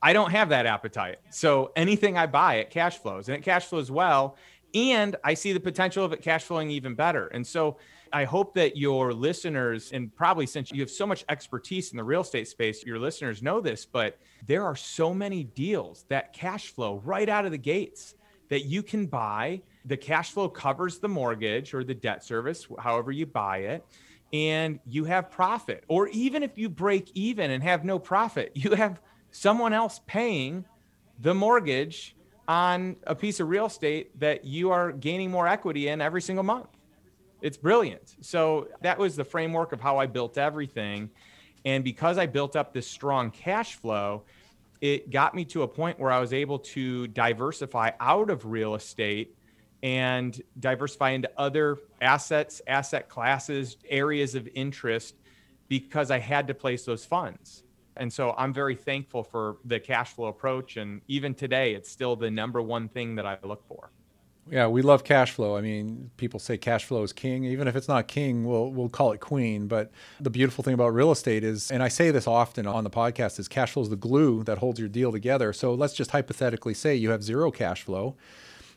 I 0.01 0.13
don't 0.13 0.31
have 0.31 0.49
that 0.49 0.65
appetite. 0.65 1.17
So 1.31 1.71
anything 1.75 2.17
I 2.17 2.27
buy, 2.27 2.55
it 2.55 2.69
cash 2.69 2.97
flows 2.97 3.29
and 3.29 3.37
it 3.37 3.41
cash 3.41 3.65
flows 3.65 3.89
well. 3.89 4.35
And 4.73 5.15
I 5.23 5.33
see 5.33 5.53
the 5.53 5.59
potential 5.59 6.05
of 6.05 6.13
it 6.13 6.21
cash 6.21 6.43
flowing 6.43 6.69
even 6.69 6.93
better. 6.93 7.27
And 7.27 7.45
so 7.45 7.77
I 8.13 8.23
hope 8.25 8.53
that 8.55 8.77
your 8.77 9.13
listeners, 9.13 9.91
and 9.91 10.15
probably 10.15 10.45
since 10.45 10.71
you 10.71 10.81
have 10.81 10.89
so 10.89 11.05
much 11.05 11.25
expertise 11.29 11.91
in 11.91 11.97
the 11.97 12.03
real 12.03 12.21
estate 12.21 12.47
space, 12.47 12.83
your 12.83 12.99
listeners 12.99 13.41
know 13.41 13.61
this, 13.61 13.85
but 13.85 14.19
there 14.45 14.63
are 14.65 14.75
so 14.75 15.13
many 15.13 15.43
deals 15.43 16.05
that 16.09 16.33
cash 16.33 16.71
flow 16.71 17.01
right 17.03 17.29
out 17.29 17.45
of 17.45 17.51
the 17.51 17.57
gates 17.57 18.15
that 18.49 18.65
you 18.65 18.81
can 18.83 19.05
buy. 19.05 19.61
The 19.85 19.97
cash 19.97 20.31
flow 20.31 20.49
covers 20.49 20.99
the 20.99 21.07
mortgage 21.07 21.73
or 21.73 21.83
the 21.83 21.93
debt 21.93 22.23
service, 22.23 22.67
however 22.79 23.11
you 23.11 23.25
buy 23.25 23.57
it, 23.59 23.85
and 24.33 24.79
you 24.85 25.05
have 25.05 25.31
profit. 25.31 25.83
Or 25.87 26.07
even 26.09 26.43
if 26.43 26.57
you 26.57 26.69
break 26.69 27.11
even 27.13 27.51
and 27.51 27.63
have 27.63 27.85
no 27.85 27.99
profit, 27.99 28.51
you 28.53 28.71
have 28.71 29.01
someone 29.31 29.73
else 29.73 30.01
paying 30.07 30.65
the 31.19 31.33
mortgage 31.33 32.15
on 32.47 32.95
a 33.05 33.15
piece 33.15 33.39
of 33.39 33.49
real 33.49 33.65
estate 33.65 34.17
that 34.19 34.45
you 34.45 34.71
are 34.71 34.91
gaining 34.91 35.29
more 35.29 35.47
equity 35.47 35.89
in 35.89 35.99
every 36.01 36.21
single 36.21 36.43
month. 36.43 36.69
It's 37.47 37.55
brilliant. 37.55 38.17
So 38.19 38.67
that 38.81 38.99
was 38.99 39.15
the 39.15 39.23
framework 39.23 39.71
of 39.71 39.79
how 39.79 39.99
I 39.99 40.05
built 40.05 40.37
everything. 40.37 41.09
And 41.63 41.81
because 41.81 42.17
I 42.17 42.25
built 42.25 42.57
up 42.57 42.73
this 42.73 42.85
strong 42.85 43.31
cash 43.31 43.75
flow, 43.75 44.23
it 44.81 45.11
got 45.11 45.33
me 45.33 45.45
to 45.45 45.63
a 45.63 45.67
point 45.67 45.97
where 45.97 46.11
I 46.11 46.19
was 46.19 46.33
able 46.33 46.59
to 46.59 47.07
diversify 47.07 47.91
out 48.01 48.29
of 48.29 48.43
real 48.43 48.75
estate 48.75 49.33
and 49.81 50.41
diversify 50.59 51.11
into 51.11 51.31
other 51.37 51.77
assets, 52.01 52.61
asset 52.67 53.07
classes, 53.07 53.77
areas 53.87 54.35
of 54.35 54.49
interest 54.53 55.15
because 55.69 56.11
I 56.11 56.19
had 56.19 56.47
to 56.47 56.53
place 56.53 56.83
those 56.83 57.05
funds. 57.05 57.63
And 57.95 58.11
so 58.11 58.35
I'm 58.37 58.53
very 58.53 58.75
thankful 58.75 59.23
for 59.23 59.55
the 59.63 59.79
cash 59.79 60.11
flow 60.11 60.27
approach. 60.27 60.75
And 60.75 60.99
even 61.07 61.33
today, 61.33 61.75
it's 61.75 61.89
still 61.89 62.17
the 62.17 62.29
number 62.29 62.61
one 62.61 62.89
thing 62.89 63.15
that 63.15 63.25
I 63.25 63.37
look 63.41 63.65
for. 63.69 63.89
Yeah, 64.49 64.67
we 64.67 64.81
love 64.81 65.03
cash 65.03 65.31
flow. 65.31 65.57
I 65.57 65.61
mean, 65.61 66.09
people 66.15 66.39
say 66.39 66.57
cash 66.57 66.85
flow 66.85 67.03
is 67.03 67.11
king. 67.11 67.43
Even 67.43 67.67
if 67.67 67.75
it's 67.75 67.87
not 67.87 68.07
king, 68.07 68.45
we'll 68.45 68.71
we'll 68.71 68.89
call 68.89 69.11
it 69.11 69.19
queen. 69.19 69.67
But 69.67 69.91
the 70.21 70.29
beautiful 70.29 70.63
thing 70.63 70.73
about 70.73 70.93
real 70.93 71.11
estate 71.11 71.43
is, 71.43 71.69
and 71.69 71.83
I 71.83 71.89
say 71.89 72.11
this 72.11 72.27
often 72.27 72.65
on 72.65 72.83
the 72.83 72.89
podcast, 72.89 73.39
is 73.39 73.47
cash 73.47 73.71
flow 73.71 73.83
is 73.83 73.89
the 73.89 73.97
glue 73.97 74.43
that 74.43 74.59
holds 74.59 74.79
your 74.79 74.89
deal 74.89 75.11
together. 75.11 75.51
So 75.51 75.73
let's 75.73 75.93
just 75.93 76.11
hypothetically 76.11 76.73
say 76.73 76.95
you 76.95 77.09
have 77.09 77.23
zero 77.23 77.51
cash 77.51 77.83
flow, 77.83 78.15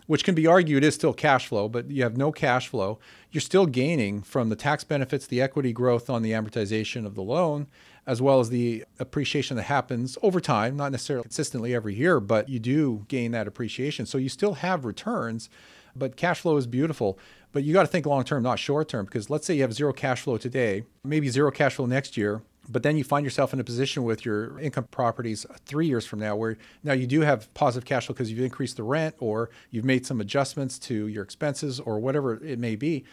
which 0.07 0.25
can 0.25 0.35
be 0.35 0.47
argued 0.47 0.83
is 0.83 0.95
still 0.97 1.13
cash 1.13 1.47
flow, 1.47 1.69
but 1.69 1.89
you 1.89 2.03
have 2.03 2.17
no 2.17 2.33
cash 2.33 2.67
flow. 2.67 2.99
You're 3.31 3.41
still 3.41 3.67
gaining 3.67 4.23
from 4.23 4.49
the 4.49 4.57
tax 4.57 4.83
benefits, 4.83 5.27
the 5.27 5.41
equity 5.41 5.73
growth 5.73 6.11
on 6.11 6.23
the 6.23 6.33
amortization 6.33 7.07
of 7.07 7.15
the 7.15 7.23
loan, 7.23 7.69
as 8.11 8.21
well 8.21 8.41
as 8.41 8.51
the 8.51 8.85
appreciation 8.99 9.57
that 9.57 9.63
happens 9.63 10.19
over 10.21 10.41
time, 10.41 10.77
not 10.77 10.91
necessarily 10.91 11.23
consistently 11.23 11.73
every 11.73 11.95
year, 11.95 12.19
but 12.19 12.49
you 12.49 12.59
do 12.59 13.05
gain 13.07 13.31
that 13.31 13.47
appreciation. 13.47 14.05
So 14.05 14.19
you 14.19 14.29
still 14.29 14.55
have 14.55 14.85
returns, 14.85 15.49
but 15.95 16.17
cash 16.17 16.41
flow 16.41 16.57
is 16.57 16.67
beautiful. 16.67 17.21
But 17.53 17.63
you 17.63 17.73
got 17.73 17.83
to 17.83 17.87
think 17.87 18.07
long 18.07 18.25
term, 18.25 18.43
not 18.43 18.59
short 18.59 18.89
term, 18.89 19.05
because 19.05 19.31
let's 19.31 19.47
say 19.47 19.55
you 19.55 19.63
have 19.63 19.73
zero 19.73 19.93
cash 19.93 20.23
flow 20.23 20.39
today, 20.39 20.83
maybe 21.05 21.29
zero 21.29 21.53
cash 21.53 21.77
flow 21.77 21.87
next 21.87 22.17
year, 22.17 22.43
but 22.69 22.83
then 22.83 22.97
you 22.97 23.05
find 23.05 23.25
yourself 23.25 23.53
in 23.53 23.61
a 23.61 23.65
position 23.65 24.03
with 24.03 24.25
your 24.25 24.59
income 24.59 24.89
properties 24.91 25.47
three 25.65 25.87
years 25.87 26.05
from 26.05 26.19
now 26.19 26.35
where 26.35 26.59
now 26.83 26.95
you 26.95 27.07
do 27.07 27.21
have 27.21 27.53
positive 27.55 27.87
cash 27.87 28.07
flow 28.07 28.15
because 28.15 28.29
you've 28.29 28.41
increased 28.41 28.77
the 28.77 28.83
rent 28.83 29.15
or 29.21 29.51
you've 29.71 29.85
made 29.85 30.05
some 30.05 30.21
adjustments 30.21 30.81
to 30.81 31.07
your 31.07 31.23
expenses 31.23 31.79
or 31.79 32.01
whatever 32.01 32.43
it 32.45 32.59
may 32.59 32.75
be. 32.75 33.05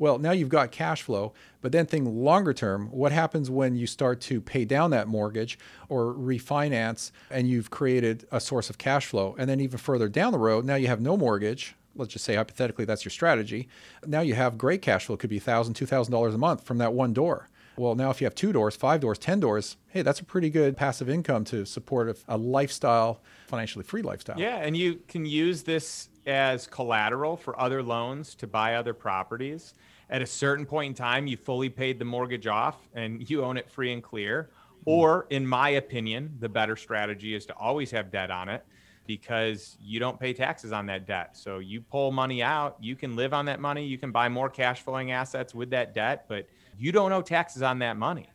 Well, 0.00 0.18
now 0.18 0.30
you've 0.30 0.48
got 0.48 0.72
cash 0.72 1.02
flow, 1.02 1.34
but 1.60 1.72
then 1.72 1.84
think 1.84 2.08
longer 2.08 2.54
term, 2.54 2.90
what 2.90 3.12
happens 3.12 3.50
when 3.50 3.76
you 3.76 3.86
start 3.86 4.22
to 4.22 4.40
pay 4.40 4.64
down 4.64 4.90
that 4.92 5.08
mortgage 5.08 5.58
or 5.90 6.14
refinance 6.14 7.12
and 7.30 7.46
you've 7.46 7.68
created 7.68 8.26
a 8.32 8.40
source 8.40 8.70
of 8.70 8.78
cash 8.78 9.04
flow? 9.04 9.36
And 9.38 9.48
then 9.48 9.60
even 9.60 9.76
further 9.76 10.08
down 10.08 10.32
the 10.32 10.38
road, 10.38 10.64
now 10.64 10.76
you 10.76 10.86
have 10.86 11.02
no 11.02 11.18
mortgage. 11.18 11.76
Let's 11.94 12.14
just 12.14 12.24
say 12.24 12.36
hypothetically 12.36 12.86
that's 12.86 13.04
your 13.04 13.10
strategy. 13.10 13.68
Now 14.06 14.22
you 14.22 14.32
have 14.32 14.56
great 14.56 14.80
cash 14.80 15.04
flow, 15.04 15.16
it 15.16 15.18
could 15.18 15.28
be 15.28 15.38
$1,000, 15.38 15.74
$2,000 15.74 16.34
a 16.34 16.38
month 16.38 16.64
from 16.64 16.78
that 16.78 16.94
one 16.94 17.12
door. 17.12 17.50
Well, 17.76 17.94
now 17.94 18.08
if 18.08 18.22
you 18.22 18.24
have 18.24 18.34
two 18.34 18.54
doors, 18.54 18.74
five 18.76 19.02
doors, 19.02 19.18
10 19.18 19.40
doors, 19.40 19.76
hey, 19.88 20.00
that's 20.00 20.20
a 20.20 20.24
pretty 20.24 20.48
good 20.48 20.78
passive 20.78 21.10
income 21.10 21.44
to 21.46 21.66
support 21.66 22.08
a, 22.08 22.16
a 22.34 22.38
lifestyle, 22.38 23.20
financially 23.48 23.84
free 23.84 24.00
lifestyle. 24.00 24.38
Yeah, 24.38 24.56
and 24.56 24.74
you 24.74 25.00
can 25.08 25.26
use 25.26 25.62
this 25.62 26.08
as 26.26 26.66
collateral 26.66 27.36
for 27.36 27.58
other 27.60 27.82
loans 27.82 28.34
to 28.36 28.46
buy 28.46 28.74
other 28.74 28.94
properties. 28.94 29.74
At 30.10 30.22
a 30.22 30.26
certain 30.26 30.66
point 30.66 30.88
in 30.88 30.94
time, 30.94 31.28
you 31.28 31.36
fully 31.36 31.68
paid 31.68 32.00
the 32.00 32.04
mortgage 32.04 32.48
off 32.48 32.76
and 32.94 33.30
you 33.30 33.44
own 33.44 33.56
it 33.56 33.70
free 33.70 33.92
and 33.92 34.02
clear. 34.02 34.50
Or, 34.84 35.26
in 35.30 35.46
my 35.46 35.70
opinion, 35.70 36.36
the 36.40 36.48
better 36.48 36.74
strategy 36.74 37.34
is 37.34 37.46
to 37.46 37.54
always 37.54 37.92
have 37.92 38.10
debt 38.10 38.30
on 38.30 38.48
it 38.48 38.64
because 39.06 39.76
you 39.80 40.00
don't 40.00 40.18
pay 40.18 40.32
taxes 40.32 40.72
on 40.72 40.86
that 40.86 41.06
debt. 41.06 41.36
So 41.36 41.58
you 41.58 41.80
pull 41.80 42.10
money 42.10 42.42
out, 42.42 42.76
you 42.80 42.96
can 42.96 43.14
live 43.14 43.32
on 43.32 43.44
that 43.46 43.60
money, 43.60 43.84
you 43.84 43.98
can 43.98 44.10
buy 44.10 44.28
more 44.28 44.48
cash 44.48 44.82
flowing 44.82 45.12
assets 45.12 45.54
with 45.54 45.70
that 45.70 45.94
debt, 45.94 46.24
but 46.28 46.48
you 46.78 46.92
don't 46.92 47.12
owe 47.12 47.22
taxes 47.22 47.62
on 47.62 47.78
that 47.80 47.96
money. 47.96 48.28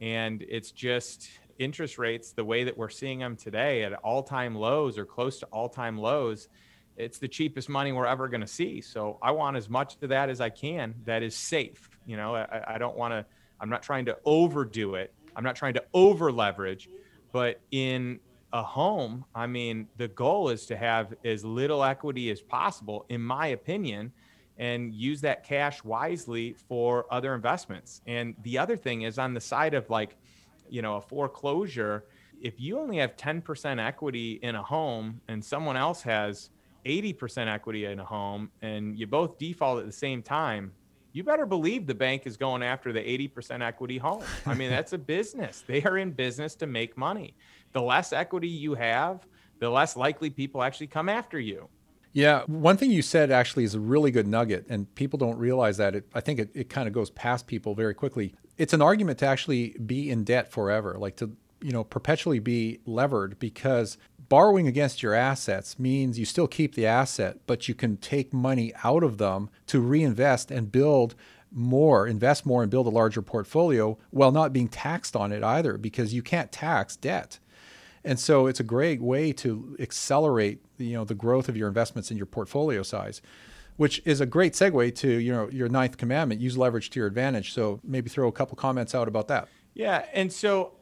And 0.00 0.44
it's 0.48 0.70
just 0.70 1.28
interest 1.58 1.98
rates, 1.98 2.32
the 2.32 2.44
way 2.44 2.64
that 2.64 2.76
we're 2.76 2.88
seeing 2.88 3.18
them 3.18 3.36
today 3.36 3.82
at 3.82 3.94
all 3.94 4.22
time 4.22 4.54
lows 4.54 4.98
or 4.98 5.06
close 5.06 5.38
to 5.40 5.46
all 5.46 5.68
time 5.68 5.98
lows, 5.98 6.48
it's 6.96 7.18
the 7.18 7.28
cheapest 7.28 7.68
money 7.68 7.92
we're 7.92 8.06
ever 8.06 8.28
going 8.28 8.40
to 8.40 8.46
see. 8.46 8.80
So 8.80 9.18
I 9.22 9.30
want 9.32 9.56
as 9.56 9.68
much 9.68 9.96
of 10.02 10.08
that 10.08 10.30
as 10.30 10.40
I 10.40 10.50
can 10.50 10.94
that 11.04 11.22
is 11.22 11.34
safe. 11.34 11.90
You 12.06 12.16
know, 12.16 12.34
I, 12.34 12.74
I 12.74 12.78
don't 12.78 12.96
want 12.96 13.12
to, 13.12 13.24
I'm 13.60 13.68
not 13.68 13.82
trying 13.82 14.06
to 14.06 14.16
overdo 14.24 14.94
it. 14.94 15.12
I'm 15.34 15.44
not 15.44 15.56
trying 15.56 15.74
to 15.74 15.84
over 15.92 16.32
leverage, 16.32 16.88
but 17.32 17.60
in 17.70 18.20
a 18.52 18.62
home, 18.62 19.24
I 19.34 19.46
mean, 19.46 19.88
the 19.98 20.08
goal 20.08 20.48
is 20.48 20.66
to 20.66 20.76
have 20.76 21.14
as 21.24 21.44
little 21.44 21.84
equity 21.84 22.30
as 22.30 22.40
possible, 22.40 23.04
in 23.08 23.20
my 23.20 23.48
opinion, 23.48 24.12
and 24.56 24.94
use 24.94 25.20
that 25.20 25.44
cash 25.44 25.84
wisely 25.84 26.56
for 26.68 27.06
other 27.10 27.34
investments. 27.34 28.00
And 28.06 28.34
the 28.42 28.56
other 28.56 28.76
thing 28.76 29.02
is 29.02 29.18
on 29.18 29.34
the 29.34 29.40
side 29.40 29.74
of 29.74 29.90
like, 29.90 30.16
you 30.70 30.80
know, 30.80 30.96
a 30.96 31.00
foreclosure, 31.02 32.04
if 32.40 32.58
you 32.58 32.78
only 32.78 32.98
have 32.98 33.16
10% 33.16 33.84
equity 33.84 34.38
in 34.42 34.54
a 34.54 34.62
home 34.62 35.20
and 35.28 35.44
someone 35.44 35.76
else 35.76 36.02
has 36.02 36.50
80% 36.86 37.52
equity 37.52 37.86
in 37.86 37.98
a 37.98 38.04
home 38.04 38.50
and 38.62 38.98
you 38.98 39.06
both 39.06 39.38
default 39.38 39.80
at 39.80 39.86
the 39.86 39.92
same 39.92 40.22
time, 40.22 40.72
you 41.12 41.24
better 41.24 41.46
believe 41.46 41.86
the 41.86 41.94
bank 41.94 42.26
is 42.26 42.36
going 42.36 42.62
after 42.62 42.92
the 42.92 43.00
80% 43.00 43.62
equity 43.62 43.98
home. 43.98 44.22
I 44.44 44.54
mean, 44.54 44.70
that's 44.70 44.92
a 44.92 44.98
business. 45.14 45.64
They 45.66 45.82
are 45.82 45.98
in 45.98 46.12
business 46.12 46.54
to 46.56 46.66
make 46.66 46.96
money. 46.96 47.34
The 47.72 47.80
less 47.80 48.12
equity 48.12 48.48
you 48.48 48.74
have, 48.74 49.26
the 49.58 49.70
less 49.70 49.96
likely 49.96 50.30
people 50.30 50.62
actually 50.62 50.88
come 50.88 51.08
after 51.08 51.40
you. 51.40 51.68
Yeah, 52.12 52.44
one 52.46 52.78
thing 52.78 52.90
you 52.90 53.02
said 53.02 53.30
actually 53.30 53.64
is 53.64 53.74
a 53.74 53.80
really 53.80 54.10
good 54.10 54.26
nugget, 54.26 54.64
and 54.70 54.94
people 54.94 55.18
don't 55.18 55.36
realize 55.36 55.76
that. 55.76 55.94
It, 55.94 56.06
I 56.14 56.20
think 56.20 56.38
it, 56.38 56.50
it 56.54 56.70
kind 56.70 56.88
of 56.88 56.94
goes 56.94 57.10
past 57.10 57.46
people 57.46 57.74
very 57.74 57.92
quickly. 57.92 58.34
It's 58.56 58.72
an 58.72 58.80
argument 58.80 59.18
to 59.18 59.26
actually 59.26 59.76
be 59.84 60.08
in 60.08 60.24
debt 60.24 60.50
forever, 60.50 60.96
like 60.98 61.16
to 61.16 61.36
you 61.66 61.72
know 61.72 61.82
perpetually 61.82 62.38
be 62.38 62.78
levered 62.86 63.40
because 63.40 63.98
borrowing 64.28 64.68
against 64.68 65.02
your 65.02 65.14
assets 65.14 65.80
means 65.80 66.16
you 66.16 66.24
still 66.24 66.46
keep 66.46 66.76
the 66.76 66.86
asset, 66.86 67.38
but 67.48 67.66
you 67.66 67.74
can 67.74 67.96
take 67.96 68.32
money 68.32 68.72
out 68.84 69.02
of 69.02 69.18
them 69.18 69.50
to 69.66 69.80
reinvest 69.80 70.52
and 70.52 70.70
build 70.70 71.16
more, 71.50 72.06
invest 72.06 72.46
more, 72.46 72.62
and 72.62 72.70
build 72.70 72.86
a 72.86 72.90
larger 72.90 73.20
portfolio 73.20 73.98
while 74.10 74.30
not 74.30 74.52
being 74.52 74.68
taxed 74.68 75.16
on 75.16 75.32
it 75.32 75.42
either, 75.42 75.76
because 75.76 76.14
you 76.14 76.22
can't 76.22 76.52
tax 76.52 76.94
debt. 76.94 77.40
And 78.04 78.20
so 78.20 78.46
it's 78.46 78.60
a 78.60 78.64
great 78.64 79.00
way 79.00 79.32
to 79.32 79.76
accelerate, 79.80 80.60
you 80.78 80.92
know, 80.92 81.04
the 81.04 81.16
growth 81.16 81.48
of 81.48 81.56
your 81.56 81.66
investments 81.66 82.12
in 82.12 82.16
your 82.16 82.26
portfolio 82.26 82.84
size, 82.84 83.20
which 83.76 84.00
is 84.04 84.20
a 84.20 84.26
great 84.26 84.52
segue 84.52 84.94
to, 84.96 85.08
you 85.08 85.32
know, 85.32 85.48
your 85.50 85.68
ninth 85.68 85.96
commandment, 85.96 86.40
use 86.40 86.56
leverage 86.56 86.90
to 86.90 87.00
your 87.00 87.08
advantage. 87.08 87.52
So 87.52 87.80
maybe 87.82 88.08
throw 88.08 88.28
a 88.28 88.32
couple 88.32 88.54
comments 88.54 88.94
out 88.94 89.08
about 89.08 89.26
that. 89.28 89.48
Yeah, 89.74 90.06
and 90.14 90.32
so 90.32 90.72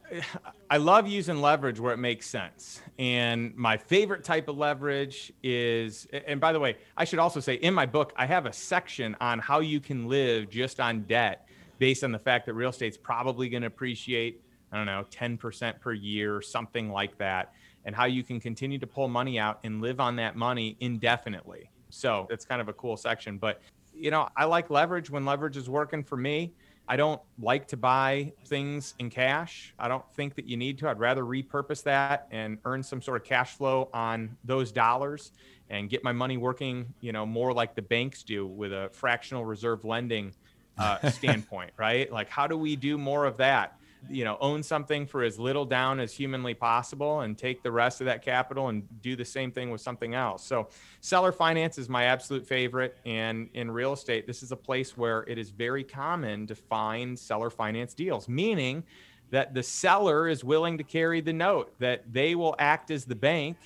I 0.69 0.77
love 0.77 1.07
using 1.07 1.41
leverage 1.41 1.79
where 1.79 1.93
it 1.93 1.97
makes 1.97 2.27
sense. 2.27 2.81
And 2.99 3.55
my 3.55 3.77
favorite 3.77 4.23
type 4.23 4.47
of 4.47 4.57
leverage 4.57 5.33
is, 5.43 6.07
and 6.27 6.39
by 6.39 6.53
the 6.53 6.59
way, 6.59 6.77
I 6.95 7.05
should 7.05 7.19
also 7.19 7.39
say 7.39 7.55
in 7.55 7.73
my 7.73 7.85
book, 7.85 8.13
I 8.15 8.25
have 8.25 8.45
a 8.45 8.53
section 8.53 9.15
on 9.19 9.39
how 9.39 9.59
you 9.59 9.79
can 9.79 10.07
live 10.07 10.49
just 10.49 10.79
on 10.79 11.01
debt 11.03 11.47
based 11.79 12.03
on 12.03 12.11
the 12.11 12.19
fact 12.19 12.45
that 12.45 12.53
real 12.53 12.69
estate's 12.69 12.97
probably 12.97 13.49
going 13.49 13.61
to 13.61 13.67
appreciate 13.67 14.41
I 14.75 14.77
don't 14.77 14.87
know, 14.87 15.05
10% 15.09 15.79
per 15.79 15.93
year, 15.93 16.41
something 16.41 16.91
like 16.91 17.17
that, 17.17 17.53
and 17.85 17.95
how 17.95 18.05
you 18.05 18.23
can 18.23 18.41
continue 18.41 18.77
to 18.79 18.87
pull 18.87 19.07
money 19.07 19.39
out 19.39 19.59
and 19.63 19.81
live 19.81 20.01
on 20.01 20.17
that 20.17 20.35
money 20.35 20.75
indefinitely. 20.81 21.69
So 21.89 22.27
it's 22.29 22.43
kind 22.43 22.59
of 22.59 22.67
a 22.67 22.73
cool 22.73 22.97
section. 22.97 23.37
But, 23.37 23.61
you 23.93 24.11
know, 24.11 24.27
I 24.35 24.43
like 24.43 24.69
leverage 24.69 25.09
when 25.09 25.23
leverage 25.23 25.55
is 25.55 25.69
working 25.69 26.03
for 26.03 26.17
me. 26.17 26.51
I 26.87 26.97
don't 26.97 27.21
like 27.39 27.67
to 27.69 27.77
buy 27.77 28.33
things 28.45 28.93
in 28.99 29.09
cash. 29.09 29.73
I 29.79 29.87
don't 29.87 30.05
think 30.13 30.35
that 30.35 30.47
you 30.47 30.55
need 30.55 30.77
to. 30.79 30.89
I'd 30.89 30.99
rather 30.99 31.23
repurpose 31.23 31.83
that 31.83 32.27
and 32.31 32.59
earn 32.65 32.83
some 32.83 33.01
sort 33.01 33.21
of 33.21 33.27
cash 33.27 33.55
flow 33.55 33.89
on 33.93 34.37
those 34.43 34.71
dollars 34.71 35.31
and 35.69 35.89
get 35.89 36.03
my 36.03 36.11
money 36.11 36.37
working, 36.37 36.93
you 37.01 37.11
know, 37.11 37.25
more 37.25 37.53
like 37.53 37.75
the 37.75 37.81
banks 37.81 38.21
do 38.21 38.45
with 38.45 38.71
a 38.71 38.89
fractional 38.93 39.45
reserve 39.45 39.83
lending 39.83 40.33
uh, 40.77 41.09
standpoint, 41.11 41.71
right? 41.77 42.11
Like, 42.11 42.29
how 42.29 42.45
do 42.45 42.57
we 42.57 42.75
do 42.75 42.97
more 42.97 43.25
of 43.25 43.37
that? 43.37 43.79
You 44.09 44.23
know 44.23 44.37
own 44.39 44.63
something 44.63 45.05
for 45.05 45.23
as 45.23 45.39
little 45.39 45.65
down 45.65 45.99
as 45.99 46.13
humanly 46.13 46.53
possible 46.53 47.21
and 47.21 47.37
take 47.37 47.63
the 47.63 47.71
rest 47.71 48.01
of 48.01 48.05
that 48.05 48.21
capital 48.21 48.69
and 48.69 48.83
do 49.01 49.15
the 49.15 49.25
same 49.25 49.51
thing 49.51 49.71
with 49.71 49.81
something 49.81 50.13
else. 50.13 50.45
So 50.45 50.69
seller 51.01 51.31
finance 51.31 51.77
is 51.77 51.89
my 51.89 52.05
absolute 52.05 52.45
favorite. 52.45 52.97
And 53.05 53.49
in 53.53 53.69
real 53.71 53.93
estate 53.93 54.27
this 54.27 54.43
is 54.43 54.51
a 54.51 54.55
place 54.55 54.97
where 54.97 55.23
it 55.27 55.37
is 55.37 55.49
very 55.49 55.83
common 55.83 56.47
to 56.47 56.55
find 56.55 57.17
seller 57.17 57.49
finance 57.49 57.93
deals 57.93 58.27
meaning 58.27 58.83
that 59.31 59.53
the 59.53 59.63
seller 59.63 60.27
is 60.27 60.43
willing 60.43 60.77
to 60.77 60.83
carry 60.83 61.21
the 61.21 61.33
note 61.33 61.73
that 61.79 62.03
they 62.11 62.35
will 62.35 62.55
act 62.59 62.91
as 62.91 63.05
the 63.05 63.15
bank 63.15 63.57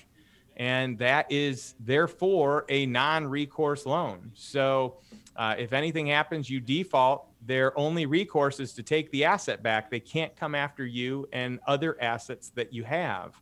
and 0.56 0.98
that 0.98 1.30
is 1.30 1.74
therefore 1.80 2.66
a 2.68 2.84
non-recourse 2.86 3.86
loan. 3.86 4.30
So 4.34 4.96
uh, 5.36 5.54
if 5.58 5.72
anything 5.72 6.06
happens 6.06 6.50
you 6.50 6.60
default 6.60 7.29
their 7.46 7.76
only 7.78 8.06
recourse 8.06 8.60
is 8.60 8.72
to 8.74 8.82
take 8.82 9.10
the 9.10 9.24
asset 9.24 9.62
back. 9.62 9.90
They 9.90 10.00
can't 10.00 10.34
come 10.36 10.54
after 10.54 10.84
you 10.84 11.28
and 11.32 11.58
other 11.66 12.00
assets 12.00 12.50
that 12.50 12.72
you 12.72 12.84
have. 12.84 13.40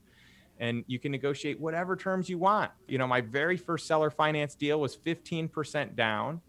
And 0.60 0.84
you 0.86 0.98
can 0.98 1.12
negotiate 1.12 1.60
whatever 1.60 1.96
terms 1.96 2.28
you 2.28 2.38
want. 2.38 2.70
You 2.86 2.98
know, 2.98 3.06
my 3.06 3.20
very 3.20 3.56
first 3.56 3.86
seller 3.86 4.10
finance 4.10 4.54
deal 4.54 4.80
was 4.80 4.96
15% 4.96 5.94
down, 5.94 6.40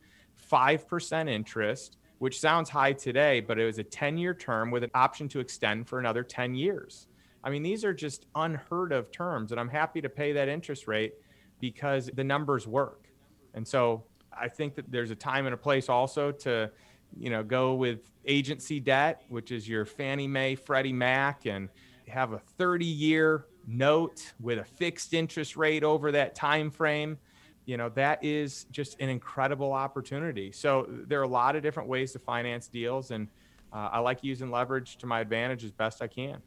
5% 0.51 1.29
interest, 1.29 1.97
which 2.17 2.39
sounds 2.39 2.69
high 2.69 2.93
today, 2.93 3.39
but 3.39 3.59
it 3.59 3.65
was 3.65 3.77
a 3.77 3.83
10 3.83 4.17
year 4.17 4.33
term 4.33 4.71
with 4.71 4.83
an 4.83 4.91
option 4.93 5.27
to 5.29 5.39
extend 5.39 5.87
for 5.87 5.99
another 5.99 6.23
10 6.23 6.55
years. 6.55 7.07
I 7.43 7.49
mean, 7.49 7.63
these 7.63 7.85
are 7.85 7.93
just 7.93 8.25
unheard 8.35 8.91
of 8.91 9.11
terms. 9.11 9.51
And 9.51 9.59
I'm 9.59 9.69
happy 9.69 10.01
to 10.01 10.09
pay 10.09 10.33
that 10.33 10.49
interest 10.49 10.87
rate 10.87 11.13
because 11.59 12.09
the 12.13 12.23
numbers 12.23 12.67
work. 12.67 13.07
And 13.53 13.67
so 13.67 14.03
I 14.37 14.47
think 14.47 14.75
that 14.75 14.91
there's 14.91 15.11
a 15.11 15.15
time 15.15 15.45
and 15.45 15.53
a 15.53 15.57
place 15.57 15.89
also 15.89 16.31
to 16.31 16.71
you 17.17 17.29
know, 17.29 17.43
go 17.43 17.73
with 17.73 18.11
agency 18.25 18.79
debt, 18.79 19.23
which 19.29 19.51
is 19.51 19.67
your 19.67 19.85
Fannie 19.85 20.27
Mae, 20.27 20.55
Freddie 20.55 20.93
Mac, 20.93 21.45
and 21.45 21.69
have 22.07 22.33
a 22.33 22.39
30 22.39 22.85
year 22.85 23.45
note 23.67 24.33
with 24.39 24.59
a 24.59 24.63
fixed 24.63 25.13
interest 25.13 25.55
rate 25.55 25.83
over 25.83 26.11
that 26.11 26.33
time 26.33 26.71
frame 26.71 27.17
you 27.65 27.77
know 27.77 27.87
that 27.89 28.23
is 28.23 28.65
just 28.71 28.99
an 28.99 29.09
incredible 29.09 29.71
opportunity 29.71 30.51
so 30.51 30.87
there 30.89 31.19
are 31.19 31.23
a 31.23 31.27
lot 31.27 31.55
of 31.55 31.61
different 31.61 31.87
ways 31.87 32.11
to 32.11 32.17
finance 32.17 32.67
deals 32.67 33.11
and 33.11 33.27
uh, 33.71 33.89
i 33.91 33.99
like 33.99 34.23
using 34.23 34.49
leverage 34.49 34.97
to 34.97 35.05
my 35.05 35.19
advantage 35.19 35.63
as 35.63 35.71
best 35.71 36.01
i 36.01 36.07
can 36.07 36.41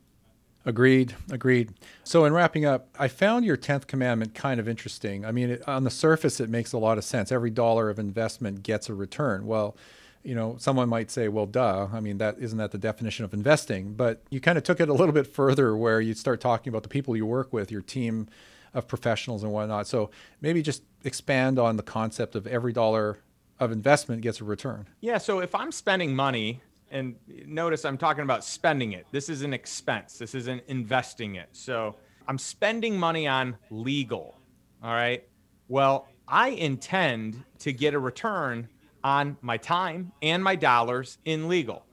Agreed. 0.64 1.16
Agreed. 1.32 1.72
So, 2.04 2.24
in 2.24 2.32
wrapping 2.32 2.64
up, 2.64 2.86
I 2.96 3.08
found 3.08 3.44
your 3.44 3.56
10th 3.56 3.88
commandment 3.88 4.32
kind 4.32 4.60
of 4.60 4.68
interesting. 4.68 5.24
I 5.24 5.32
mean, 5.32 5.50
it, 5.50 5.68
on 5.68 5.82
the 5.82 5.90
surface, 5.90 6.38
it 6.38 6.48
makes 6.48 6.72
a 6.72 6.78
lot 6.78 6.98
of 6.98 7.04
sense. 7.04 7.32
Every 7.32 7.50
dollar 7.50 7.90
of 7.90 7.98
investment 7.98 8.62
gets 8.62 8.88
a 8.88 8.94
return. 8.94 9.46
Well, 9.46 9.76
you 10.22 10.34
know, 10.34 10.56
someone 10.58 10.88
might 10.88 11.10
say, 11.10 11.28
well, 11.28 11.46
duh. 11.46 11.88
I 11.92 12.00
mean, 12.00 12.18
that 12.18 12.36
isn't 12.38 12.58
that 12.58 12.70
the 12.70 12.78
definition 12.78 13.24
of 13.24 13.34
investing? 13.34 13.94
But 13.94 14.22
you 14.30 14.40
kind 14.40 14.58
of 14.58 14.64
took 14.64 14.80
it 14.80 14.88
a 14.88 14.92
little 14.92 15.12
bit 15.12 15.26
further 15.26 15.76
where 15.76 16.00
you 16.00 16.14
start 16.14 16.40
talking 16.40 16.70
about 16.70 16.82
the 16.82 16.88
people 16.88 17.16
you 17.16 17.26
work 17.26 17.52
with, 17.52 17.70
your 17.70 17.82
team 17.82 18.28
of 18.74 18.88
professionals 18.88 19.42
and 19.42 19.52
whatnot. 19.52 19.86
So 19.86 20.10
maybe 20.40 20.62
just 20.62 20.82
expand 21.04 21.58
on 21.58 21.76
the 21.76 21.82
concept 21.82 22.34
of 22.34 22.46
every 22.46 22.72
dollar 22.72 23.18
of 23.58 23.70
investment 23.70 24.22
gets 24.22 24.40
a 24.40 24.44
return. 24.44 24.88
Yeah. 25.00 25.18
So 25.18 25.40
if 25.40 25.54
I'm 25.54 25.70
spending 25.70 26.14
money 26.14 26.62
and 26.92 27.16
notice 27.46 27.84
I'm 27.84 27.98
talking 27.98 28.22
about 28.22 28.44
spending 28.44 28.92
it. 28.92 29.06
This 29.10 29.28
is 29.28 29.42
an 29.42 29.52
expense. 29.52 30.18
This 30.18 30.34
isn't 30.34 30.62
investing 30.68 31.36
it. 31.36 31.48
So 31.52 31.96
I'm 32.28 32.38
spending 32.38 32.98
money 32.98 33.26
on 33.26 33.56
legal. 33.70 34.38
All 34.82 34.92
right. 34.92 35.26
Well, 35.68 36.06
I 36.28 36.50
intend 36.50 37.42
to 37.60 37.72
get 37.72 37.94
a 37.94 37.98
return 37.98 38.68
on 39.04 39.36
my 39.42 39.56
time 39.56 40.12
and 40.22 40.42
my 40.42 40.56
dollars 40.56 41.18
in 41.24 41.48
legal. 41.48 41.84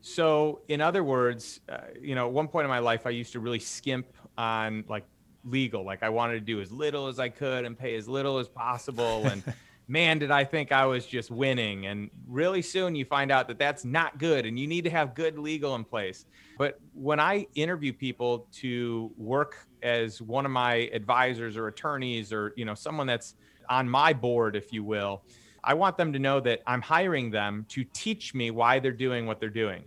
So, 0.00 0.60
in 0.68 0.80
other 0.80 1.02
words, 1.02 1.60
uh, 1.68 1.78
you 2.00 2.14
know, 2.14 2.26
at 2.26 2.32
one 2.32 2.48
point 2.48 2.64
in 2.64 2.70
my 2.70 2.78
life, 2.78 3.06
I 3.06 3.10
used 3.10 3.32
to 3.32 3.40
really 3.40 3.58
skimp 3.58 4.06
on 4.36 4.84
like 4.88 5.04
legal. 5.44 5.84
Like 5.84 6.02
I 6.02 6.08
wanted 6.08 6.34
to 6.34 6.40
do 6.40 6.60
as 6.60 6.70
little 6.70 7.08
as 7.08 7.18
I 7.18 7.28
could 7.28 7.64
and 7.64 7.78
pay 7.78 7.96
as 7.96 8.08
little 8.08 8.38
as 8.38 8.48
possible. 8.48 9.26
And 9.26 9.42
man, 9.88 10.18
did 10.18 10.30
I 10.30 10.44
think 10.44 10.70
I 10.70 10.86
was 10.86 11.06
just 11.06 11.30
winning. 11.30 11.86
And 11.86 12.10
really 12.26 12.62
soon 12.62 12.94
you 12.94 13.04
find 13.04 13.32
out 13.32 13.48
that 13.48 13.58
that's 13.58 13.84
not 13.84 14.18
good 14.18 14.46
and 14.46 14.58
you 14.58 14.66
need 14.66 14.84
to 14.84 14.90
have 14.90 15.14
good 15.14 15.38
legal 15.38 15.74
in 15.74 15.84
place. 15.84 16.26
But 16.58 16.78
when 16.92 17.18
I 17.20 17.46
interview 17.54 17.92
people 17.92 18.46
to 18.56 19.10
work 19.16 19.66
as 19.82 20.20
one 20.20 20.44
of 20.44 20.52
my 20.52 20.90
advisors 20.92 21.56
or 21.56 21.68
attorneys 21.68 22.32
or, 22.32 22.52
you 22.56 22.64
know, 22.64 22.74
someone 22.74 23.06
that's 23.06 23.34
on 23.68 23.88
my 23.88 24.12
board, 24.12 24.56
if 24.56 24.72
you 24.72 24.84
will, 24.84 25.22
I 25.62 25.74
want 25.74 25.96
them 25.96 26.12
to 26.12 26.18
know 26.18 26.40
that 26.40 26.62
I'm 26.66 26.82
hiring 26.82 27.30
them 27.30 27.66
to 27.70 27.84
teach 27.84 28.34
me 28.34 28.50
why 28.50 28.78
they're 28.78 28.92
doing 28.92 29.26
what 29.26 29.40
they're 29.40 29.48
doing. 29.48 29.84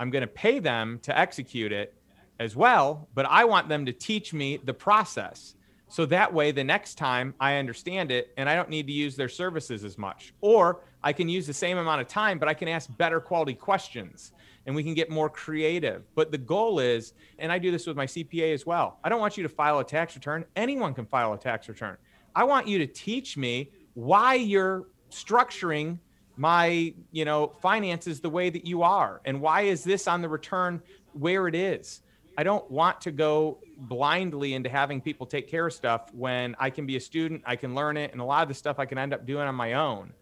I'm 0.00 0.10
going 0.10 0.22
to 0.22 0.28
pay 0.28 0.58
them 0.58 1.00
to 1.02 1.18
execute 1.18 1.72
it 1.72 1.94
as 2.40 2.54
well, 2.54 3.08
but 3.14 3.26
I 3.26 3.44
want 3.44 3.68
them 3.68 3.86
to 3.86 3.92
teach 3.92 4.32
me 4.32 4.58
the 4.62 4.74
process. 4.74 5.54
So 5.88 6.04
that 6.06 6.32
way, 6.32 6.52
the 6.52 6.64
next 6.64 6.96
time 6.96 7.34
I 7.40 7.56
understand 7.56 8.12
it 8.12 8.32
and 8.36 8.48
I 8.48 8.54
don't 8.54 8.68
need 8.68 8.86
to 8.86 8.92
use 8.92 9.16
their 9.16 9.28
services 9.28 9.84
as 9.84 9.96
much. 9.96 10.34
Or 10.40 10.80
I 11.02 11.12
can 11.12 11.28
use 11.28 11.46
the 11.46 11.54
same 11.54 11.78
amount 11.78 12.00
of 12.00 12.08
time, 12.08 12.38
but 12.38 12.48
I 12.48 12.54
can 12.54 12.68
ask 12.68 12.94
better 12.98 13.20
quality 13.20 13.54
questions 13.54 14.32
and 14.66 14.74
we 14.76 14.84
can 14.84 14.92
get 14.92 15.08
more 15.08 15.30
creative. 15.30 16.02
But 16.14 16.30
the 16.30 16.38
goal 16.38 16.78
is, 16.78 17.14
and 17.38 17.50
I 17.50 17.58
do 17.58 17.70
this 17.70 17.86
with 17.86 17.96
my 17.96 18.04
CPA 18.04 18.52
as 18.52 18.66
well, 18.66 18.98
I 19.02 19.08
don't 19.08 19.20
want 19.20 19.38
you 19.38 19.42
to 19.42 19.48
file 19.48 19.78
a 19.78 19.84
tax 19.84 20.14
return. 20.14 20.44
Anyone 20.56 20.92
can 20.92 21.06
file 21.06 21.32
a 21.32 21.38
tax 21.38 21.68
return. 21.68 21.96
I 22.34 22.44
want 22.44 22.68
you 22.68 22.78
to 22.78 22.86
teach 22.86 23.36
me 23.38 23.70
why 23.98 24.34
you're 24.34 24.86
structuring 25.10 25.98
my 26.36 26.94
you 27.10 27.24
know 27.24 27.48
finances 27.60 28.20
the 28.20 28.30
way 28.30 28.48
that 28.48 28.64
you 28.64 28.84
are 28.84 29.20
and 29.24 29.40
why 29.40 29.62
is 29.62 29.82
this 29.82 30.06
on 30.06 30.22
the 30.22 30.28
return 30.28 30.80
where 31.14 31.48
it 31.48 31.54
is 31.56 32.02
I 32.36 32.44
don't 32.44 32.70
want 32.70 33.00
to 33.00 33.10
go 33.10 33.58
blindly 33.76 34.54
into 34.54 34.68
having 34.68 35.00
people 35.00 35.26
take 35.26 35.48
care 35.48 35.66
of 35.66 35.72
stuff 35.72 36.14
when 36.14 36.54
I 36.60 36.70
can 36.70 36.86
be 36.86 36.94
a 36.94 37.00
student, 37.00 37.42
I 37.44 37.56
can 37.56 37.74
learn 37.74 37.96
it, 37.96 38.12
and 38.12 38.20
a 38.20 38.24
lot 38.24 38.42
of 38.42 38.48
the 38.48 38.54
stuff 38.54 38.78
I 38.78 38.86
can 38.86 38.96
end 38.96 39.12
up 39.12 39.26
doing 39.26 39.48
on 39.48 39.56
my 39.56 39.72
own. 39.72 40.12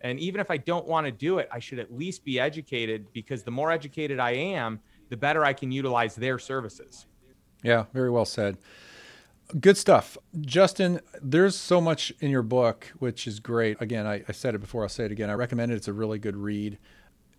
And 0.00 0.18
even 0.18 0.40
if 0.40 0.50
I 0.50 0.56
don't 0.56 0.84
want 0.88 1.06
to 1.06 1.12
do 1.12 1.38
it, 1.38 1.48
I 1.52 1.60
should 1.60 1.78
at 1.78 1.96
least 1.96 2.24
be 2.24 2.40
educated 2.40 3.06
because 3.12 3.44
the 3.44 3.52
more 3.52 3.70
educated 3.70 4.18
I 4.18 4.32
am, 4.32 4.80
the 5.10 5.16
better 5.16 5.44
I 5.44 5.52
can 5.52 5.70
utilize 5.70 6.16
their 6.16 6.40
services. 6.40 7.06
Yeah, 7.62 7.84
very 7.92 8.10
well 8.10 8.24
said. 8.24 8.58
Good 9.58 9.76
stuff. 9.76 10.16
Justin, 10.40 11.00
there's 11.20 11.56
so 11.56 11.80
much 11.80 12.12
in 12.20 12.30
your 12.30 12.42
book, 12.42 12.92
which 12.98 13.26
is 13.26 13.40
great. 13.40 13.80
Again, 13.80 14.06
I, 14.06 14.22
I 14.28 14.32
said 14.32 14.54
it 14.54 14.58
before, 14.58 14.82
I'll 14.82 14.88
say 14.88 15.04
it 15.04 15.12
again. 15.12 15.30
I 15.30 15.34
recommend 15.34 15.72
it. 15.72 15.76
It's 15.76 15.88
a 15.88 15.92
really 15.92 16.18
good 16.18 16.36
read. 16.36 16.78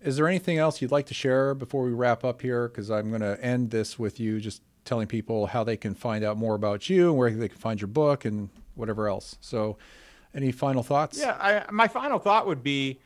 Is 0.01 0.17
there 0.17 0.27
anything 0.27 0.57
else 0.57 0.81
you'd 0.81 0.91
like 0.91 1.05
to 1.07 1.13
share 1.13 1.53
before 1.53 1.83
we 1.83 1.91
wrap 1.91 2.23
up 2.25 2.41
here? 2.41 2.67
Because 2.67 2.89
I'm 2.89 3.09
going 3.09 3.21
to 3.21 3.39
end 3.43 3.69
this 3.69 3.99
with 3.99 4.19
you 4.19 4.39
just 4.39 4.61
telling 4.83 5.07
people 5.07 5.47
how 5.47 5.63
they 5.63 5.77
can 5.77 5.93
find 5.93 6.23
out 6.23 6.37
more 6.37 6.55
about 6.55 6.89
you 6.89 7.09
and 7.09 7.17
where 7.17 7.29
they 7.29 7.47
can 7.47 7.57
find 7.59 7.79
your 7.79 7.87
book 7.87 8.25
and 8.25 8.49
whatever 8.75 9.07
else. 9.07 9.37
So, 9.41 9.77
any 10.33 10.51
final 10.51 10.81
thoughts? 10.81 11.19
Yeah, 11.19 11.37
I, 11.39 11.71
my 11.71 11.87
final 11.87 12.17
thought 12.17 12.47
would 12.47 12.63
be 12.63 12.99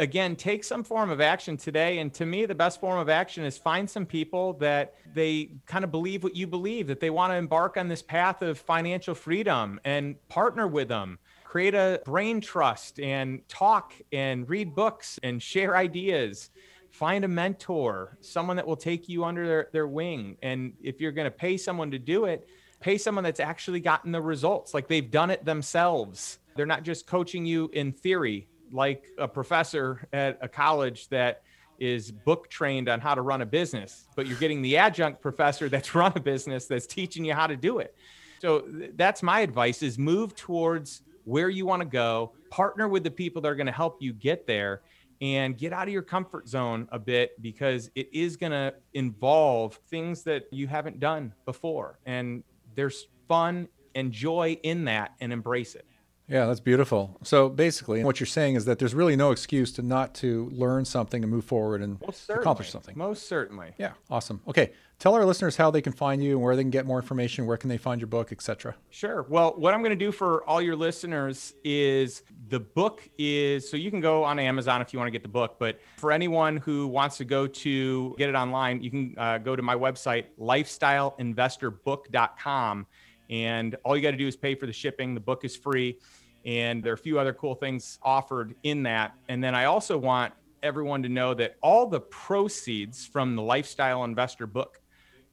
again, 0.00 0.34
take 0.34 0.64
some 0.64 0.82
form 0.82 1.10
of 1.10 1.20
action 1.20 1.56
today. 1.56 1.98
And 1.98 2.12
to 2.14 2.24
me, 2.24 2.46
the 2.46 2.54
best 2.54 2.80
form 2.80 2.98
of 2.98 3.08
action 3.10 3.44
is 3.44 3.58
find 3.58 3.88
some 3.88 4.06
people 4.06 4.54
that 4.54 4.94
they 5.14 5.50
kind 5.66 5.84
of 5.84 5.90
believe 5.90 6.24
what 6.24 6.34
you 6.34 6.46
believe, 6.46 6.86
that 6.86 7.00
they 7.00 7.10
want 7.10 7.32
to 7.32 7.36
embark 7.36 7.76
on 7.76 7.86
this 7.86 8.02
path 8.02 8.40
of 8.40 8.58
financial 8.58 9.14
freedom 9.14 9.78
and 9.84 10.16
partner 10.28 10.66
with 10.66 10.88
them. 10.88 11.18
Create 11.44 11.74
a 11.74 12.00
brain 12.04 12.40
trust 12.40 12.98
and 12.98 13.46
talk 13.48 13.92
and 14.10 14.48
read 14.48 14.74
books 14.74 15.20
and 15.22 15.42
share 15.42 15.76
ideas. 15.76 16.50
Find 16.90 17.24
a 17.24 17.28
mentor 17.28 18.16
someone 18.22 18.56
that 18.56 18.66
will 18.66 18.76
take 18.76 19.08
you 19.08 19.24
under 19.24 19.46
their, 19.46 19.68
their 19.72 19.86
wing. 19.86 20.38
And 20.42 20.72
if 20.82 21.00
you're 21.00 21.12
going 21.12 21.26
to 21.26 21.30
pay 21.30 21.56
someone 21.56 21.90
to 21.90 21.98
do 21.98 22.24
it 22.24 22.48
pay 22.80 22.96
someone 22.96 23.22
that's 23.22 23.40
actually 23.40 23.78
gotten 23.78 24.10
the 24.10 24.22
results 24.22 24.72
like 24.72 24.88
they've 24.88 25.10
done 25.10 25.28
it 25.28 25.44
themselves. 25.44 26.38
They're 26.56 26.64
not 26.64 26.82
just 26.82 27.06
coaching 27.06 27.44
you 27.44 27.68
in 27.74 27.92
theory 27.92 28.48
like 28.72 29.06
a 29.18 29.28
professor 29.28 30.06
at 30.12 30.38
a 30.40 30.48
college 30.48 31.08
that 31.08 31.42
is 31.78 32.10
book 32.10 32.48
trained 32.50 32.88
on 32.88 33.00
how 33.00 33.14
to 33.14 33.22
run 33.22 33.40
a 33.40 33.46
business 33.46 34.06
but 34.16 34.26
you're 34.26 34.38
getting 34.38 34.62
the 34.62 34.76
adjunct 34.76 35.20
professor 35.20 35.68
that's 35.70 35.94
run 35.94 36.12
a 36.16 36.20
business 36.20 36.66
that's 36.66 36.86
teaching 36.86 37.24
you 37.24 37.34
how 37.34 37.46
to 37.46 37.56
do 37.56 37.78
it 37.78 37.94
so 38.40 38.64
that's 38.94 39.22
my 39.22 39.40
advice 39.40 39.82
is 39.82 39.98
move 39.98 40.34
towards 40.34 41.02
where 41.24 41.48
you 41.48 41.66
want 41.66 41.82
to 41.82 41.88
go, 41.88 42.32
partner 42.50 42.88
with 42.88 43.04
the 43.04 43.10
people 43.10 43.42
that 43.42 43.48
are 43.48 43.54
going 43.54 43.66
to 43.66 43.72
help 43.72 44.00
you 44.00 44.12
get 44.12 44.46
there 44.46 44.80
and 45.20 45.58
get 45.58 45.72
out 45.72 45.86
of 45.86 45.92
your 45.92 46.02
comfort 46.02 46.48
zone 46.48 46.88
a 46.90 46.98
bit 46.98 47.40
because 47.42 47.90
it 47.94 48.08
is 48.12 48.36
going 48.36 48.52
to 48.52 48.72
involve 48.94 49.78
things 49.88 50.22
that 50.22 50.44
you 50.50 50.66
haven't 50.66 50.98
done 50.98 51.34
before. 51.44 51.98
And 52.06 52.42
there's 52.74 53.08
fun 53.28 53.68
and 53.94 54.10
joy 54.10 54.58
in 54.62 54.84
that 54.86 55.12
and 55.20 55.32
embrace 55.32 55.74
it. 55.74 55.86
Yeah, 56.30 56.46
that's 56.46 56.60
beautiful. 56.60 57.18
So 57.24 57.48
basically, 57.48 58.04
what 58.04 58.20
you're 58.20 58.28
saying 58.28 58.54
is 58.54 58.64
that 58.66 58.78
there's 58.78 58.94
really 58.94 59.16
no 59.16 59.32
excuse 59.32 59.72
to 59.72 59.82
not 59.82 60.14
to 60.16 60.48
learn 60.52 60.84
something 60.84 61.24
and 61.24 61.30
move 61.30 61.44
forward 61.44 61.82
and 61.82 61.98
accomplish 62.28 62.70
something. 62.70 62.96
Most 62.96 63.26
certainly. 63.26 63.72
Yeah, 63.78 63.94
awesome. 64.08 64.40
Okay, 64.46 64.70
tell 65.00 65.16
our 65.16 65.24
listeners 65.24 65.56
how 65.56 65.72
they 65.72 65.82
can 65.82 65.92
find 65.92 66.22
you 66.22 66.36
and 66.36 66.42
where 66.42 66.54
they 66.54 66.62
can 66.62 66.70
get 66.70 66.86
more 66.86 67.00
information. 67.00 67.46
Where 67.46 67.56
can 67.56 67.68
they 67.68 67.78
find 67.78 68.00
your 68.00 68.06
book, 68.06 68.30
etc. 68.30 68.76
Sure. 68.90 69.26
Well, 69.28 69.54
what 69.56 69.74
I'm 69.74 69.80
going 69.80 69.90
to 69.90 69.96
do 69.96 70.12
for 70.12 70.48
all 70.48 70.62
your 70.62 70.76
listeners 70.76 71.52
is 71.64 72.22
the 72.48 72.60
book 72.60 73.02
is 73.18 73.68
so 73.68 73.76
you 73.76 73.90
can 73.90 74.00
go 74.00 74.22
on 74.22 74.38
Amazon 74.38 74.80
if 74.80 74.92
you 74.92 75.00
want 75.00 75.08
to 75.08 75.12
get 75.12 75.24
the 75.24 75.28
book, 75.28 75.56
but 75.58 75.80
for 75.96 76.12
anyone 76.12 76.58
who 76.58 76.86
wants 76.86 77.16
to 77.16 77.24
go 77.24 77.48
to 77.48 78.14
get 78.18 78.28
it 78.28 78.36
online, 78.36 78.84
you 78.84 78.90
can 78.90 79.16
uh, 79.18 79.38
go 79.38 79.56
to 79.56 79.62
my 79.62 79.74
website 79.74 80.26
lifestyleinvestorbook.com 80.38 82.86
and 83.30 83.76
all 83.84 83.96
you 83.96 84.02
got 84.02 84.10
to 84.10 84.16
do 84.16 84.26
is 84.26 84.36
pay 84.36 84.54
for 84.54 84.66
the 84.66 84.72
shipping. 84.72 85.14
The 85.14 85.20
book 85.20 85.44
is 85.44 85.56
free 85.56 85.98
and 86.44 86.82
there 86.82 86.92
are 86.92 86.94
a 86.94 86.98
few 86.98 87.18
other 87.18 87.32
cool 87.32 87.54
things 87.54 87.98
offered 88.02 88.54
in 88.62 88.82
that. 88.84 89.14
And 89.28 89.42
then 89.42 89.54
I 89.54 89.66
also 89.66 89.98
want 89.98 90.32
everyone 90.62 91.02
to 91.02 91.08
know 91.08 91.34
that 91.34 91.56
all 91.62 91.86
the 91.86 92.00
proceeds 92.00 93.06
from 93.06 93.36
the 93.36 93.42
Lifestyle 93.42 94.04
Investor 94.04 94.46
book, 94.46 94.80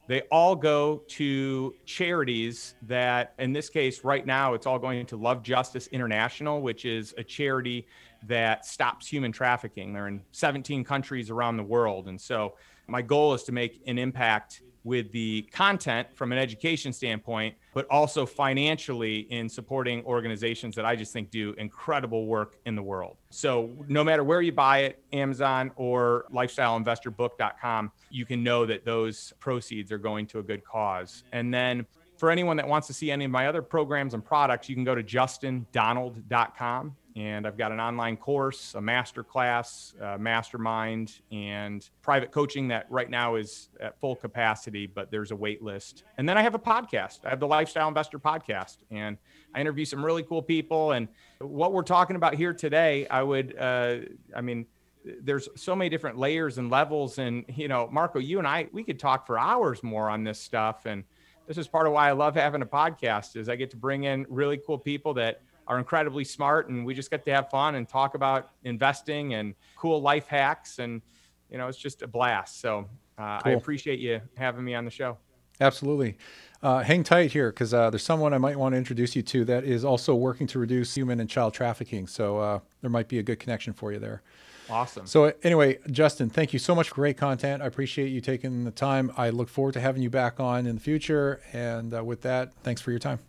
they 0.08 0.22
all 0.32 0.55
go 0.55 1.03
to 1.10 1.76
charities 1.86 2.76
that, 2.84 3.34
in 3.39 3.51
this 3.51 3.70
case, 3.70 4.05
right 4.05 4.26
now, 4.26 4.53
it's 4.53 4.66
all 4.66 4.80
going 4.80 5.05
to 5.05 5.18
Love 5.18 5.43
Justice 5.43 5.88
International, 5.88 6.62
which 6.62 6.86
is 6.86 7.14
a 7.18 7.24
charity 7.24 7.88
that 8.26 8.66
stops 8.66 9.05
human 9.05 9.34
trafficking. 9.34 9.93
They're 9.93 10.08
in 10.08 10.22
17 10.32 10.86
countries 10.86 11.30
around 11.30 11.58
the 11.58 11.64
world. 11.64 12.08
And 12.08 12.20
so 12.20 12.55
my 12.88 13.01
goal 13.01 13.34
is 13.34 13.43
to 13.43 13.51
make 13.51 13.82
an 13.86 13.97
impact 13.97 14.62
with 14.88 15.12
the 15.12 15.42
content 15.52 16.08
from 16.16 16.32
an 16.32 16.38
education 16.38 16.94
standpoint, 16.94 17.54
but 17.74 17.86
also 17.92 18.26
financially 18.26 19.28
in 19.30 19.50
supporting 19.50 20.02
organizations 20.06 20.76
that 20.76 20.86
I 20.86 20.96
just 20.96 21.12
think 21.12 21.30
do 21.30 21.54
incredible 21.58 22.26
work 22.26 22.56
in 22.66 22.74
the 22.74 22.82
world. 22.82 23.18
So 23.30 23.70
no 23.90 24.02
matter 24.02 24.24
where 24.24 24.42
you 24.42 24.54
buy 24.54 24.80
it, 24.80 25.04
Amazon 25.12 25.72
or 25.76 26.26
lifestyleinvestorbook.com, 26.34 27.92
you 28.10 28.26
can 28.26 28.42
know 28.42 28.66
that 28.66 28.86
those 28.86 29.34
proceeds 29.40 29.92
are 29.92 29.98
going 29.98 30.26
to 30.28 30.40
a 30.40 30.44
good 30.44 30.64
cause. 30.64 31.26
And 31.34 31.54
then 31.54 31.86
for 32.18 32.32
anyone 32.32 32.56
that 32.56 32.68
wants 32.68 32.88
to 32.88 32.94
see 32.94 33.12
any 33.12 33.26
of 33.26 33.32
my 33.32 33.48
other 33.48 33.62
programs 33.62 34.14
and 34.14 34.24
products, 34.24 34.70
you 34.70 34.76
can 34.76 34.86
go 34.86 34.96
to 34.96 35.04
justindonald.com 35.04 36.96
and 37.18 37.47
I've 37.47 37.57
got 37.57 37.72
an 37.72 37.80
online 37.80 38.15
course, 38.15 38.76
a 38.76 38.82
master 38.82 39.24
class, 39.24 39.95
a 39.99 40.20
mastermind, 40.20 41.20
and 41.32 41.89
private 42.03 42.32
coaching 42.32 42.68
that 42.68 42.86
right 42.91 43.09
now 43.09 43.36
is 43.36 43.70
at 43.80 43.99
full 43.99 44.15
capacity, 44.15 44.86
but 44.86 45.09
there's 45.09 45.32
a 45.32 45.36
wait 45.36 45.63
list. 45.63 46.03
And 46.20 46.30
then 46.30 46.38
I 46.38 46.43
have 46.43 46.53
a 46.53 46.59
podcast. 46.59 47.26
I 47.26 47.30
have 47.30 47.39
the 47.39 47.47
Lifestyle 47.47 47.88
Investor 47.88 48.20
Podcast, 48.20 48.78
and 48.91 49.18
I 49.55 49.61
interview 49.61 49.84
some 49.84 50.05
really 50.05 50.22
cool 50.22 50.43
people. 50.43 50.91
And 50.91 51.07
what 51.39 51.74
we're 51.74 51.82
talking 51.82 52.18
about 52.18 52.36
here 52.36 52.53
today, 52.53 53.07
I 53.07 53.24
would, 53.24 53.57
uh, 53.57 53.95
I 54.36 54.41
mean, 54.41 54.68
there's 55.03 55.49
so 55.55 55.76
many 55.76 55.89
different 55.89 56.20
layers 56.20 56.59
and 56.59 56.70
levels. 56.70 57.18
And, 57.18 57.45
you 57.55 57.68
know, 57.68 57.89
Marco, 57.91 58.20
you 58.20 58.38
and 58.38 58.47
I, 58.47 58.68
we 58.72 58.84
could 58.84 58.99
talk 58.99 59.26
for 59.26 59.39
hours 59.39 59.82
more 59.82 60.07
on 60.07 60.24
this 60.24 60.39
stuff. 60.39 60.86
And 60.86 61.03
this 61.47 61.57
is 61.57 61.68
part 61.68 61.88
of 61.88 61.93
why 61.93 62.09
I 62.09 62.11
love 62.11 62.36
having 62.36 62.61
a 62.61 62.65
podcast 62.65 63.38
is 63.38 63.49
I 63.49 63.55
get 63.55 63.72
to 63.72 63.78
bring 63.78 64.03
in 64.03 64.28
really 64.30 64.57
cool 64.57 64.78
people 64.78 65.15
that 65.15 65.41
are 65.68 65.78
incredibly 65.78 66.24
smart 66.24 66.70
and 66.70 66.86
we 66.86 66.93
just 66.93 67.11
get 67.11 67.26
to 67.26 67.34
have 67.34 67.49
fun 67.49 67.76
and 67.76 67.88
talk 67.88 68.15
about 68.15 68.51
investing 68.63 69.34
and 69.34 69.53
cool 69.76 70.01
life 70.01 70.28
hacks 70.28 70.80
and 70.80 71.01
you 71.49 71.57
know 71.57 71.68
it's 71.68 71.78
just 71.78 72.01
a 72.01 72.07
blast 72.07 72.59
so 72.61 72.88
uh, 73.18 73.39
cool. 73.41 73.51
i 73.51 73.55
appreciate 73.55 73.99
you 73.99 74.22
having 74.36 74.63
me 74.63 74.74
on 74.74 74.86
the 74.86 74.91
show 74.91 75.18
absolutely 75.59 76.18
uh, 76.63 76.80
hang 76.80 77.03
tight 77.03 77.32
here 77.32 77.51
because 77.51 77.74
uh, 77.74 77.89
there's 77.89 78.03
someone 78.03 78.34
i 78.34 78.38
might 78.38 78.57
want 78.57 78.74
to 78.74 78.78
introduce 78.78 79.15
you 79.15 79.22
to 79.22 79.43
that 79.45 79.63
is 79.63 79.84
also 79.84 80.15
working 80.15 80.47
to 80.47 80.57
reduce 80.59 80.95
human 80.95 81.20
and 81.20 81.30
child 81.30 81.53
trafficking 81.53 82.07
so 82.07 82.38
uh, 82.38 82.59
there 82.82 82.89
might 82.89 83.07
be 83.07 83.20
a 83.20 83.24
good 83.24 83.39
connection 83.39 83.74
for 83.74 83.91
you 83.91 83.99
there 83.99 84.22
Awesome. 84.70 85.07
So, 85.07 85.34
anyway, 85.43 85.80
Justin, 85.89 86.30
thank 86.30 86.53
you 86.53 86.59
so 86.59 86.76
much. 86.76 86.89
Great 86.89 87.18
content. 87.18 87.61
I 87.61 87.65
appreciate 87.65 88.09
you 88.09 88.22
taking 88.22 88.65
the 88.65 88.72
time. 88.72 89.11
I 89.15 89.30
look 89.30 89.49
forward 89.49 89.74
to 89.74 89.80
having 89.80 90.03
you 90.03 90.09
back 90.09 90.39
on 90.39 90.65
in 90.65 90.76
the 90.76 90.82
future. 90.82 91.41
And 91.53 91.93
uh, 91.93 92.03
with 92.03 92.22
that, 92.24 92.53
thanks 92.63 92.82
for 92.82 92.91
your 92.91 92.99
time. 92.99 93.20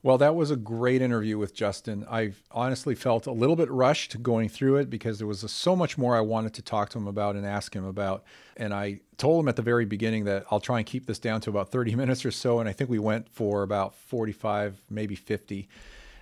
Well, 0.00 0.18
that 0.18 0.36
was 0.36 0.52
a 0.52 0.56
great 0.56 1.02
interview 1.02 1.38
with 1.38 1.54
Justin. 1.54 2.06
I 2.08 2.32
honestly 2.52 2.94
felt 2.94 3.26
a 3.26 3.32
little 3.32 3.56
bit 3.56 3.68
rushed 3.68 4.22
going 4.22 4.48
through 4.48 4.76
it 4.76 4.88
because 4.88 5.18
there 5.18 5.26
was 5.26 5.40
so 5.50 5.74
much 5.74 5.98
more 5.98 6.16
I 6.16 6.20
wanted 6.20 6.54
to 6.54 6.62
talk 6.62 6.90
to 6.90 6.98
him 6.98 7.08
about 7.08 7.34
and 7.34 7.44
ask 7.44 7.74
him 7.74 7.84
about. 7.84 8.22
And 8.56 8.72
I 8.72 9.00
told 9.16 9.42
him 9.42 9.48
at 9.48 9.56
the 9.56 9.62
very 9.62 9.84
beginning 9.84 10.24
that 10.26 10.44
I'll 10.52 10.60
try 10.60 10.78
and 10.78 10.86
keep 10.86 11.06
this 11.06 11.18
down 11.18 11.40
to 11.42 11.50
about 11.50 11.72
30 11.72 11.94
minutes 11.96 12.24
or 12.24 12.30
so. 12.30 12.60
And 12.60 12.68
I 12.68 12.72
think 12.72 12.88
we 12.90 13.00
went 13.00 13.28
for 13.28 13.64
about 13.64 13.96
45, 13.96 14.80
maybe 14.88 15.16
50. 15.16 15.68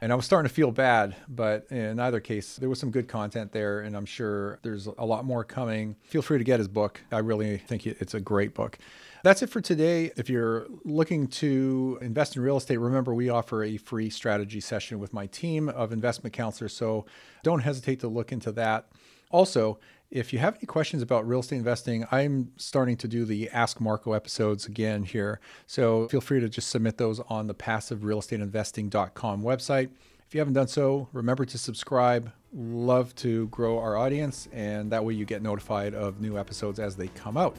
And 0.00 0.10
I 0.10 0.14
was 0.14 0.24
starting 0.24 0.48
to 0.48 0.54
feel 0.54 0.70
bad, 0.70 1.14
but 1.28 1.66
in 1.70 2.00
either 2.00 2.20
case, 2.20 2.56
there 2.56 2.68
was 2.68 2.78
some 2.78 2.90
good 2.90 3.08
content 3.08 3.52
there, 3.52 3.80
and 3.80 3.96
I'm 3.96 4.04
sure 4.04 4.58
there's 4.62 4.86
a 4.86 5.04
lot 5.04 5.24
more 5.24 5.42
coming. 5.42 5.96
Feel 6.02 6.20
free 6.20 6.36
to 6.36 6.44
get 6.44 6.60
his 6.60 6.68
book. 6.68 7.00
I 7.10 7.18
really 7.18 7.56
think 7.56 7.86
it's 7.86 8.12
a 8.12 8.20
great 8.20 8.54
book. 8.54 8.78
That's 9.26 9.42
it 9.42 9.50
for 9.50 9.60
today. 9.60 10.12
If 10.16 10.30
you're 10.30 10.68
looking 10.84 11.26
to 11.26 11.98
invest 12.00 12.36
in 12.36 12.42
real 12.42 12.58
estate, 12.58 12.76
remember 12.76 13.12
we 13.12 13.28
offer 13.28 13.64
a 13.64 13.76
free 13.76 14.08
strategy 14.08 14.60
session 14.60 15.00
with 15.00 15.12
my 15.12 15.26
team 15.26 15.68
of 15.68 15.90
investment 15.90 16.32
counselors. 16.32 16.72
So 16.74 17.06
don't 17.42 17.58
hesitate 17.58 17.98
to 18.00 18.06
look 18.06 18.30
into 18.30 18.52
that. 18.52 18.86
Also, 19.32 19.80
if 20.12 20.32
you 20.32 20.38
have 20.38 20.54
any 20.54 20.66
questions 20.66 21.02
about 21.02 21.26
real 21.26 21.40
estate 21.40 21.56
investing, 21.56 22.06
I'm 22.12 22.52
starting 22.56 22.96
to 22.98 23.08
do 23.08 23.24
the 23.24 23.50
Ask 23.50 23.80
Marco 23.80 24.12
episodes 24.12 24.66
again 24.66 25.02
here. 25.02 25.40
So 25.66 26.06
feel 26.06 26.20
free 26.20 26.38
to 26.38 26.48
just 26.48 26.70
submit 26.70 26.96
those 26.96 27.18
on 27.28 27.48
the 27.48 27.54
passiverealestateinvesting.com 27.56 29.42
website. 29.42 29.90
If 30.24 30.34
you 30.36 30.40
haven't 30.40 30.54
done 30.54 30.68
so, 30.68 31.08
remember 31.12 31.44
to 31.46 31.58
subscribe. 31.58 32.30
Love 32.52 33.12
to 33.16 33.48
grow 33.48 33.80
our 33.80 33.96
audience, 33.96 34.46
and 34.52 34.92
that 34.92 35.04
way 35.04 35.14
you 35.14 35.24
get 35.24 35.42
notified 35.42 35.94
of 35.94 36.20
new 36.20 36.38
episodes 36.38 36.78
as 36.78 36.94
they 36.94 37.08
come 37.08 37.36
out. 37.36 37.56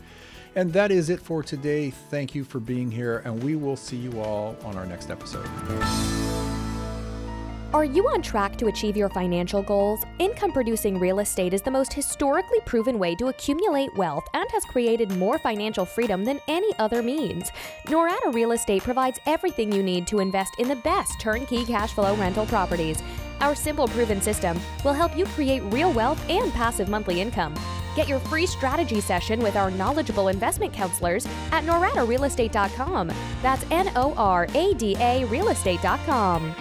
And 0.57 0.73
that 0.73 0.89
is 0.89 1.11
it 1.11 1.21
for 1.21 1.43
today. 1.43 1.91
Thank 1.91 2.33
you 2.33 2.43
for 2.43 2.59
being 2.59 2.89
here, 2.89 3.21
and 3.25 3.43
we 3.43 3.55
will 3.55 3.75
see 3.75 3.95
you 3.95 4.19
all 4.19 4.55
on 4.63 4.75
our 4.75 4.87
next 4.87 5.11
episode. 5.11 5.47
Are 7.75 7.85
you 7.85 8.07
on 8.07 8.23
track 8.23 8.57
to 8.57 8.65
achieve 8.65 8.97
your 8.97 9.09
financial 9.09 9.61
goals? 9.61 10.03
Income 10.17 10.53
producing 10.53 10.97
real 10.97 11.19
estate 11.19 11.53
is 11.53 11.61
the 11.61 11.69
most 11.69 11.93
historically 11.93 12.59
proven 12.65 12.97
way 12.97 13.13
to 13.15 13.27
accumulate 13.27 13.95
wealth 13.95 14.27
and 14.33 14.49
has 14.49 14.65
created 14.65 15.11
more 15.11 15.37
financial 15.37 15.85
freedom 15.85 16.25
than 16.25 16.41
any 16.47 16.73
other 16.79 17.03
means. 17.03 17.51
Norada 17.85 18.33
Real 18.33 18.53
Estate 18.53 18.81
provides 18.81 19.19
everything 19.27 19.71
you 19.71 19.83
need 19.83 20.07
to 20.07 20.21
invest 20.21 20.55
in 20.57 20.67
the 20.67 20.77
best 20.77 21.19
turnkey 21.19 21.65
cash 21.65 21.93
flow 21.93 22.15
rental 22.15 22.47
properties. 22.47 22.97
Our 23.41 23.55
simple 23.55 23.88
proven 23.88 24.21
system 24.21 24.59
will 24.83 24.93
help 24.93 25.17
you 25.17 25.25
create 25.25 25.61
real 25.73 25.91
wealth 25.91 26.23
and 26.29 26.51
passive 26.53 26.89
monthly 26.89 27.21
income. 27.21 27.53
Get 27.95 28.07
your 28.07 28.19
free 28.19 28.45
strategy 28.45 29.01
session 29.01 29.39
with 29.39 29.55
our 29.55 29.71
knowledgeable 29.71 30.27
investment 30.27 30.71
counselors 30.71 31.25
at 31.51 31.63
noradarealestate.com. 31.63 33.11
That's 33.41 33.65
N 33.71 33.91
O 33.95 34.13
R 34.15 34.47
A 34.53 34.73
D 34.75 34.95
A 34.95 35.25
realestate.com. 35.27 36.55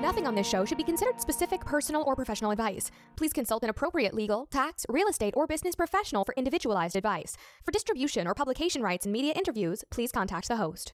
Nothing 0.00 0.26
on 0.26 0.34
this 0.34 0.46
show 0.46 0.64
should 0.64 0.78
be 0.78 0.84
considered 0.84 1.20
specific 1.20 1.64
personal 1.64 2.04
or 2.06 2.14
professional 2.14 2.50
advice. 2.50 2.90
Please 3.16 3.32
consult 3.32 3.62
an 3.62 3.70
appropriate 3.70 4.14
legal, 4.14 4.46
tax, 4.46 4.84
real 4.88 5.08
estate, 5.08 5.34
or 5.36 5.46
business 5.46 5.74
professional 5.74 6.24
for 6.24 6.34
individualized 6.36 6.96
advice. 6.96 7.36
For 7.64 7.72
distribution 7.72 8.26
or 8.26 8.34
publication 8.34 8.82
rights 8.82 9.06
and 9.06 9.12
media 9.12 9.32
interviews, 9.34 9.84
please 9.90 10.12
contact 10.12 10.48
the 10.48 10.56
host. 10.56 10.84